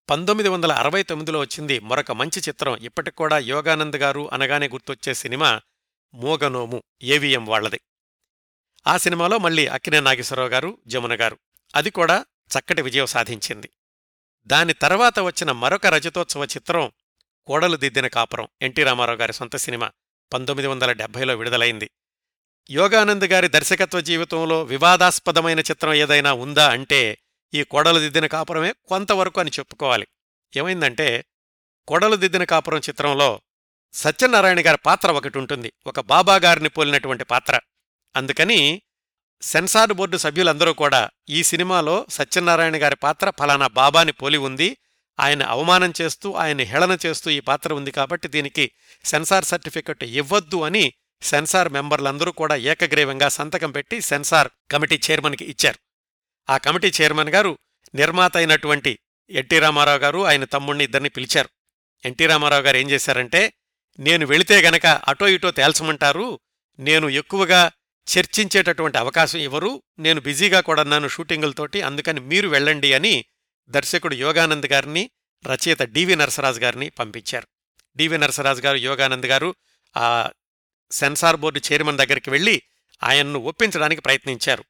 పంతొమ్మిది 0.09 0.49
వందల 0.49 0.71
అరవై 0.71 1.03
తొమ్మిదిలో 1.03 1.39
వచ్చింది 1.39 1.79
మరొక 1.79 2.11
మంచి 2.11 2.39
చిత్రం. 2.39 2.75
ఇప్పటికి 2.75 3.15
కూడా 3.15 3.37
యోగానంద్ 3.37 3.95
గారు 3.95 4.29
అనగానే 4.33 4.67
గుర్తొచ్చే 4.67 5.13
సినిమా 5.13 5.61
మోగనోము 6.13 6.83
ఏవిఎం 7.01 7.45
వాళ్ళది 7.45 7.79
ఆ 8.87 8.97
సినిమాలో 8.97 9.37
మళ్ళీ 9.37 9.67
అక్కినే 9.67 9.99
నాగేశ్వరరావు 9.99 10.49
గారు 10.49 10.77
జమున 10.87 11.21
గారు. 11.21 11.37
అది 11.75 11.89
కూడా 11.89 12.25
చక్కటి 12.51 12.81
విజయం 12.81 13.05
సాధించింది. 13.05 13.69
దాని 14.47 14.73
తర్వాత 14.73 15.19
వచ్చిన 15.19 15.51
మరొక 15.51 15.87
రజతోత్సవ 15.87 16.43
చిత్రం 16.43 16.91
కోడలు 17.45 17.77
దిద్దిన 17.77 18.07
కాపురం 18.07 18.47
ఎన్టీ 18.61 18.83
రామారావు 18.83 19.17
గారి 19.17 19.33
సొంత 19.33 19.55
సినిమా. 19.55 19.91
పంతొమ్మిది 20.33 20.67
వందల 20.67 20.91
డెబ్బైలో 20.91 21.35
విడుదలైంది. 21.35 21.91
యోగానంద్ 22.69 23.25
గారి 23.25 23.47
దర్శకత్వ 23.47 23.99
జీవితంలో 24.01 24.63
వివాదాస్పదమైన 24.63 25.59
చిత్రం 25.59 25.93
ఏదైనా 25.93 26.33
ఉందా 26.33 26.69
అంటే 26.69 27.17
ఈ 27.53 27.63
కొడలు 27.63 27.99
దిద్దిన 27.99 28.25
కాపురమే 28.25 28.73
కొంతవరకు 28.87 29.39
అని 29.39 29.51
చెప్పుకోవాలి. 29.59 30.07
ఏమైందంటే 30.57 31.25
కొడలు 31.87 32.15
దిద్దిన 32.15 32.43
కాపురం 32.43 32.77
చిత్రంలో 32.77 33.41
సత్యనారాయణ 33.93 34.65
గారి 34.65 34.77
పాత్ర 34.77 35.11
ఒకటి 35.11 35.37
ఉంటుంది. 35.37 35.73
ఒక 35.87 35.99
బాబా 35.99 36.35
గారిని 36.35 36.69
పోలినటువంటి 36.69 37.23
పాత్ర. 37.23 37.59
అందుకని 38.15 38.81
సెన్సార్ 39.41 39.93
బోర్డు 39.93 40.17
సభ్యులందరూ 40.17 40.73
కూడా 40.73 41.09
ఈ 41.29 41.43
సినిమాలో 41.43 42.05
సత్యనారాయణ 42.09 42.83
గారి 42.83 42.95
పాత్ర 42.95 43.31
ఫలానా 43.39 43.67
బాబాని 43.67 44.11
పోలి 44.11 44.37
ఉంది. 44.37 44.77
ఆయన 45.19 45.43
అవమానం 45.43 45.93
చేస్తూ 46.01 46.33
ఆయన 46.33 46.61
హేళన 46.61 46.97
చేస్తూ 47.05 47.31
ఈ 47.31 47.39
పాత్ర 47.39 47.73
ఉంది 47.73 47.91
కాబట్టి 47.91 48.27
దీనికి 48.27 48.71
సెన్సార్ 49.05 49.45
సర్టిఫికెట్ 49.45 50.03
ఇవ్వద్దు 50.03 50.61
అని 50.61 50.93
సెన్సార్ 51.21 51.69
మెంబర్లందరూ 51.69 52.31
కూడా 52.31 52.55
ఏకగ్రీవంగా 52.55 53.29
సంతకం 53.29 53.71
పెట్టి 53.71 54.01
సెన్సార్ 54.01 54.49
కమిటీ 54.71 55.01
చైర్మన్కి 55.11 55.45
ఇచ్చారు. 55.45 55.79
ఆ 56.49 56.57
కమిటీ 56.57 56.91
చైర్మన్ 57.01 57.29
గారు 57.29 57.57
నిర్మాత 57.95 58.37
అయినటువంటి 58.37 58.99
ఎన్టీ 59.29 59.59
రామారావు 59.59 59.97
గారు 59.97 60.25
ఆయన 60.25 60.43
తమ్ముణ్ణి 60.43 60.83
ఇద్దరిని 60.83 61.09
పిలిచారు. 61.09 61.49
ఎన్టీ 62.05 62.25
రామారావు 62.25 62.61
గారు 62.61 62.77
ఏం 62.77 62.89
చేశారంటే 62.89 63.53
నేను 63.99 64.25
వెళితే 64.25 64.61
గనక 64.61 64.85
అటో 64.85 65.27
ఇటో 65.27 65.51
తేల్చమంటారు 65.51 66.39
నేను 66.79 67.09
ఎక్కువగా 67.09 67.71
చర్చించేటటువంటి 68.17 68.97
అవకాశం 68.97 69.39
ఇవ్వరు 69.39 69.83
నేను 69.99 70.21
బిజీగా 70.21 70.59
కూడా 70.59 71.07
షూటింగులతోటి 71.07 71.81
అందుకని 71.81 72.19
మీరు 72.19 72.49
వెళ్ళండి 72.49 72.93
అని 72.93 73.25
దర్శకుడు 73.69 74.15
యోగానంద్ 74.15 74.65
గారిని 74.65 75.09
రచయిత 75.47 75.81
డివి 75.81 76.15
నరసరాజు 76.15 76.59
గారిని 76.59 76.89
పంపించారు. 76.89 77.47
డివి 77.95 78.17
నరసరాజు 78.17 78.61
గారు 78.61 78.77
యోగానంద్ 78.77 79.25
గారు 79.25 79.55
ఆ 79.97 80.29
సెన్సార్ 80.91 81.35
బోర్డు 81.35 81.61
చైర్మన్ 81.71 81.97
దగ్గరికి 81.97 82.29
వెళ్ళి 82.29 82.61
ఆయన్ను 83.03 83.39
ఒప్పించడానికి 83.39 84.01
ప్రయత్నించారు. 84.01 84.63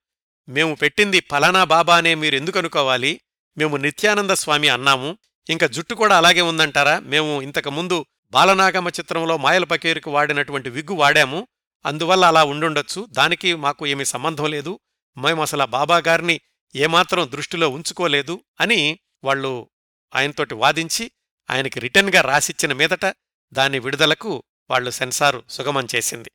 మేము 0.50 0.76
పెట్టింది 0.76 1.20
ఫలానా 1.20 1.64
బాబానే 1.64 2.16
మీరు 2.16 2.36
ఎందుకు 2.36 2.60
అనుకోవాలి 2.60 3.22
మేము 3.58 3.78
నిత్యానంద 3.78 4.32
స్వామి 4.32 4.70
అన్నాము. 4.70 5.18
ఇంకా 5.50 5.68
జుట్టు 5.68 5.94
కూడా 5.94 6.18
అలాగే 6.18 6.42
ఉందంటారా? 6.42 7.00
మేము 7.00 7.42
ఇంతకుముందు 7.42 8.06
బాలనాగమ్మ 8.32 8.90
చిత్రంలో 8.90 9.38
మాయల 9.38 9.64
పకేరుకు 9.64 10.12
వాడినటువంటి 10.12 10.70
విగ్గు 10.70 10.96
వాడాము. 10.96 11.48
అందువల్ల 11.86 12.26
అలా 12.26 12.44
ఉండుండొచ్చు. 12.44 13.08
దానికి 13.12 13.56
మాకు 13.56 13.88
ఏమీ 13.88 14.06
సంబంధం 14.06 14.46
లేదు. 14.46 14.80
మేము 15.18 15.42
అసలు 15.42 15.62
ఆ 15.62 16.38
ఏమాత్రం 16.76 17.30
దృష్టిలో 17.32 17.70
ఉంచుకోలేదు 17.70 18.44
అని 18.62 19.00
వాళ్ళు 19.24 19.70
ఆయనతోటి 20.16 20.54
వాదించి 20.54 21.12
ఆయనకి 21.52 21.80
రిటర్న్గా 21.80 22.22
రాసిచ్చిన 22.22 22.74
మీదట 22.74 23.16
దాని 23.54 23.80
విడుదలకు 23.80 24.44
వాళ్ళు 24.70 24.92
సెన్సారు 24.92 25.44
సుగమం 25.50 25.88
చేసింది. 25.96 26.32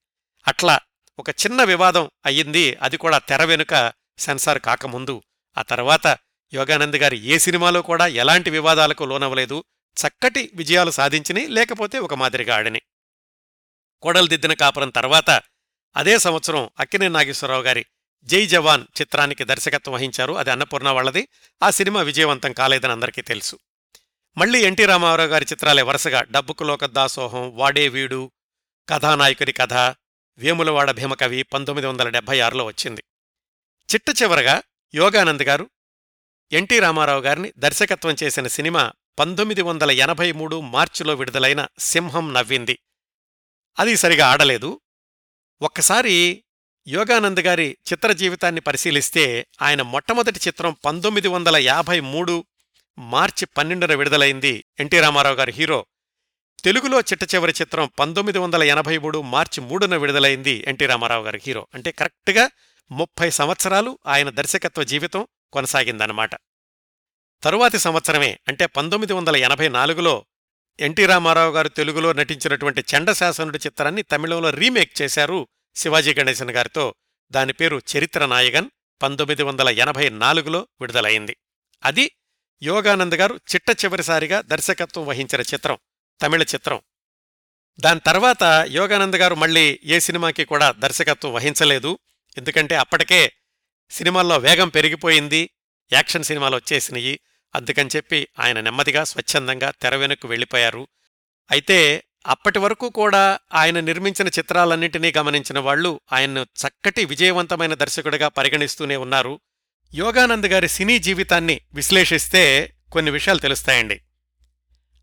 అట్లా 0.48 0.78
ఒక 1.18 1.30
చిన్న 1.30 1.64
వివాదం 1.64 2.10
అయ్యింది. 2.26 2.74
అది 2.82 2.96
కూడా 2.96 3.18
తెర 3.18 3.44
వెనుక 3.44 3.92
సెన్సార్ 4.18 4.58
కాకముందు 4.58 5.22
ఆ 5.58 5.62
తర్వాత 5.62 6.18
యోగానంద్ 6.54 6.96
గారి 6.96 7.24
ఏ 7.24 7.38
సినిమాలో 7.38 7.82
కూడా 7.82 8.06
ఎలాంటి 8.06 8.50
వివాదాలకు 8.50 9.04
లోనవలేదు 9.04 9.64
చక్కటి 9.96 10.50
విజయాలు 10.54 10.90
సాధించిని 10.90 11.46
లేకపోతే 11.46 11.98
ఒక 11.98 12.14
మాదిరిగా 12.14 12.56
ఆడిని 12.56 12.82
దిద్దిన 14.28 14.52
కాపురం 14.52 14.90
తర్వాత 14.90 15.42
అదే 15.96 16.18
సంవత్సరం 16.18 16.70
అక్కినే 16.80 17.08
నాగేశ్వరరావు 17.08 17.62
గారి 17.62 17.86
జై 18.24 18.46
జవాన్ 18.46 18.84
చిత్రానికి 19.00 19.44
దర్శకత్వం 19.44 19.94
వహించారు. 19.94 20.32
అది 20.32 20.50
అన్నపూర్ణ 20.50 20.88
వాళ్ళది. 20.88 21.28
ఆ 21.62 21.70
సినిమా 21.70 22.02
విజయవంతం 22.02 22.52
కాలేదని 22.52 22.92
అందరికీ 22.92 23.22
తెలుసు. 23.22 23.58
మళ్ళీ 24.38 24.60
ఎన్టీ 24.60 24.84
రామారావు 24.84 25.28
గారి 25.28 25.46
చిత్రాలే 25.52 25.82
వరుసగా 25.82 26.22
డబ్బుకు 26.30 26.64
లోక 26.64 26.84
దాసోహం 26.84 27.56
వాడే 27.56 27.88
వీడు 27.88 28.30
కథానాయకుడి 28.88 29.52
కథ 29.52 29.72
వేములవాడ 30.38 30.90
భీమకవి 30.90 31.42
పంతొమ్మిది 31.42 31.86
వందల 31.86 32.08
డెబ్బై 32.08 32.40
ఆరులో 32.40 32.64
వచ్చింది. 32.64 33.04
చిట్ట 33.94 34.22
చివరగా 34.22 34.62
యోగానంద్ 34.94 35.42
గారు 35.42 35.70
ఎన్టీ 36.52 36.78
రామారావు 36.78 37.20
గారిని 37.20 37.52
దర్శకత్వం 37.58 38.16
చేసిన 38.22 38.46
సినిమా 38.46 38.92
పంతొమ్మిది 39.18 39.62
వందల 39.62 39.90
ఎనభై 39.90 40.32
మూడు 40.32 40.60
మార్చిలో 40.60 41.14
విడుదలైన 41.14 41.66
సింహం 41.78 42.32
నవ్వింది. 42.32 42.78
అది 43.78 43.96
సరిగా 43.96 44.26
ఆడలేదు. 44.26 44.80
ఒక్కసారి 45.62 46.44
యోగానంద్ 46.88 47.40
గారి 47.40 47.76
చిత్ర 47.92 48.12
జీవితాన్ని 48.12 48.60
పరిశీలిస్తే 48.60 49.46
ఆయన 49.62 49.82
మొట్టమొదటి 49.82 50.40
చిత్రం 50.46 50.76
పంతొమ్మిది 50.84 51.28
వందల 51.28 51.56
యాభై 51.56 52.00
మూడు 52.00 52.44
మార్చి 52.98 53.46
పన్నెండున 53.46 53.94
విడుదలైంది 53.94 54.64
ఎన్టీ 54.80 55.00
రామారావు 55.00 55.34
గారి 55.34 55.52
హీరో. 55.52 55.86
తెలుగులో 56.64 57.00
చిట్ట 57.00 57.34
చివరి 57.34 57.54
చిత్రం 57.60 57.90
పంతొమ్మిది 57.98 58.38
వందల 58.38 58.62
ఎనభై 58.62 58.98
మూడు 58.98 59.22
మార్చి 59.22 59.60
మూడున 59.60 59.96
విడుదలైంది 59.96 60.64
ఎన్టీ 60.66 60.86
రామారావు 60.86 61.24
గారి 61.24 61.40
హీరో. 61.46 61.68
అంటే 61.74 61.90
కరెక్ట్గా 61.90 62.50
ముప్పై 62.90 63.30
సంవత్సరాలు 63.30 63.98
ఆయన 64.06 64.30
దర్శకత్వ 64.30 64.82
జీవితం 64.82 65.26
కొనసాగిందన్నమాట. 65.52 66.30
తరువాతి 67.42 67.78
సంవత్సరమే 67.78 68.38
అంటే 68.48 68.66
పంతొమ్మిది 68.66 69.12
వందల 69.12 69.36
ఎనభై 69.36 69.68
నాలుగులో 69.68 70.26
ఎన్టీ 70.80 71.06
రామారావు 71.06 71.52
గారు 71.52 71.68
తెలుగులో 71.68 72.12
నటించినటువంటి 72.12 72.84
చండశాసనుడి 72.96 73.58
చిత్రాన్ని 73.58 74.02
తమిళంలో 74.02 74.50
రీమేక్ 74.50 75.02
చేశారు 75.02 75.48
శివాజీ 75.74 76.14
గణేశన్ 76.14 76.50
గారితో. 76.50 76.94
దాని 77.30 77.52
పేరు 77.52 77.80
చరిత్ర 77.96 78.26
నాయగన్ 78.26 78.70
పంతొమ్మిది 79.02 79.42
వందల 79.42 79.68
ఎనభై 79.68 80.08
నాలుగులో 80.08 80.68
విడుదలైంది. 80.80 81.36
అది 81.84 82.10
యోగానంద్ 82.62 83.14
గారు 83.14 83.40
చిట్ట 83.54 83.84
చివరిసారిగా 83.84 84.40
దర్శకత్వం 84.40 85.06
వహించిన 85.06 85.40
చిత్రం 85.40 85.78
తమిళ 86.22 86.42
చిత్రం. 86.42 86.80
దాని 87.80 88.00
తర్వాత 88.00 88.42
యోగానంద్ 88.68 89.16
గారు 89.16 89.34
మళ్ళీ 89.34 89.80
ఏ 89.84 89.98
సినిమాకి 89.98 90.44
కూడా 90.44 90.72
దర్శకత్వం 90.72 91.32
వహించలేదు. 91.32 91.98
ఎందుకంటే 92.38 92.76
అప్పటికే 92.76 93.32
సినిమాల్లో 93.90 94.38
వేగం 94.38 94.68
పెరిగిపోయింది 94.68 95.50
యాక్షన్ 95.92 96.24
సినిమాలు 96.24 96.56
వచ్చేసినాయి. 96.56 97.20
అందుకని 97.54 97.90
చెప్పి 97.96 98.28
ఆయన 98.40 98.60
నెమ్మదిగా 98.60 99.04
స్వచ్ఛందంగా 99.04 99.70
తెర 99.70 99.96
వెనక్కు 99.96 100.28
వెళ్ళిపోయారు. 100.28 100.88
అయితే 101.50 102.04
అప్పటి 102.26 102.58
వరకు 102.58 102.88
కూడా 102.88 103.38
ఆయన 103.54 103.80
నిర్మించిన 103.80 104.28
చిత్రాలన్నింటినీ 104.28 105.12
గమనించిన 105.18 105.58
వాళ్ళు 105.58 106.00
ఆయన్ను 106.12 106.42
చక్కటి 106.42 107.04
విజయవంతమైన 107.04 107.74
దర్శకుడిగా 107.74 108.28
పరిగణిస్తూనే 108.28 108.96
ఉన్నారు. 108.96 109.40
యోగానంద్ 109.94 110.46
గారి 110.46 110.68
సినీ 110.68 110.98
జీవితాన్ని 110.98 111.60
విశ్లేషిస్తే 111.74 112.72
కొన్ని 112.92 113.10
విషయాలు 113.10 113.38
తెలుస్తాయండి. 113.38 114.00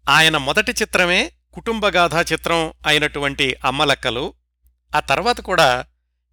ఆయన 0.10 0.38
మొదటి 0.38 0.72
చిత్రమే 0.72 1.32
కుటుంబగాథా 1.54 2.22
చిత్రం 2.22 2.74
అయినటువంటి 2.88 3.56
అమ్మలక్కలు 3.66 4.34
ఆ 4.96 5.00
తర్వాత 5.00 5.42
కూడా 5.42 5.86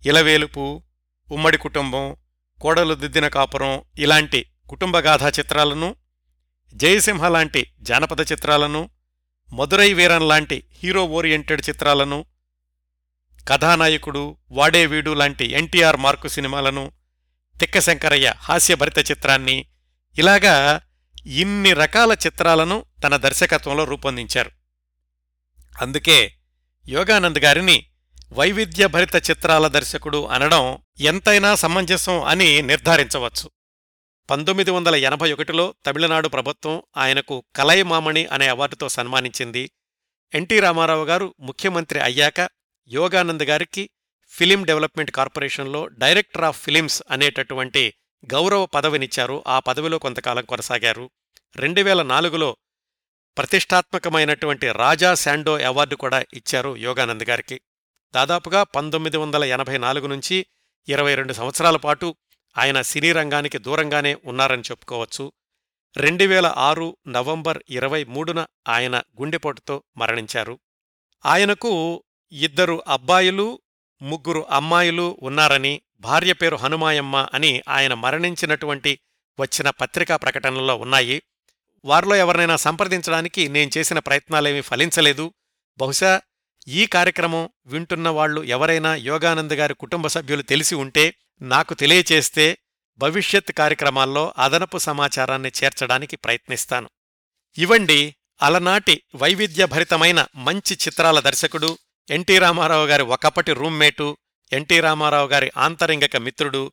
ఇలవేలుపు 0.07 0.82
ఉమ్మడి 1.30 1.59
కుటుంబం 1.59 2.16
కోడలు 2.61 2.94
దిద్దిన 2.94 3.28
కాపురం 3.28 3.82
ఇలాంటి 3.98 4.46
కుటుంబగాథా 4.68 5.28
చిత్రాలను 5.28 5.96
జయసింహ 6.74 7.28
లాంటి 7.28 7.72
జానపద 7.80 8.32
చిత్రాలను 8.32 8.90
మధురై 9.52 9.92
వీరన్ 9.92 10.28
లాంటి 10.28 10.64
హీరో 10.72 11.07
ఓరియంటెడ్ 11.07 11.62
చిత్రాలను 11.68 12.24
కథానాయకుడు 13.48 14.38
వాడే 14.50 14.86
వీడు 14.86 15.14
లాంటి 15.14 15.44
ఎన్టీఆర్ 15.44 15.96
మార్కు 15.96 16.28
సినిమాలను 16.28 16.92
తిక్కశంకరయ్య 17.61 18.34
హాస్యభరిత 18.38 19.11
చిత్రాన్ని 19.11 19.66
ఇలాగా 20.18 20.80
ఇన్ని 21.26 21.72
రకాల 21.72 22.12
చిత్రాలను 22.12 22.84
తన 23.05 23.16
దర్శకత్వంలో 23.16 23.84
రూపొందించారు. 23.84 24.50
అందుకే 25.82 26.34
యోగానంద్ 26.88 27.38
గారిని 27.38 27.86
వైవిధ్యభరిత 28.35 29.30
చిత్రాల 29.30 29.66
దర్శకుడు 29.66 30.26
అనడం 30.26 30.78
ఎంతైనా 31.01 31.55
సమంజసం 31.55 32.22
అని 32.22 32.62
నిర్ధారించవచ్చు. 32.62 33.51
పంతొమ్మిది 34.30 34.70
వందల 34.70 34.95
ఎనభై 34.95 35.32
ఒకటిలో 35.32 35.74
తమిళనాడు 35.87 36.28
ప్రభుత్వం 36.28 36.82
ఆయనకు 36.97 37.45
కలైమామణి 37.57 38.26
అనే 38.26 38.49
అవార్డుతో 38.49 38.89
సన్మానించింది. 38.89 39.70
ఎన్టీ 40.35 40.61
రామారావు 40.61 41.05
గారు 41.05 41.35
ముఖ్యమంత్రి 41.41 42.01
అయ్యాక 42.01 42.49
యోగానంద్ 42.89 43.43
గారికి 43.43 43.91
ఫిలిం 44.28 44.64
డెవలప్మెంట్ 44.64 45.11
కార్పొరేషన్లో 45.11 45.87
డైరెక్టర్ 45.87 46.45
ఆఫ్ 46.45 46.62
ఫిలిమ్స్ 46.62 47.03
అనేటటువంటి 47.11 47.95
గౌరవ 48.32 48.66
పదవినిచ్చారు. 48.66 49.45
ఆ 49.47 49.59
పదవిలో 49.59 49.99
కొంతకాలం 49.99 50.45
కొనసాగారు. 50.45 51.11
రెండు 51.57 51.80
వేల 51.80 52.03
నాలుగులో 52.03 52.57
ప్రతిష్టాత్మకమైనటువంటి 53.39 54.72
రాజా 54.72 55.14
శాండో 55.14 55.59
అవార్డు 55.59 55.97
కూడా 55.97 56.24
ఇచ్చారు 56.35 56.76
యోగానంద్ 56.76 57.24
గారికి. 57.24 57.61
దాదాపుగా 58.15 58.62
పంతొమ్మిది 58.62 59.17
వందల 59.17 59.45
ఎనభై 59.45 59.79
నాలుగు 59.79 60.07
నుంచి 60.07 60.47
ఇరవై 60.89 61.15
రెండు 61.15 61.33
సంవత్సరాల 61.33 61.77
పాటు 61.77 62.17
ఆయన 62.59 62.83
సినీ 62.83 63.12
రంగానికి 63.12 63.59
దూరంగానే 63.59 64.17
ఉన్నారని 64.25 64.62
చెప్పుకోవచ్చు. 64.62 65.33
రెండు 65.97 66.25
వేల 66.25 66.55
ఆరు 66.57 66.97
నవంబర్ 67.09 67.62
ఇరవై 67.69 68.05
మూడున 68.05 68.47
ఆయన 68.69 69.03
గుండెపోటుతో 69.21 69.83
మరణించారు. 69.97 70.59
ఆయనకు 71.27 72.05
ఇద్దరు 72.33 72.83
అబ్బాయిలు 72.89 73.61
ముగ్గురు 74.03 74.47
అమ్మాయిలు 74.51 75.19
ఉన్నారని 75.23 75.83
భార్య 76.01 76.33
పేరు 76.33 76.57
హనుమాయమ్మ 76.57 77.29
అని 77.35 77.62
ఆయన 77.69 77.95
మరణించినటువంటి 77.95 78.99
వచ్చిన 79.41 79.71
పత్రికా 79.71 80.17
ప్రకటనలో 80.17 80.77
ఉన్నాయి. 80.77 81.23
వారిలో 81.85 82.17
ఎవరినైనా 82.17 82.57
సంప్రదించడానికి 82.57 83.49
నేను 83.49 83.71
చేసిన 83.79 83.99
ప్రయత్నాలేమీ 83.99 84.61
ఫలించలేదు. 84.61 85.33
బహుశా 85.79 86.21
ఈ 86.69 86.87
కార్యక్రమం 86.87 87.51
వింటున్న 87.67 88.09
వాళ్ళు 88.09 88.43
ఎవరైనా 88.43 88.95
యోగానంద్ 88.95 89.55
గారి 89.55 89.75
కుటుంబ 89.75 90.07
సభ్యులు 90.07 90.43
తెలిసి 90.43 90.75
ఉంటే 90.75 91.15
నాకు 91.43 91.75
తెలియచేస్తే 91.75 92.59
భవిష్యత్ 92.99 93.53
కార్యక్రమాల్లో 93.53 94.35
అదనపు 94.39 94.79
సమాచారాన్ని 94.79 95.53
చేర్చడానికి 95.65 96.17
ప్రయత్నిస్తాను. 96.17 96.91
ఇవండి 97.59 98.15
అలనాటి 98.43 99.03
వైవిధ్యభరితమైన 99.15 100.27
మంచి 100.37 100.75
చిత్రాల 100.75 101.21
దర్శకుడు 101.21 101.79
ఎన్టీ 102.11 102.39
రామారావు 102.39 102.87
గారి 102.87 103.03
ఒకప్పటి 103.03 103.53
రూమ్మేటు 103.53 104.17
ఎన్టీ 104.53 104.81
రామారావు 104.81 105.29
గారి 105.29 105.53
ఆంతరింగక 105.57 106.17
మిత్రుడు 106.17 106.73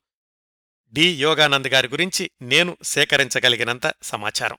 డి 0.94 1.16
యోగానంద్ 1.16 1.68
గారి 1.68 1.88
గురించి 1.88 2.32
నేను 2.42 2.78
సేకరించగలిగినంత 2.84 3.94
సమాచారం. 4.04 4.58